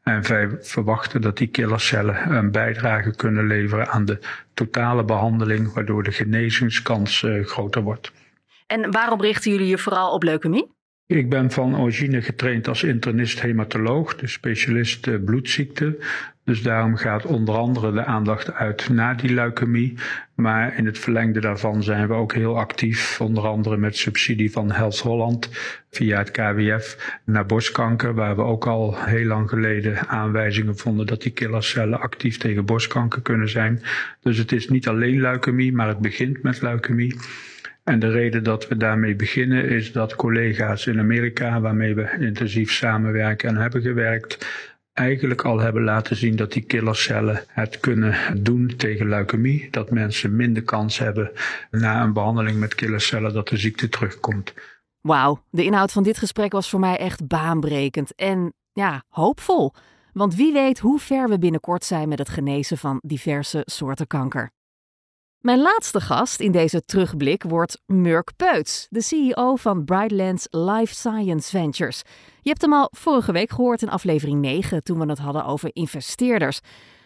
En 0.04 0.28
wij 0.28 0.50
verwachten 0.62 1.22
dat 1.22 1.38
die 1.38 1.48
killercellen 1.48 2.32
een 2.32 2.52
bijdrage 2.52 3.16
kunnen 3.16 3.48
leveren 3.48 3.88
aan 3.88 4.06
de 4.06 4.20
totale 4.54 5.04
behandeling, 5.04 5.74
waardoor 5.74 6.04
de 6.04 6.12
genezingskans 6.12 7.24
eh, 7.24 7.46
groter 7.46 7.82
wordt. 7.82 8.12
En 8.68 8.92
waarom 8.92 9.22
richten 9.22 9.52
jullie 9.52 9.68
je 9.68 9.78
vooral 9.78 10.14
op 10.14 10.24
leukemie? 10.24 10.73
Ik 11.08 11.30
ben 11.30 11.52
van 11.52 11.78
origine 11.78 12.22
getraind 12.22 12.68
als 12.68 12.84
internist-hematoloog, 12.84 14.16
dus 14.16 14.32
specialist 14.32 15.08
uh, 15.08 15.24
bloedziekte. 15.24 15.98
Dus 16.44 16.62
daarom 16.62 16.96
gaat 16.96 17.26
onder 17.26 17.56
andere 17.56 17.92
de 17.92 18.06
aandacht 18.06 18.54
uit 18.54 18.90
naar 18.90 19.18
die 19.18 19.34
leukemie. 19.34 19.94
Maar 20.36 20.78
in 20.78 20.86
het 20.86 21.00
verlengde 21.00 21.40
daarvan 21.40 21.84
zijn 21.84 22.08
we 22.08 22.14
ook 22.14 22.34
heel 22.34 22.58
actief, 22.58 23.22
onder 23.22 23.48
andere 23.48 23.78
met 23.78 23.98
subsidie 23.98 24.52
van 24.52 24.72
Health 24.72 25.00
Holland 25.00 25.50
via 25.90 26.18
het 26.18 26.32
KWF 26.32 27.18
naar 27.26 27.46
borstkanker, 27.46 28.14
waar 28.14 28.36
we 28.36 28.42
ook 28.42 28.68
al 28.68 28.98
heel 29.06 29.26
lang 29.26 29.50
geleden 29.50 30.08
aanwijzingen 30.08 30.78
vonden 30.78 31.06
dat 31.06 31.22
die 31.22 31.32
killercellen 31.32 32.00
actief 32.00 32.38
tegen 32.38 32.66
borstkanker 32.66 33.22
kunnen 33.22 33.50
zijn. 33.50 33.82
Dus 34.22 34.38
het 34.38 34.52
is 34.52 34.70
niet 34.70 34.88
alleen 34.88 35.22
leukemie, 35.22 35.74
maar 35.74 35.88
het 35.88 36.00
begint 36.00 36.44
met 36.44 36.62
leukemie. 36.62 37.16
En 37.84 38.00
de 38.00 38.10
reden 38.10 38.44
dat 38.44 38.68
we 38.68 38.78
daarmee 38.78 39.16
beginnen 39.16 39.70
is 39.70 39.92
dat 39.92 40.16
collega's 40.16 40.88
in 40.88 41.00
Amerika, 41.00 41.62
waarmee 41.62 41.96
we 41.96 42.16
intensief 42.20 42.72
samenwerken 42.72 43.50
en 43.50 43.56
hebben 43.56 43.82
gewerkt, 43.82 44.48
eigenlijk 44.94 45.42
al 45.42 45.60
hebben 45.60 45.84
laten 45.84 46.16
zien 46.16 46.36
dat 46.36 46.52
die 46.52 46.64
killercellen 46.64 47.44
het 47.48 47.80
kunnen 47.80 48.44
doen 48.44 48.74
tegen 48.78 49.10
leukemie. 49.10 49.68
Dat 49.72 49.92
mensen 49.92 50.36
minder 50.36 50.64
kans 50.64 50.98
hebben 50.98 51.32
na 51.72 52.04
een 52.04 52.14
behandeling 52.14 52.60
met 52.60 52.76
killercellen 52.76 53.34
dat 53.34 53.48
de 53.48 53.58
ziekte 53.58 53.90
terugkomt. 53.90 54.54
Wauw, 55.02 55.44
de 55.50 55.64
inhoud 55.64 55.92
van 55.92 56.04
dit 56.04 56.18
gesprek 56.18 56.52
was 56.52 56.70
voor 56.70 56.80
mij 56.80 56.98
echt 56.98 57.28
baanbrekend 57.28 58.16
en 58.16 58.54
ja, 58.74 59.04
hoopvol. 59.08 59.74
Want 60.14 60.36
wie 60.36 60.54
weet 60.54 60.80
hoe 60.80 61.00
ver 61.00 61.30
we 61.30 61.40
binnenkort 61.40 61.84
zijn 61.84 62.10
met 62.10 62.20
het 62.20 62.30
genezen 62.30 62.78
van 62.78 63.02
diverse 63.06 63.62
soorten 63.66 64.08
kanker. 64.08 64.52
Mijn 65.44 65.62
laatste 65.62 66.02
gast 66.02 66.40
in 66.40 66.52
deze 66.52 66.86
terugblik 66.86 67.44
wordt 67.44 67.82
Murk 67.86 68.32
Peuts, 68.36 68.88
de 68.90 69.02
CEO 69.02 69.56
van 69.56 69.86
Brightlands 69.86 70.48
Life 70.50 70.94
Science 70.94 71.50
Ventures. 71.50 72.02
Je 72.42 72.50
hebt 72.50 72.62
hem 72.62 72.74
al 72.74 72.90
vorige 72.92 73.32
week 73.32 73.50
gehoord 73.50 73.82
in 73.82 73.90
aflevering 73.90 74.42
9 74.42 74.84
toen 74.84 75.00
we 75.00 75.06
het 75.06 75.18
hadden 75.18 75.46
over 75.46 75.70
investeerders. 75.74 76.60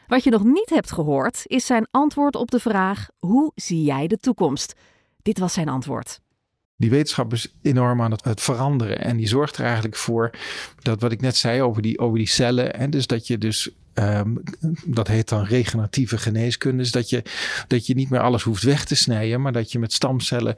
Wat 0.07 0.23
je 0.23 0.29
nog 0.29 0.43
niet 0.43 0.69
hebt 0.69 0.91
gehoord 0.91 1.41
is 1.43 1.65
zijn 1.65 1.87
antwoord 1.91 2.35
op 2.35 2.51
de 2.51 2.59
vraag: 2.59 3.07
hoe 3.19 3.51
zie 3.55 3.83
jij 3.83 4.07
de 4.07 4.17
toekomst? 4.17 4.73
Dit 5.21 5.39
was 5.39 5.53
zijn 5.53 5.69
antwoord. 5.69 6.19
Die 6.75 6.89
wetenschap 6.89 7.33
is 7.33 7.53
enorm 7.61 8.01
aan 8.01 8.11
het, 8.11 8.41
veranderen. 8.41 9.01
En 9.01 9.17
die 9.17 9.27
zorgt 9.27 9.57
er 9.57 9.65
eigenlijk 9.65 9.95
voor 9.95 10.31
dat 10.81 11.01
wat 11.01 11.11
ik 11.11 11.21
net 11.21 11.35
zei 11.35 11.61
over 11.61 11.81
die, 11.81 11.99
over 11.99 12.17
die 12.17 12.27
cellen. 12.27 12.73
En 12.73 12.89
dus 12.89 13.07
dat 13.07 13.27
je 13.27 13.37
dus 13.37 13.69
ehm, 13.97 14.35
dat 14.85 15.07
heet 15.07 15.29
dan 15.29 15.43
regeneratieve 15.43 16.17
geneeskunde. 16.17 16.77
Dus 16.77 16.91
dat 16.91 17.09
je, 17.09 17.23
dat 17.67 17.87
je 17.87 17.95
niet 17.95 18.09
meer 18.09 18.19
alles 18.19 18.43
hoeft 18.43 18.63
weg 18.63 18.85
te 18.85 18.95
snijden, 18.95 19.41
maar 19.41 19.51
dat 19.51 19.71
je 19.71 19.79
met 19.79 19.93
stamcellen 19.93 20.55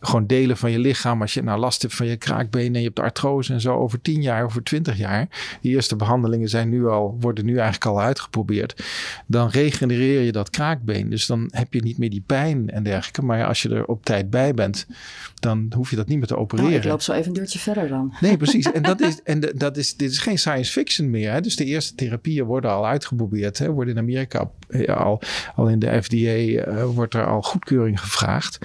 gewoon 0.00 0.26
delen 0.26 0.56
van 0.56 0.70
je 0.70 0.78
lichaam. 0.78 1.20
Als 1.20 1.34
je 1.34 1.42
nou 1.42 1.58
last 1.58 1.82
hebt 1.82 1.94
van 1.94 2.06
je 2.06 2.16
kraakbenen 2.16 2.74
en 2.74 2.80
je 2.80 2.86
hebt 2.86 3.00
artrose 3.00 3.52
en 3.52 3.60
zo 3.60 3.74
over 3.74 4.00
10 4.00 4.22
jaar, 4.22 4.44
over 4.44 4.62
20 4.62 4.96
jaar. 4.96 5.28
Die 5.60 5.74
eerste 5.74 5.96
behandelingen 5.96 6.48
zijn 6.48 6.68
nu 6.68 6.86
al, 6.88 7.16
worden 7.20 7.44
nu 7.44 7.52
eigenlijk 7.52 7.86
al 7.86 8.00
uitgeprobeerd. 8.00 8.84
Dan 9.26 9.48
regenereer 9.48 10.20
je 10.20 10.32
dat 10.32 10.50
kraakbeen. 10.50 11.10
Dus 11.10 11.26
dan 11.26 11.48
heb 11.52 11.74
je 11.74 11.82
niet 11.82 11.98
meer 11.98 12.10
die 12.10 12.22
pijn 12.26 12.70
en 12.70 12.82
dergelijke. 12.82 13.22
Maar 13.22 13.46
als 13.46 13.62
je 13.62 13.68
er 13.68 13.84
op 13.84 14.04
tijd 14.04 14.30
bij 14.30 14.54
bent, 14.54 14.86
dan 15.34 15.72
hoef 15.76 15.90
je 15.90 15.96
dat 15.96 16.06
niet 16.06 16.18
meer 16.18 16.26
te 16.26 16.36
opereren. 16.36 16.70
Nou, 16.70 16.82
ik 16.82 16.88
loop 16.88 17.00
zo 17.00 17.12
even 17.12 17.26
een 17.26 17.32
deurtje 17.32 17.58
verder 17.58 17.88
dan. 17.88 18.14
Nee, 18.20 18.36
precies. 18.36 18.72
En, 18.72 18.82
dat 18.82 19.00
is, 19.08 19.22
en 19.22 19.40
dat 19.40 19.76
is, 19.76 19.96
dit 19.96 20.10
is 20.10 20.18
geen 20.18 20.38
science 20.38 20.72
fiction 20.72 21.10
meer. 21.10 21.32
Hè? 21.32 21.40
Dus 21.40 21.56
de 21.56 21.64
eerste 21.64 21.94
therapieën 21.94 22.44
worden 22.44 22.70
al 22.70 22.86
uitgeprobeerd. 22.86 23.58
Hè? 23.58 23.70
Worden 23.70 23.94
in 23.94 24.00
Amerika 24.00 24.50
al, 24.86 25.20
al 25.54 25.68
in 25.68 25.78
de 25.78 26.02
FDA 26.02 26.62
eh, 26.62 26.84
wordt 26.84 27.14
er 27.14 27.26
al 27.26 27.42
goedkeuring 27.42 28.00
gevraagd. 28.00 28.58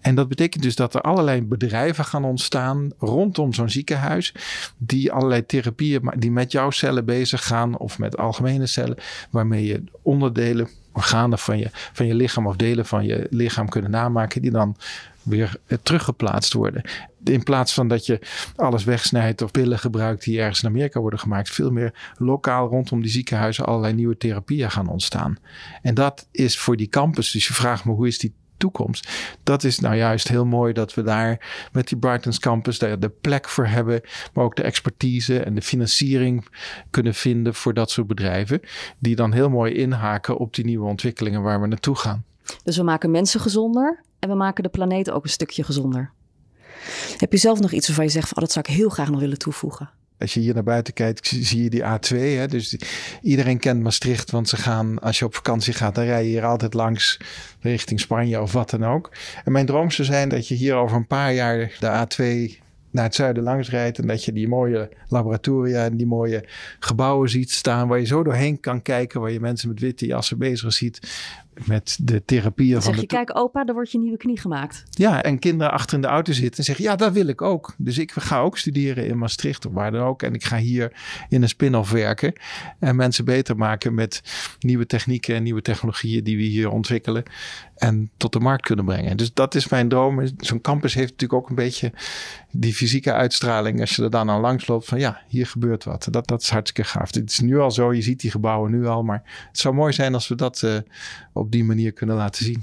En 0.00 0.14
dat 0.14 0.28
betekent 0.28 0.62
dus 0.62 0.76
dat 0.76 0.94
er 0.94 1.00
allerlei 1.00 1.42
bedrijven 1.42 2.04
gaan 2.04 2.24
ontstaan 2.24 2.90
rondom 2.98 3.52
zo'n 3.52 3.70
ziekenhuis. 3.70 4.34
Die 4.78 5.12
allerlei 5.12 5.46
therapieën 5.46 6.12
die 6.16 6.30
met 6.30 6.52
jouw 6.52 6.70
cellen 6.70 7.04
bezig 7.04 7.46
gaan 7.46 7.78
of 7.78 7.98
met 7.98 8.16
algemene 8.16 8.66
cellen. 8.66 8.96
Waarmee 9.30 9.66
je 9.66 9.84
onderdelen 10.02 10.68
organen 10.98 11.38
van 11.38 11.58
je, 11.58 11.68
van 11.72 12.06
je 12.06 12.14
lichaam 12.14 12.46
of 12.46 12.56
delen 12.56 12.86
van 12.86 13.04
je 13.04 13.26
lichaam 13.30 13.68
kunnen 13.68 13.90
namaken, 13.90 14.42
die 14.42 14.50
dan 14.50 14.76
weer 15.22 15.56
eh, 15.66 15.78
teruggeplaatst 15.82 16.52
worden. 16.52 16.82
In 17.24 17.42
plaats 17.42 17.74
van 17.74 17.88
dat 17.88 18.06
je 18.06 18.20
alles 18.56 18.84
wegsnijdt 18.84 19.42
of 19.42 19.50
pillen 19.50 19.78
gebruikt 19.78 20.24
die 20.24 20.40
ergens 20.40 20.62
in 20.62 20.68
Amerika 20.68 21.00
worden 21.00 21.18
gemaakt, 21.18 21.50
veel 21.50 21.70
meer 21.70 21.94
lokaal 22.16 22.68
rondom 22.68 23.02
die 23.02 23.10
ziekenhuizen 23.10 23.66
allerlei 23.66 23.94
nieuwe 23.94 24.16
therapieën 24.16 24.70
gaan 24.70 24.88
ontstaan. 24.88 25.38
En 25.82 25.94
dat 25.94 26.26
is 26.30 26.58
voor 26.58 26.76
die 26.76 26.88
campus. 26.88 27.30
Dus 27.30 27.46
je 27.46 27.54
vraagt 27.54 27.84
me 27.84 27.92
hoe 27.92 28.06
is 28.06 28.18
die 28.18 28.34
toekomst. 28.58 29.08
Dat 29.42 29.64
is 29.64 29.78
nou 29.78 29.94
juist 29.94 30.28
heel 30.28 30.44
mooi 30.44 30.72
dat 30.72 30.94
we 30.94 31.02
daar 31.02 31.68
met 31.72 31.88
die 31.88 31.98
Brightons 31.98 32.38
Campus 32.38 32.78
daar 32.78 32.98
de 32.98 33.08
plek 33.08 33.48
voor 33.48 33.66
hebben, 33.66 34.00
maar 34.32 34.44
ook 34.44 34.56
de 34.56 34.62
expertise 34.62 35.40
en 35.40 35.54
de 35.54 35.62
financiering 35.62 36.46
kunnen 36.90 37.14
vinden 37.14 37.54
voor 37.54 37.74
dat 37.74 37.90
soort 37.90 38.06
bedrijven, 38.06 38.60
die 38.98 39.16
dan 39.16 39.32
heel 39.32 39.48
mooi 39.48 39.74
inhaken 39.74 40.36
op 40.36 40.54
die 40.54 40.64
nieuwe 40.64 40.88
ontwikkelingen 40.88 41.42
waar 41.42 41.60
we 41.60 41.66
naartoe 41.66 41.96
gaan. 41.96 42.24
Dus 42.64 42.76
we 42.76 42.82
maken 42.82 43.10
mensen 43.10 43.40
gezonder 43.40 44.02
en 44.18 44.28
we 44.28 44.34
maken 44.34 44.62
de 44.62 44.68
planeet 44.68 45.10
ook 45.10 45.24
een 45.24 45.30
stukje 45.30 45.62
gezonder. 45.62 46.12
Heb 47.16 47.32
je 47.32 47.38
zelf 47.38 47.60
nog 47.60 47.72
iets 47.72 47.86
waarvan 47.86 48.04
je 48.04 48.10
zegt 48.10 48.28
van 48.28 48.36
oh, 48.36 48.42
dat 48.42 48.52
zou 48.52 48.64
ik 48.68 48.74
heel 48.74 48.88
graag 48.88 49.10
nog 49.10 49.20
willen 49.20 49.38
toevoegen? 49.38 49.90
Als 50.18 50.34
je 50.34 50.40
hier 50.40 50.54
naar 50.54 50.62
buiten 50.62 50.94
kijkt, 50.94 51.26
zie 51.40 51.62
je 51.62 51.70
die 51.70 51.82
A2. 51.82 52.16
Hè? 52.16 52.48
Dus 52.48 52.76
iedereen 53.22 53.58
kent 53.58 53.82
Maastricht, 53.82 54.30
want 54.30 54.48
ze 54.48 54.56
gaan, 54.56 54.98
als 54.98 55.18
je 55.18 55.24
op 55.24 55.34
vakantie 55.34 55.72
gaat, 55.72 55.94
dan 55.94 56.04
rij 56.04 56.22
je 56.22 56.28
hier 56.28 56.44
altijd 56.44 56.74
langs 56.74 57.20
richting 57.60 58.00
Spanje 58.00 58.40
of 58.40 58.52
wat 58.52 58.70
dan 58.70 58.84
ook. 58.84 59.10
En 59.44 59.52
mijn 59.52 59.66
droom 59.66 59.90
zou 59.90 60.08
zijn 60.08 60.28
dat 60.28 60.48
je 60.48 60.54
hier 60.54 60.74
over 60.74 60.96
een 60.96 61.06
paar 61.06 61.34
jaar 61.34 61.76
de 61.78 62.06
A2 62.06 62.66
naar 62.90 63.04
het 63.04 63.14
zuiden 63.14 63.42
langs 63.42 63.70
rijdt 63.70 63.98
en 63.98 64.06
dat 64.06 64.24
je 64.24 64.32
die 64.32 64.48
mooie 64.48 64.88
laboratoria 65.08 65.84
en 65.84 65.96
die 65.96 66.06
mooie 66.06 66.44
gebouwen 66.78 67.28
ziet 67.28 67.50
staan 67.50 67.88
waar 67.88 67.98
je 67.98 68.06
zo 68.06 68.22
doorheen 68.22 68.60
kan 68.60 68.82
kijken, 68.82 69.20
waar 69.20 69.30
je 69.30 69.40
mensen 69.40 69.68
met 69.68 69.80
witte 69.80 70.06
jassen 70.06 70.38
bezig 70.38 70.72
ziet 70.72 71.00
met 71.66 71.98
de 72.00 72.24
therapieën 72.24 72.82
van 72.82 72.92
zeg 72.92 73.00
je, 73.00 73.06
kijk 73.06 73.38
opa, 73.38 73.66
er 73.66 73.74
wordt 73.74 73.92
je 73.92 73.98
nieuwe 73.98 74.16
knie 74.16 74.40
gemaakt. 74.40 74.84
Ja, 74.90 75.22
en 75.22 75.38
kinderen 75.38 75.72
achter 75.72 75.96
in 75.96 76.02
de 76.02 76.08
auto 76.08 76.32
zitten 76.32 76.58
en 76.58 76.64
zeggen, 76.64 76.84
ja, 76.84 76.96
dat 76.96 77.12
wil 77.12 77.26
ik 77.26 77.42
ook. 77.42 77.74
Dus 77.78 77.98
ik 77.98 78.12
ga 78.12 78.40
ook 78.40 78.58
studeren 78.58 79.06
in 79.06 79.18
Maastricht 79.18 79.66
of 79.66 79.72
waar 79.72 79.90
dan 79.90 80.02
ook. 80.02 80.22
En 80.22 80.34
ik 80.34 80.44
ga 80.44 80.56
hier 80.56 80.92
in 81.28 81.42
een 81.42 81.48
spin-off 81.48 81.90
werken 81.90 82.32
en 82.78 82.96
mensen 82.96 83.24
beter 83.24 83.56
maken 83.56 83.94
met 83.94 84.22
nieuwe 84.60 84.86
technieken 84.86 85.34
en 85.34 85.42
nieuwe 85.42 85.62
technologieën 85.62 86.24
die 86.24 86.36
we 86.36 86.42
hier 86.42 86.70
ontwikkelen 86.70 87.24
en 87.78 88.10
tot 88.16 88.32
de 88.32 88.40
markt 88.40 88.66
kunnen 88.66 88.84
brengen. 88.84 89.16
Dus 89.16 89.34
dat 89.34 89.54
is 89.54 89.68
mijn 89.68 89.88
droom. 89.88 90.26
Zo'n 90.38 90.60
campus 90.60 90.94
heeft 90.94 91.10
natuurlijk 91.10 91.42
ook 91.42 91.48
een 91.48 91.54
beetje 91.54 91.92
die 92.50 92.74
fysieke 92.74 93.12
uitstraling. 93.12 93.80
Als 93.80 93.96
je 93.96 94.02
er 94.02 94.10
dan 94.10 94.30
aan 94.30 94.40
langs 94.40 94.66
loopt 94.66 94.86
van 94.86 94.98
ja, 94.98 95.20
hier 95.28 95.46
gebeurt 95.46 95.84
wat. 95.84 96.08
Dat, 96.10 96.28
dat 96.28 96.42
is 96.42 96.50
hartstikke 96.50 96.90
gaaf. 96.90 97.14
Het 97.14 97.30
is 97.30 97.40
nu 97.40 97.58
al 97.58 97.70
zo, 97.70 97.92
je 97.92 98.02
ziet 98.02 98.20
die 98.20 98.30
gebouwen 98.30 98.70
nu 98.70 98.86
al. 98.86 99.02
Maar 99.02 99.22
het 99.48 99.58
zou 99.58 99.74
mooi 99.74 99.92
zijn 99.92 100.14
als 100.14 100.28
we 100.28 100.34
dat 100.34 100.62
uh, 100.62 100.76
op 101.32 101.47
die 101.52 101.64
manier 101.64 101.92
kunnen 101.92 102.16
laten 102.16 102.44
zien. 102.44 102.62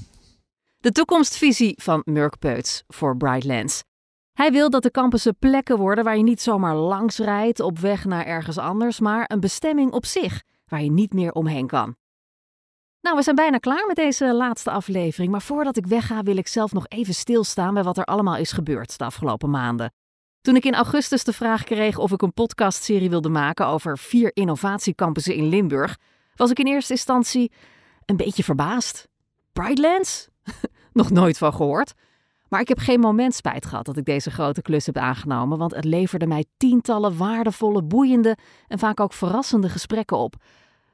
De 0.77 0.91
toekomstvisie 0.91 1.81
van 1.81 2.01
Murk 2.05 2.39
Peuts 2.39 2.83
voor 2.87 3.17
Brightlands. 3.17 3.83
Hij 4.33 4.51
wil 4.51 4.69
dat 4.69 4.83
de 4.83 4.91
campussen 4.91 5.37
plekken 5.39 5.77
worden 5.77 6.03
waar 6.03 6.17
je 6.17 6.23
niet 6.23 6.41
zomaar 6.41 6.75
langs 6.75 7.17
rijdt 7.17 7.59
op 7.59 7.79
weg 7.79 8.05
naar 8.05 8.25
ergens 8.25 8.57
anders, 8.57 8.99
maar 8.99 9.25
een 9.27 9.39
bestemming 9.39 9.91
op 9.91 10.05
zich 10.05 10.41
waar 10.65 10.83
je 10.83 10.91
niet 10.91 11.13
meer 11.13 11.31
omheen 11.31 11.67
kan. 11.67 11.95
Nou, 13.01 13.17
we 13.17 13.23
zijn 13.23 13.35
bijna 13.35 13.57
klaar 13.57 13.87
met 13.87 13.95
deze 13.95 14.33
laatste 14.33 14.71
aflevering, 14.71 15.31
maar 15.31 15.41
voordat 15.41 15.77
ik 15.77 15.85
wegga 15.87 16.23
wil 16.23 16.37
ik 16.37 16.47
zelf 16.47 16.73
nog 16.73 16.87
even 16.87 17.13
stilstaan 17.13 17.73
bij 17.73 17.83
wat 17.83 17.97
er 17.97 18.05
allemaal 18.05 18.37
is 18.37 18.51
gebeurd 18.51 18.97
de 18.97 19.05
afgelopen 19.05 19.49
maanden. 19.49 19.93
Toen 20.41 20.55
ik 20.55 20.65
in 20.65 20.75
augustus 20.75 21.23
de 21.23 21.33
vraag 21.33 21.63
kreeg 21.63 21.97
of 21.97 22.11
ik 22.11 22.21
een 22.21 22.33
podcastserie 22.33 23.09
wilde 23.09 23.29
maken 23.29 23.67
over 23.67 23.97
vier 23.97 24.31
innovatiecampussen 24.33 25.35
in 25.35 25.49
Limburg, 25.49 25.97
was 26.35 26.49
ik 26.49 26.59
in 26.59 26.67
eerste 26.67 26.93
instantie 26.93 27.51
een 28.05 28.17
beetje 28.17 28.43
verbaasd. 28.43 29.07
Brightlands? 29.53 30.27
Nog 30.93 31.11
nooit 31.11 31.37
van 31.37 31.53
gehoord. 31.53 31.93
Maar 32.49 32.61
ik 32.61 32.67
heb 32.67 32.77
geen 32.77 32.99
moment 32.99 33.33
spijt 33.33 33.65
gehad 33.65 33.85
dat 33.85 33.97
ik 33.97 34.05
deze 34.05 34.31
grote 34.31 34.61
klus 34.61 34.85
heb 34.85 34.97
aangenomen, 34.97 35.57
want 35.57 35.75
het 35.75 35.85
leverde 35.85 36.27
mij 36.27 36.45
tientallen 36.57 37.17
waardevolle, 37.17 37.83
boeiende 37.83 38.37
en 38.67 38.79
vaak 38.79 38.99
ook 38.99 39.13
verrassende 39.13 39.69
gesprekken 39.69 40.17
op. 40.17 40.35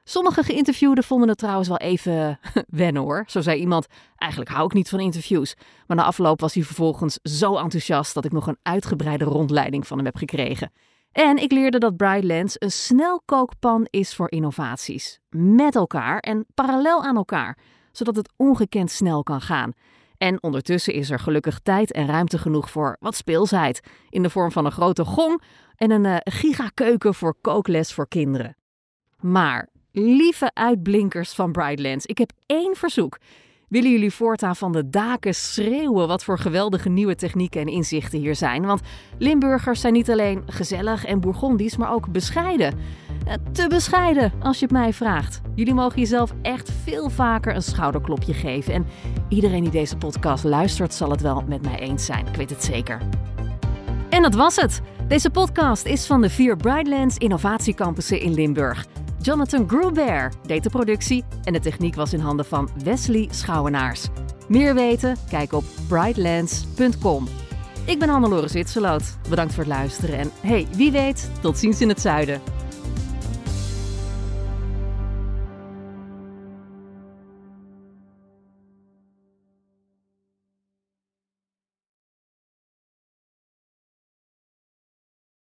Sommige 0.04 0.42
geïnterviewden 0.42 1.04
vonden 1.04 1.28
het 1.28 1.38
trouwens 1.38 1.68
wel 1.68 1.76
even 1.76 2.38
wennen 2.66 3.02
hoor. 3.02 3.24
Zo 3.26 3.40
zei 3.40 3.60
iemand: 3.60 3.86
Eigenlijk 4.16 4.50
hou 4.50 4.64
ik 4.64 4.72
niet 4.72 4.88
van 4.88 5.00
interviews. 5.00 5.54
Maar 5.86 5.96
na 5.96 6.04
afloop 6.04 6.40
was 6.40 6.54
hij 6.54 6.62
vervolgens 6.62 7.18
zo 7.22 7.56
enthousiast 7.56 8.14
dat 8.14 8.24
ik 8.24 8.32
nog 8.32 8.46
een 8.46 8.58
uitgebreide 8.62 9.24
rondleiding 9.24 9.86
van 9.86 9.96
hem 9.96 10.06
heb 10.06 10.16
gekregen. 10.16 10.72
En 11.12 11.36
ik 11.36 11.52
leerde 11.52 11.78
dat 11.78 11.96
Brightlands 11.96 12.56
een 12.58 12.70
snelkookpan 12.70 13.86
is 13.90 14.14
voor 14.14 14.30
innovaties. 14.30 15.20
Met 15.30 15.74
elkaar 15.74 16.18
en 16.18 16.46
parallel 16.54 17.04
aan 17.04 17.16
elkaar, 17.16 17.58
zodat 17.92 18.16
het 18.16 18.32
ongekend 18.36 18.90
snel 18.90 19.22
kan 19.22 19.40
gaan. 19.40 19.72
En 20.16 20.42
ondertussen 20.42 20.94
is 20.94 21.10
er 21.10 21.18
gelukkig 21.18 21.58
tijd 21.58 21.92
en 21.92 22.06
ruimte 22.06 22.38
genoeg 22.38 22.70
voor 22.70 22.96
wat 23.00 23.16
speelsheid. 23.16 23.80
In 24.08 24.22
de 24.22 24.30
vorm 24.30 24.52
van 24.52 24.64
een 24.64 24.72
grote 24.72 25.04
gong 25.04 25.42
en 25.76 25.90
een 25.90 26.04
uh, 26.04 26.16
gigakeuken 26.18 27.14
voor 27.14 27.36
kookles 27.40 27.92
voor 27.92 28.08
kinderen. 28.08 28.56
Maar, 29.20 29.68
lieve 29.92 30.50
uitblinkers 30.54 31.32
van 31.32 31.52
Brightlands, 31.52 32.06
ik 32.06 32.18
heb 32.18 32.32
één 32.46 32.76
verzoek. 32.76 33.18
Willen 33.72 33.90
jullie 33.90 34.12
voortaan 34.12 34.56
van 34.56 34.72
de 34.72 34.90
daken 34.90 35.34
schreeuwen 35.34 36.08
wat 36.08 36.24
voor 36.24 36.38
geweldige 36.38 36.88
nieuwe 36.88 37.14
technieken 37.14 37.60
en 37.60 37.66
inzichten 37.66 38.18
hier 38.18 38.34
zijn? 38.34 38.66
Want 38.66 38.80
Limburgers 39.18 39.80
zijn 39.80 39.92
niet 39.92 40.10
alleen 40.10 40.42
gezellig 40.46 41.04
en 41.04 41.20
Bourgondisch, 41.20 41.76
maar 41.76 41.92
ook 41.92 42.12
bescheiden. 42.12 42.74
Eh, 43.26 43.34
te 43.52 43.68
bescheiden, 43.68 44.32
als 44.40 44.58
je 44.58 44.64
het 44.64 44.74
mij 44.74 44.92
vraagt. 44.92 45.40
Jullie 45.54 45.74
mogen 45.74 45.98
jezelf 45.98 46.34
echt 46.42 46.70
veel 46.84 47.10
vaker 47.10 47.54
een 47.54 47.62
schouderklopje 47.62 48.34
geven. 48.34 48.74
En 48.74 48.86
iedereen 49.28 49.62
die 49.62 49.72
deze 49.72 49.96
podcast 49.96 50.44
luistert, 50.44 50.94
zal 50.94 51.10
het 51.10 51.20
wel 51.20 51.44
met 51.48 51.62
mij 51.62 51.78
eens 51.78 52.04
zijn. 52.04 52.26
Ik 52.26 52.36
weet 52.36 52.50
het 52.50 52.64
zeker. 52.64 53.00
En 54.10 54.22
dat 54.22 54.34
was 54.34 54.56
het. 54.56 54.80
Deze 55.08 55.30
podcast 55.30 55.86
is 55.86 56.06
van 56.06 56.20
de 56.20 56.30
vier 56.30 56.56
Brightlands 56.56 57.16
innovatiecampussen 57.16 58.20
in 58.20 58.34
Limburg. 58.34 58.86
Jonathan 59.22 59.68
Gruber 59.68 60.32
deed 60.46 60.62
de 60.62 60.70
productie 60.70 61.24
en 61.44 61.52
de 61.52 61.60
techniek 61.60 61.94
was 61.94 62.12
in 62.12 62.20
handen 62.20 62.44
van 62.44 62.68
Wesley 62.84 63.28
Schouwenaars. 63.30 64.08
Meer 64.48 64.74
weten? 64.74 65.16
Kijk 65.28 65.52
op 65.52 65.64
brightlands.com. 65.88 67.28
Ik 67.84 67.98
ben 67.98 68.08
Hannelore 68.08 68.48
Zwitserloot. 68.48 69.16
Bedankt 69.28 69.54
voor 69.54 69.64
het 69.64 69.72
luisteren 69.72 70.18
en 70.18 70.30
hey, 70.40 70.66
wie 70.76 70.90
weet, 70.90 71.30
tot 71.40 71.58
ziens 71.58 71.80
in 71.80 71.88
het 71.88 72.00
zuiden. 72.00 72.40